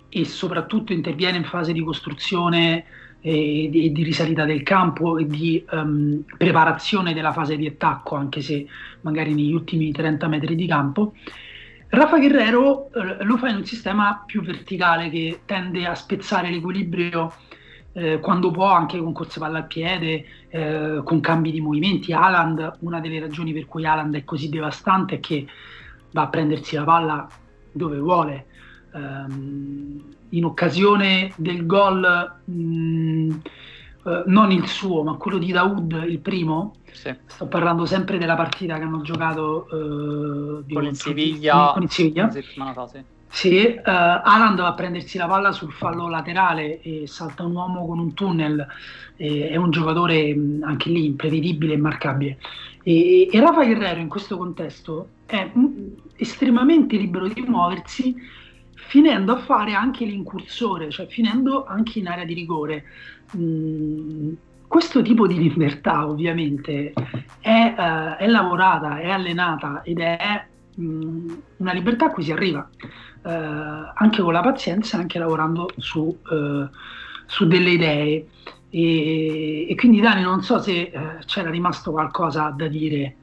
e 0.10 0.26
soprattutto 0.26 0.94
interviene 0.94 1.38
in 1.38 1.46
fase 1.46 1.74
di 1.74 1.82
costruzione 1.82 2.86
e 3.20 3.70
di, 3.72 3.92
di, 3.92 4.04
risalita 4.04 4.46
del 4.46 4.64
campo 4.64 5.18
e 5.18 5.26
di 5.26 5.66
um, 5.72 6.24
preparazione 6.38 7.14
della 7.14 7.32
fase 7.32 7.56
di 7.56 7.66
attacco, 7.66 8.16
anche 8.16 8.42
se 8.42 8.68
magari 9.02 9.34
negli 9.34 9.54
ultimi 9.54 9.92
30 9.92 10.28
metri 10.28 10.56
di 10.56 10.68
campo. 10.68 11.14
Rafa 11.88 12.18
Guerrero 12.18 12.92
eh, 12.92 13.24
lo 13.24 13.38
fa 13.38 13.50
in 13.50 13.56
un 13.58 13.66
sistema 13.66 14.24
più 14.26 14.42
verticale 14.42 15.10
che 15.10 15.42
tende 15.46 15.86
a 15.86 15.96
spezzare 15.96 16.50
l'equilibrio 16.50 17.34
eh, 17.94 18.20
quando 18.20 18.52
può, 18.52 18.72
anche 18.72 18.98
con 18.98 19.14
corse 19.14 19.40
palla 19.40 19.60
al 19.60 19.68
piede, 19.68 20.26
eh, 20.50 21.02
con 21.04 21.20
cambi 21.22 21.52
di 21.52 21.62
movimenti. 21.62 22.12
Haaland, 22.12 22.78
una 22.80 23.00
delle 23.00 23.20
ragioni 23.20 23.54
per 23.54 23.68
cui 23.68 23.86
Haaland 23.86 24.16
è 24.16 24.24
così 24.26 24.50
devastante 24.50 25.16
è 25.16 25.20
che 25.20 25.46
va 26.14 26.24
a 26.24 26.28
prendersi 26.28 26.76
la 26.76 26.84
palla 26.84 27.28
dove 27.72 27.98
vuole. 27.98 28.46
Um, 28.94 30.12
in 30.30 30.46
occasione 30.46 31.32
del 31.36 31.66
gol, 31.66 32.34
mm, 32.50 33.30
uh, 34.04 34.24
non 34.28 34.52
il 34.52 34.68
suo, 34.68 35.04
ma 35.04 35.16
quello 35.16 35.38
di 35.38 35.52
Daoud, 35.52 36.06
il 36.08 36.20
primo, 36.20 36.76
sì. 36.92 37.14
sto 37.26 37.48
parlando 37.48 37.86
sempre 37.86 38.18
della 38.18 38.36
partita 38.36 38.78
che 38.78 38.84
hanno 38.84 39.02
giocato 39.02 39.68
uh, 39.70 40.74
con, 40.74 40.86
il 40.86 40.96
Siviglia, 40.96 41.72
con 41.74 41.84
il 41.84 41.90
Siviglia. 41.90 42.30
Sì, 43.28 43.66
uh, 43.66 43.82
Alan 43.84 44.56
va 44.56 44.68
a 44.68 44.74
prendersi 44.74 45.18
la 45.18 45.26
palla 45.26 45.52
sul 45.52 45.72
fallo 45.72 46.08
laterale 46.08 46.80
e 46.82 47.08
salta 47.08 47.44
un 47.44 47.56
uomo 47.56 47.88
con 47.88 47.98
un 47.98 48.14
tunnel, 48.14 48.64
e, 49.16 49.50
è 49.50 49.56
un 49.56 49.72
giocatore 49.72 50.36
mh, 50.36 50.62
anche 50.64 50.90
lì 50.90 51.06
imprevedibile 51.06 51.74
e 51.74 51.78
marcabile. 51.78 52.38
E, 52.84 53.28
e 53.32 53.40
Rafa 53.40 53.66
Guerrero 53.66 54.00
in 54.00 54.08
questo 54.08 54.38
contesto 54.38 55.08
è 55.26 55.50
estremamente 56.24 56.98
libero 56.98 57.28
di 57.28 57.42
muoversi 57.42 58.16
finendo 58.76 59.34
a 59.34 59.38
fare 59.40 59.74
anche 59.74 60.06
l'incursore, 60.06 60.90
cioè 60.90 61.08
finendo 61.08 61.66
anche 61.66 62.00
in 62.00 62.08
area 62.08 62.26
di 62.26 62.34
rigore. 62.34 62.84
Mm, 63.36 64.34
questo 64.68 65.02
tipo 65.02 65.28
di 65.28 65.38
libertà 65.38 66.08
ovviamente 66.08 66.94
è, 67.40 67.76
uh, 67.78 68.18
è, 68.18 68.28
lavorata, 68.28 69.00
è 69.00 69.10
allenata 69.10 69.82
ed 69.84 70.00
è 70.00 70.46
mm, 70.80 71.30
una 71.58 71.74
libertà 71.74 72.06
a 72.06 72.12
cui 72.12 72.24
si 72.24 72.32
arriva 72.32 72.68
uh, 73.24 73.30
anche 73.94 74.22
con 74.22 74.34
la 74.34 74.42
pazienza, 74.42 74.98
anche 74.98 75.20
lavorando 75.20 75.70
su, 75.78 76.02
uh, 76.02 76.68
su 77.26 77.48
delle 77.48 77.70
idee. 77.70 78.28
E, 78.70 79.70
e, 79.70 79.76
quindi 79.76 80.02
Dani 80.02 80.24
non 80.24 80.42
so 80.42 80.60
se 80.60 80.92
c'era 81.26 81.52
rimasto 81.52 81.92
qualcosa 81.92 82.52
da 82.56 82.68
dire 82.68 83.18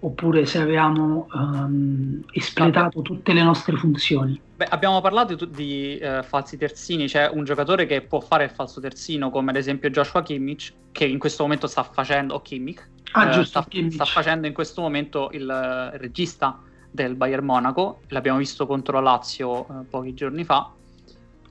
oppure 0.00 0.46
se 0.46 0.58
avevamo 0.58 1.26
um, 1.32 2.22
espletato 2.32 3.02
tutte 3.02 3.32
le 3.32 3.42
nostre 3.42 3.76
funzioni. 3.76 4.40
Beh, 4.56 4.66
abbiamo 4.66 5.00
parlato 5.00 5.34
di, 5.34 5.50
di 5.50 6.00
uh, 6.00 6.22
falsi 6.22 6.56
terzini, 6.56 7.06
c'è 7.06 7.28
un 7.28 7.44
giocatore 7.44 7.86
che 7.86 8.02
può 8.02 8.20
fare 8.20 8.44
il 8.44 8.50
falso 8.50 8.80
terzino, 8.80 9.30
come 9.30 9.50
ad 9.50 9.56
esempio 9.56 9.90
Joshua 9.90 10.22
Kimmich, 10.22 10.72
che 10.92 11.04
in 11.04 11.18
questo 11.18 11.42
momento 11.42 11.66
sta 11.66 11.82
facendo, 11.82 12.34
o 12.34 12.42
Kimmich, 12.42 12.86
ah, 13.12 13.38
uh, 13.38 13.42
sta, 13.42 13.66
sta, 13.90 14.04
facendo 14.04 14.46
in 14.46 14.52
questo 14.52 14.80
momento 14.80 15.30
il, 15.32 15.42
uh, 15.42 15.96
regista 15.96 16.60
del 16.90 17.14
Bayern 17.16 17.44
Monaco, 17.44 18.00
l'abbiamo 18.08 18.38
visto 18.38 18.66
contro 18.66 18.94
la 18.94 19.10
Lazio 19.10 19.66
pochi 19.90 20.14
giorni 20.14 20.44
fa. 20.44 20.72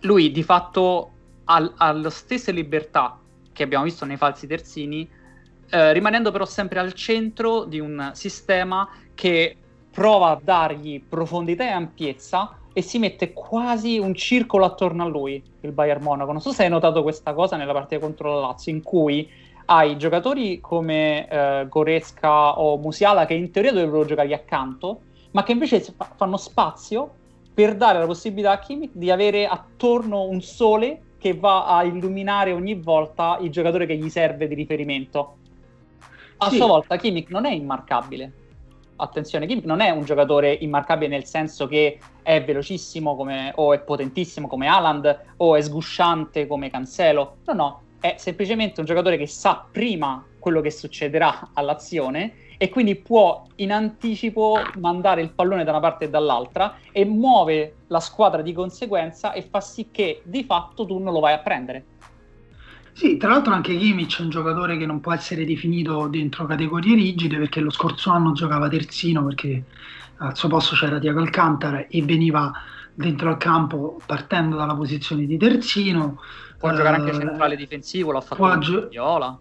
Lui 0.01 0.31
di 0.31 0.43
fatto 0.43 1.11
ha, 1.45 1.73
ha 1.75 1.91
le 1.91 2.09
stesse 2.09 2.51
libertà 2.51 3.19
che 3.53 3.63
abbiamo 3.63 3.83
visto 3.83 4.05
nei 4.05 4.17
falsi 4.17 4.47
terzini, 4.47 5.07
eh, 5.69 5.93
rimanendo 5.93 6.31
però 6.31 6.45
sempre 6.45 6.79
al 6.79 6.93
centro 6.93 7.63
di 7.65 7.79
un 7.79 8.11
sistema 8.13 8.87
che 9.13 9.55
prova 9.91 10.29
a 10.29 10.39
dargli 10.41 11.01
profondità 11.01 11.63
e 11.63 11.71
ampiezza 11.71 12.57
e 12.71 12.83
si 12.83 12.99
mette 12.99 13.33
quasi 13.33 13.97
un 13.97 14.13
circolo 14.13 14.63
attorno 14.63 15.03
a 15.03 15.07
lui, 15.07 15.41
il 15.61 15.71
Bayern 15.71 16.03
Monaco. 16.03 16.31
Non 16.31 16.41
so 16.41 16.51
se 16.51 16.63
hai 16.63 16.69
notato 16.69 17.01
questa 17.01 17.33
cosa 17.33 17.57
nella 17.57 17.73
partita 17.73 17.99
contro 17.99 18.35
la 18.35 18.47
Lazio, 18.47 18.71
in 18.71 18.83
cui 18.83 19.27
hai 19.65 19.97
giocatori 19.97 20.59
come 20.61 21.27
eh, 21.27 21.65
Goresca 21.67 22.59
o 22.59 22.77
Musiala 22.77 23.25
che 23.25 23.33
in 23.33 23.49
teoria 23.49 23.71
dovrebbero 23.71 24.05
giocargli 24.05 24.33
accanto, 24.33 25.01
ma 25.31 25.41
che 25.41 25.53
invece 25.53 25.81
fa- 25.81 26.13
fanno 26.15 26.37
spazio 26.37 27.15
per 27.51 27.75
dare 27.75 27.97
la 27.97 28.05
possibilità 28.05 28.51
a 28.51 28.59
Kimmich 28.59 28.91
di 28.93 29.09
avere 29.09 29.47
attorno 29.47 30.25
un 30.25 30.41
sole 30.41 31.15
che 31.17 31.33
va 31.33 31.65
a 31.65 31.83
illuminare 31.83 32.51
ogni 32.51 32.75
volta 32.75 33.39
il 33.41 33.49
giocatore 33.49 33.87
che 33.87 33.97
gli 33.97 34.09
serve 34.09 34.47
di 34.47 34.53
riferimento 34.53 35.37
a 36.37 36.49
sì. 36.49 36.57
sua 36.57 36.67
volta 36.67 36.97
Kimmich 36.97 37.29
non 37.29 37.45
è 37.45 37.51
immarcabile. 37.51 38.33
Attenzione, 38.97 39.45
Kimmich 39.45 39.65
non 39.65 39.79
è 39.79 39.89
un 39.89 40.03
giocatore 40.03 40.51
immarcabile 40.51 41.09
nel 41.09 41.25
senso 41.25 41.67
che 41.67 41.99
è 42.23 42.43
velocissimo 42.43 43.15
come, 43.15 43.51
o 43.55 43.73
è 43.73 43.79
potentissimo 43.79 44.47
come 44.47 44.67
Haaland 44.67 45.33
o 45.37 45.55
è 45.55 45.61
sgusciante 45.61 46.47
come 46.47 46.69
Cancelo. 46.69 47.37
No, 47.45 47.53
no, 47.53 47.81
è 47.99 48.15
semplicemente 48.17 48.79
un 48.79 48.85
giocatore 48.85 49.17
che 49.17 49.27
sa 49.27 49.65
prima 49.71 50.25
quello 50.39 50.61
che 50.61 50.71
succederà 50.71 51.49
all'azione 51.53 52.45
e 52.57 52.69
quindi 52.69 52.95
può 52.95 53.43
in 53.55 53.71
anticipo 53.71 54.59
mandare 54.79 55.21
il 55.21 55.31
pallone 55.31 55.63
da 55.63 55.71
una 55.71 55.79
parte 55.79 56.05
e 56.05 56.09
dall'altra 56.09 56.77
e 56.91 57.05
muove 57.05 57.75
la 57.87 57.99
squadra 57.99 58.41
di 58.41 58.53
conseguenza 58.53 59.31
e 59.33 59.43
fa 59.43 59.61
sì 59.61 59.89
che 59.91 60.21
di 60.23 60.43
fatto 60.43 60.85
tu 60.85 60.97
non 60.97 61.13
lo 61.13 61.19
vai 61.19 61.33
a 61.33 61.39
prendere. 61.39 61.85
Sì, 62.97 63.17
tra 63.17 63.29
l'altro 63.29 63.53
anche 63.53 63.77
Kimmich 63.77 64.17
è 64.17 64.23
un 64.23 64.31
giocatore 64.31 64.75
che 64.75 64.87
non 64.87 65.01
può 65.01 65.13
essere 65.13 65.45
definito 65.45 66.07
dentro 66.07 66.47
categorie 66.47 66.95
rigide 66.95 67.37
perché 67.37 67.59
lo 67.59 67.69
scorso 67.69 68.09
anno 68.09 68.31
giocava 68.31 68.67
terzino 68.67 69.23
perché 69.23 69.65
al 70.17 70.35
suo 70.35 70.49
posto 70.49 70.73
c'era 70.75 70.97
Diego 70.97 71.19
Alcantara 71.19 71.85
e 71.85 72.01
veniva 72.01 72.51
dentro 72.95 73.29
al 73.29 73.37
campo 73.37 74.01
partendo 74.03 74.55
dalla 74.55 74.73
posizione 74.73 75.27
di 75.27 75.37
terzino. 75.37 76.19
Può 76.57 76.71
uh, 76.71 76.75
giocare 76.75 76.95
anche 76.95 77.11
eh, 77.11 77.19
centrale 77.19 77.55
difensivo, 77.55 78.11
l'ha 78.11 78.21
fatto 78.21 78.57
gio- 78.57 78.87
Viola. 78.87 79.37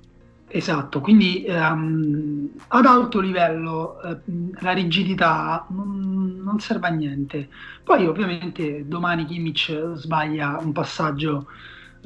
Esatto, 0.49 1.01
quindi 1.01 1.47
um, 1.49 2.51
ad 2.69 2.85
alto 2.85 3.21
livello 3.21 3.97
uh, 4.03 4.53
la 4.61 4.73
rigidità 4.73 5.65
non, 5.71 6.43
non, 6.45 6.61
serve 6.61 6.89
a 6.89 6.91
niente. 6.91 7.49
Poi 7.83 8.07
ovviamente 8.07 8.87
domani 8.87 9.25
Kimmich 9.25 9.95
sbaglia 9.95 10.59
un 10.61 10.73
passaggio 10.73 11.47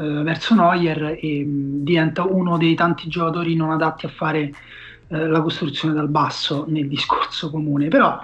verso 0.05 0.55
Neuer 0.55 1.19
e 1.21 1.45
mh, 1.45 1.51
mm, 1.51 1.85
diventa 1.85 2.25
uno 2.25 2.57
dei 2.57 2.75
tanti 2.75 3.09
giocatori 3.09 3.55
non 3.55 3.71
adatti 3.71 4.07
a 4.07 4.09
fare 4.09 4.53
eh, 5.09 5.27
la 5.27 5.41
costruzione 5.43 5.95
dal 5.95 6.09
basso 6.09 6.65
nel 6.69 6.89
discorso 6.89 7.51
comune. 7.51 7.89
Però 7.89 8.23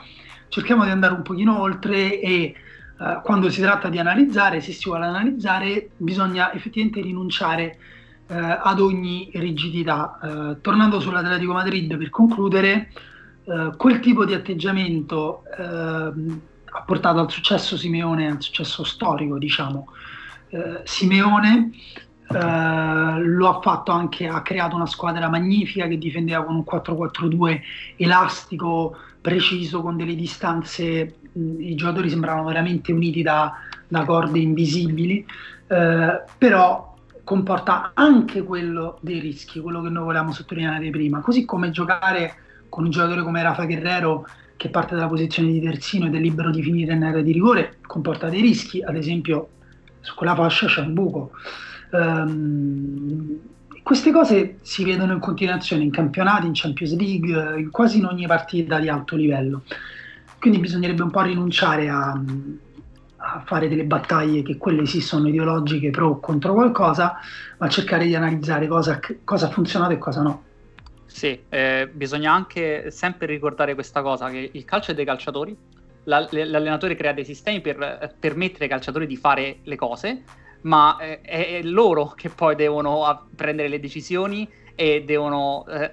cerchiamo 0.48 0.84
di 0.84 0.90
andare 0.90 1.14
un 1.14 1.22
pochino 1.22 1.60
oltre 1.60 2.20
e 2.20 2.54
eh, 2.98 3.20
quando 3.22 3.50
si 3.50 3.60
tratta 3.60 3.88
di 3.88 3.98
analizzare, 3.98 4.60
se 4.60 4.72
si 4.72 4.88
vuole 4.88 5.04
analizzare, 5.04 5.90
bisogna 5.96 6.52
effettivamente 6.52 7.00
rinunciare 7.00 7.78
eh, 8.28 8.34
ad 8.36 8.80
ogni 8.80 9.30
rigidità. 9.34 10.18
Eh, 10.22 10.60
tornando 10.60 11.00
sull'Atletico 11.00 11.52
Madrid 11.52 11.96
per 11.96 12.10
concludere, 12.10 12.90
eh, 13.44 13.72
quel 13.76 14.00
tipo 14.00 14.24
di 14.24 14.34
atteggiamento 14.34 15.42
ehm, 15.58 16.40
ha 16.64 16.82
portato 16.82 17.20
al 17.20 17.30
successo 17.30 17.76
Simeone, 17.76 18.30
al 18.30 18.42
successo 18.42 18.82
storico, 18.84 19.38
diciamo, 19.38 19.88
eh, 20.48 20.80
Simeone 20.84 21.70
eh, 22.28 23.20
lo 23.20 23.48
ha 23.48 23.60
fatto 23.60 23.92
anche, 23.92 24.26
ha 24.26 24.42
creato 24.42 24.74
una 24.74 24.86
squadra 24.86 25.28
magnifica 25.28 25.86
che 25.86 25.98
difendeva 25.98 26.44
con 26.44 26.56
un 26.56 26.64
4-4-2 26.68 27.60
elastico, 27.96 28.96
preciso, 29.20 29.82
con 29.82 29.96
delle 29.96 30.14
distanze, 30.14 31.18
mh, 31.32 31.60
i 31.60 31.74
giocatori 31.74 32.10
sembravano 32.10 32.48
veramente 32.48 32.92
uniti 32.92 33.22
da, 33.22 33.52
da 33.86 34.04
corde 34.04 34.38
invisibili, 34.38 35.24
eh, 35.68 36.22
però 36.38 36.94
comporta 37.22 37.92
anche 37.94 38.42
quello 38.42 38.98
dei 39.00 39.18
rischi, 39.18 39.60
quello 39.60 39.82
che 39.82 39.88
noi 39.88 40.04
volevamo 40.04 40.32
sottolineare 40.32 40.90
prima, 40.90 41.20
così 41.20 41.44
come 41.44 41.70
giocare 41.70 42.36
con 42.68 42.84
un 42.84 42.90
giocatore 42.90 43.22
come 43.22 43.42
Rafa 43.42 43.64
Guerrero 43.64 44.26
che 44.56 44.68
parte 44.68 44.94
dalla 44.94 45.08
posizione 45.08 45.52
di 45.52 45.60
terzino 45.60 46.06
ed 46.06 46.14
è 46.14 46.18
libero 46.18 46.50
di 46.50 46.62
finire 46.62 46.94
in 46.94 47.02
area 47.02 47.22
di 47.22 47.32
rigore, 47.32 47.78
comporta 47.86 48.28
dei 48.28 48.40
rischi, 48.40 48.82
ad 48.82 48.96
esempio 48.96 49.48
su 50.06 50.14
quella 50.14 50.36
fascia 50.36 50.66
c'è 50.68 50.82
un 50.82 50.94
buco. 50.94 51.32
Um, 51.90 53.38
queste 53.82 54.12
cose 54.12 54.58
si 54.62 54.84
vedono 54.84 55.12
in 55.12 55.18
continuazione 55.18 55.82
in 55.82 55.90
campionati, 55.90 56.46
in 56.46 56.52
Champions 56.54 56.96
League, 56.96 57.58
in 57.58 57.70
quasi 57.70 57.98
in 57.98 58.04
ogni 58.04 58.26
partita 58.26 58.78
di 58.78 58.88
alto 58.88 59.16
livello. 59.16 59.62
Quindi 60.38 60.60
bisognerebbe 60.60 61.02
un 61.02 61.10
po' 61.10 61.22
rinunciare 61.22 61.88
a, 61.88 62.20
a 63.16 63.42
fare 63.44 63.68
delle 63.68 63.84
battaglie 63.84 64.42
che 64.42 64.58
quelle 64.58 64.86
sì 64.86 65.00
sono 65.00 65.26
ideologiche 65.26 65.90
pro 65.90 66.08
o 66.08 66.20
contro 66.20 66.54
qualcosa, 66.54 67.16
ma 67.58 67.68
cercare 67.68 68.06
di 68.06 68.14
analizzare 68.14 68.68
cosa, 68.68 69.00
cosa 69.24 69.46
ha 69.46 69.50
funzionato 69.50 69.92
e 69.92 69.98
cosa 69.98 70.22
no. 70.22 70.42
Sì, 71.06 71.40
eh, 71.48 71.90
bisogna 71.92 72.32
anche 72.32 72.92
sempre 72.92 73.26
ricordare 73.26 73.74
questa 73.74 74.02
cosa, 74.02 74.30
che 74.30 74.50
il 74.52 74.64
calcio 74.64 74.92
è 74.92 74.94
dei 74.94 75.04
calciatori, 75.04 75.56
l'allenatore 76.06 76.94
crea 76.94 77.12
dei 77.12 77.24
sistemi 77.24 77.60
per 77.60 77.80
eh, 77.80 78.14
permettere 78.18 78.64
ai 78.64 78.70
calciatori 78.70 79.06
di 79.06 79.16
fare 79.16 79.58
le 79.62 79.76
cose, 79.76 80.22
ma 80.62 80.96
eh, 80.98 81.20
è, 81.20 81.62
loro 81.62 82.12
che 82.16 82.28
poi 82.28 82.54
devono 82.54 83.28
prendere 83.34 83.68
le 83.68 83.80
decisioni 83.80 84.48
e 84.74 85.04
devono 85.04 85.66
eh, 85.68 85.90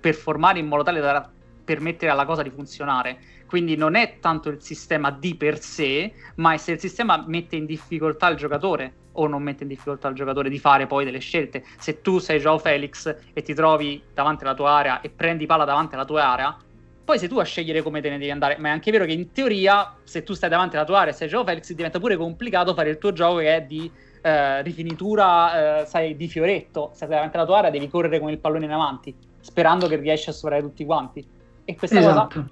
performare 0.00 0.58
in 0.58 0.66
modo 0.66 0.82
tale 0.82 1.00
da 1.00 1.30
permettere 1.64 2.10
alla 2.10 2.24
cosa 2.24 2.42
di 2.42 2.50
funzionare. 2.50 3.18
Quindi 3.46 3.76
non 3.76 3.94
è 3.94 4.18
tanto 4.20 4.50
il 4.50 4.62
sistema 4.62 5.10
di 5.10 5.34
per 5.34 5.58
sé, 5.60 6.12
ma 6.36 6.52
è 6.52 6.56
se 6.56 6.72
il 6.72 6.80
sistema 6.80 7.24
mette 7.26 7.56
in 7.56 7.66
difficoltà 7.66 8.28
il 8.28 8.36
giocatore 8.36 8.92
o 9.12 9.26
non 9.26 9.42
mette 9.42 9.64
in 9.64 9.68
difficoltà 9.68 10.08
il 10.08 10.14
giocatore 10.14 10.48
di 10.48 10.58
fare 10.58 10.86
poi 10.86 11.04
delle 11.04 11.18
scelte. 11.18 11.64
Se 11.78 12.00
tu 12.00 12.18
sei 12.18 12.40
Joao 12.40 12.58
Felix 12.58 13.14
e 13.32 13.42
ti 13.42 13.54
trovi 13.54 14.02
davanti 14.14 14.44
alla 14.44 14.54
tua 14.54 14.70
area 14.70 15.00
e 15.00 15.10
prendi 15.10 15.46
palla 15.46 15.64
davanti 15.64 15.94
alla 15.94 16.04
tua 16.04 16.24
area, 16.24 16.56
poi 17.08 17.18
sei 17.18 17.28
tu 17.28 17.38
a 17.38 17.42
scegliere 17.42 17.80
come 17.80 18.02
te 18.02 18.10
ne 18.10 18.18
devi 18.18 18.30
andare. 18.30 18.58
Ma 18.58 18.68
è 18.68 18.70
anche 18.70 18.90
vero 18.90 19.06
che 19.06 19.12
in 19.12 19.32
teoria, 19.32 19.94
se 20.04 20.24
tu 20.24 20.34
stai 20.34 20.50
davanti 20.50 20.76
alla 20.76 20.84
tua 20.84 20.98
area 20.98 21.14
e 21.14 21.16
sei 21.16 21.26
Joao 21.26 21.42
Felix, 21.42 21.72
diventa 21.72 21.98
pure 21.98 22.18
complicato 22.18 22.74
fare 22.74 22.90
il 22.90 22.98
tuo 22.98 23.14
gioco 23.14 23.38
che 23.38 23.56
è 23.56 23.62
di 23.62 23.90
eh, 24.20 24.60
rifinitura, 24.60 25.80
eh, 25.80 25.86
sai, 25.86 26.16
di 26.16 26.28
fioretto. 26.28 26.90
Se 26.92 26.98
sei 26.98 27.08
davanti 27.08 27.38
alla 27.38 27.46
tua 27.46 27.56
area 27.60 27.70
devi 27.70 27.88
correre 27.88 28.20
con 28.20 28.28
il 28.28 28.36
pallone 28.38 28.66
in 28.66 28.72
avanti, 28.72 29.16
sperando 29.40 29.86
che 29.86 29.96
riesci 29.96 30.28
a 30.28 30.32
superare 30.32 30.60
tutti 30.60 30.84
quanti. 30.84 31.26
E 31.64 31.76
questa 31.76 31.98
esatto. 31.98 32.26
cosa 32.26 32.50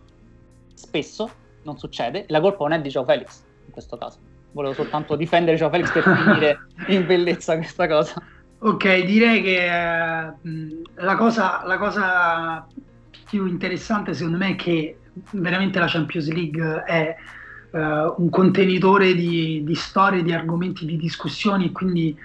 spesso 0.73 1.31
non 1.65 1.77
succede. 1.77 2.25
La 2.29 2.41
colpa 2.41 2.67
non 2.67 2.79
è 2.79 2.81
di 2.81 2.89
Joao 2.89 3.05
Felix, 3.05 3.43
in 3.67 3.73
questo 3.73 3.99
caso 3.99 4.19
volevo 4.53 4.73
soltanto 4.73 5.17
difendere 5.17 5.59
Joao 5.59 5.69
Felix 5.69 5.93
per 5.93 6.03
finire 6.17 6.59
in 6.87 7.05
bellezza 7.05 7.57
questa 7.57 7.87
cosa. 7.87 8.23
Ok, 8.61 9.05
direi 9.05 9.43
che 9.43 9.67
eh, 9.67 10.33
la, 10.95 11.17
cosa, 11.17 11.63
la, 11.67 11.77
cosa, 11.77 12.67
più 13.29 13.47
interessante 13.47 14.14
secondo 14.14 14.39
me 14.39 14.51
è 14.51 14.57
che 14.57 14.99
veramente 15.31 15.79
la 15.79 15.87
Champions 15.87 16.31
League 16.31 16.83
è 16.85 17.16
eh, 17.70 18.14
un 18.16 18.31
contenitore 18.31 19.14
di, 19.14 19.62
di 19.64 19.74
storie, 19.74 20.22
di 20.22 20.33
argomenti, 20.33 20.87
di 20.87 20.97
discussioni, 20.97 21.72
quindi 21.72 22.16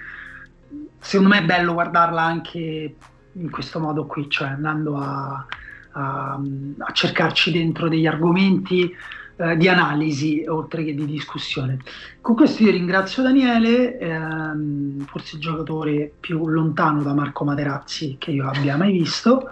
secondo 1.00 1.34
me 1.34 1.40
è 1.40 1.46
bello 1.46 1.74
guardarla 1.74 2.22
anche 2.22 2.96
in 3.34 3.50
questo 3.50 3.80
modo 3.80 4.06
qui, 4.06 4.30
cioè 4.30 4.50
andando 4.50 4.98
a, 4.98 5.46
a, 5.92 6.40
a 6.78 6.92
cercarci 6.92 7.52
dentro 7.52 7.90
degli 7.90 8.06
argomenti 8.06 8.94
eh, 9.38 9.58
di 9.58 9.68
analisi 9.68 10.46
oltre 10.48 10.84
che 10.84 10.94
di 10.94 11.06
discussione. 11.06 11.80
Con 12.20 12.36
questo 12.36 12.64
io 12.64 12.72
ringrazio 12.72 13.24
Daniele, 13.24 13.98
ehm, 13.98 15.06
forse 15.06 15.38
il 15.38 15.42
giocatore 15.42 16.12
più 16.20 16.48
lontano 16.48 17.02
da 17.02 17.14
Marco 17.14 17.44
Materazzi 17.44 18.18
che 18.20 18.32
io 18.32 18.48
abbia 18.48 18.78
mai 18.78 18.92
visto. 18.92 19.50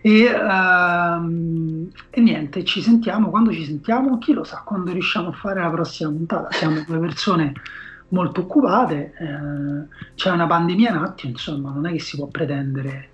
E, 0.00 0.24
ehm, 0.24 1.90
e, 2.10 2.20
niente, 2.20 2.64
ci 2.64 2.80
sentiamo 2.82 3.30
quando 3.30 3.52
ci 3.52 3.64
sentiamo, 3.64 4.18
chi 4.18 4.32
lo 4.32 4.44
sa, 4.44 4.62
quando 4.64 4.92
riusciamo 4.92 5.28
a 5.28 5.32
fare 5.32 5.60
la 5.60 5.70
prossima 5.70 6.10
puntata. 6.10 6.50
Siamo 6.52 6.82
due 6.86 6.98
persone 6.98 7.52
molto 8.08 8.42
occupate, 8.42 9.12
eh, 9.18 10.12
c'è 10.14 10.30
una 10.30 10.46
pandemia 10.46 10.90
in 10.90 10.96
attimo, 10.96 11.32
insomma, 11.32 11.70
non 11.70 11.86
è 11.86 11.92
che 11.92 12.00
si 12.00 12.16
può 12.16 12.26
pretendere 12.26 13.10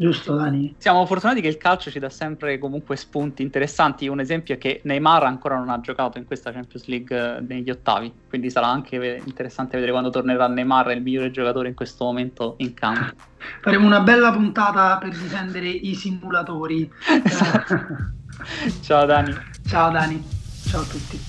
Giusto, 0.00 0.34
Dani? 0.34 0.74
Siamo 0.78 1.04
fortunati 1.04 1.42
che 1.42 1.48
il 1.48 1.58
calcio 1.58 1.90
ci 1.90 1.98
dà 1.98 2.08
sempre 2.08 2.56
comunque 2.56 2.96
spunti 2.96 3.42
interessanti. 3.42 4.08
Un 4.08 4.18
esempio 4.18 4.54
è 4.54 4.56
che 4.56 4.80
Neymar 4.84 5.24
ancora 5.24 5.58
non 5.58 5.68
ha 5.68 5.78
giocato 5.80 6.16
in 6.16 6.24
questa 6.24 6.52
Champions 6.52 6.86
League 6.86 7.36
eh, 7.36 7.40
negli 7.42 7.68
ottavi, 7.68 8.10
quindi 8.26 8.48
sarà 8.48 8.66
anche 8.68 9.20
interessante 9.22 9.74
vedere 9.74 9.92
quando 9.92 10.08
tornerà 10.08 10.48
Neymar, 10.48 10.92
il 10.92 11.02
migliore 11.02 11.30
giocatore 11.30 11.68
in 11.68 11.74
questo 11.74 12.06
momento 12.06 12.54
in 12.60 12.72
campo. 12.72 13.12
Faremo 13.60 13.84
una 13.84 14.00
bella 14.00 14.32
puntata 14.32 14.96
per 14.96 15.10
difendere 15.10 15.68
i 15.68 15.94
simulatori. 15.94 16.90
Ciao 18.80 19.04
Dani. 19.04 19.36
Ciao 19.66 19.90
Dani. 19.90 20.24
Ciao 20.66 20.80
a 20.80 20.84
tutti. 20.84 21.20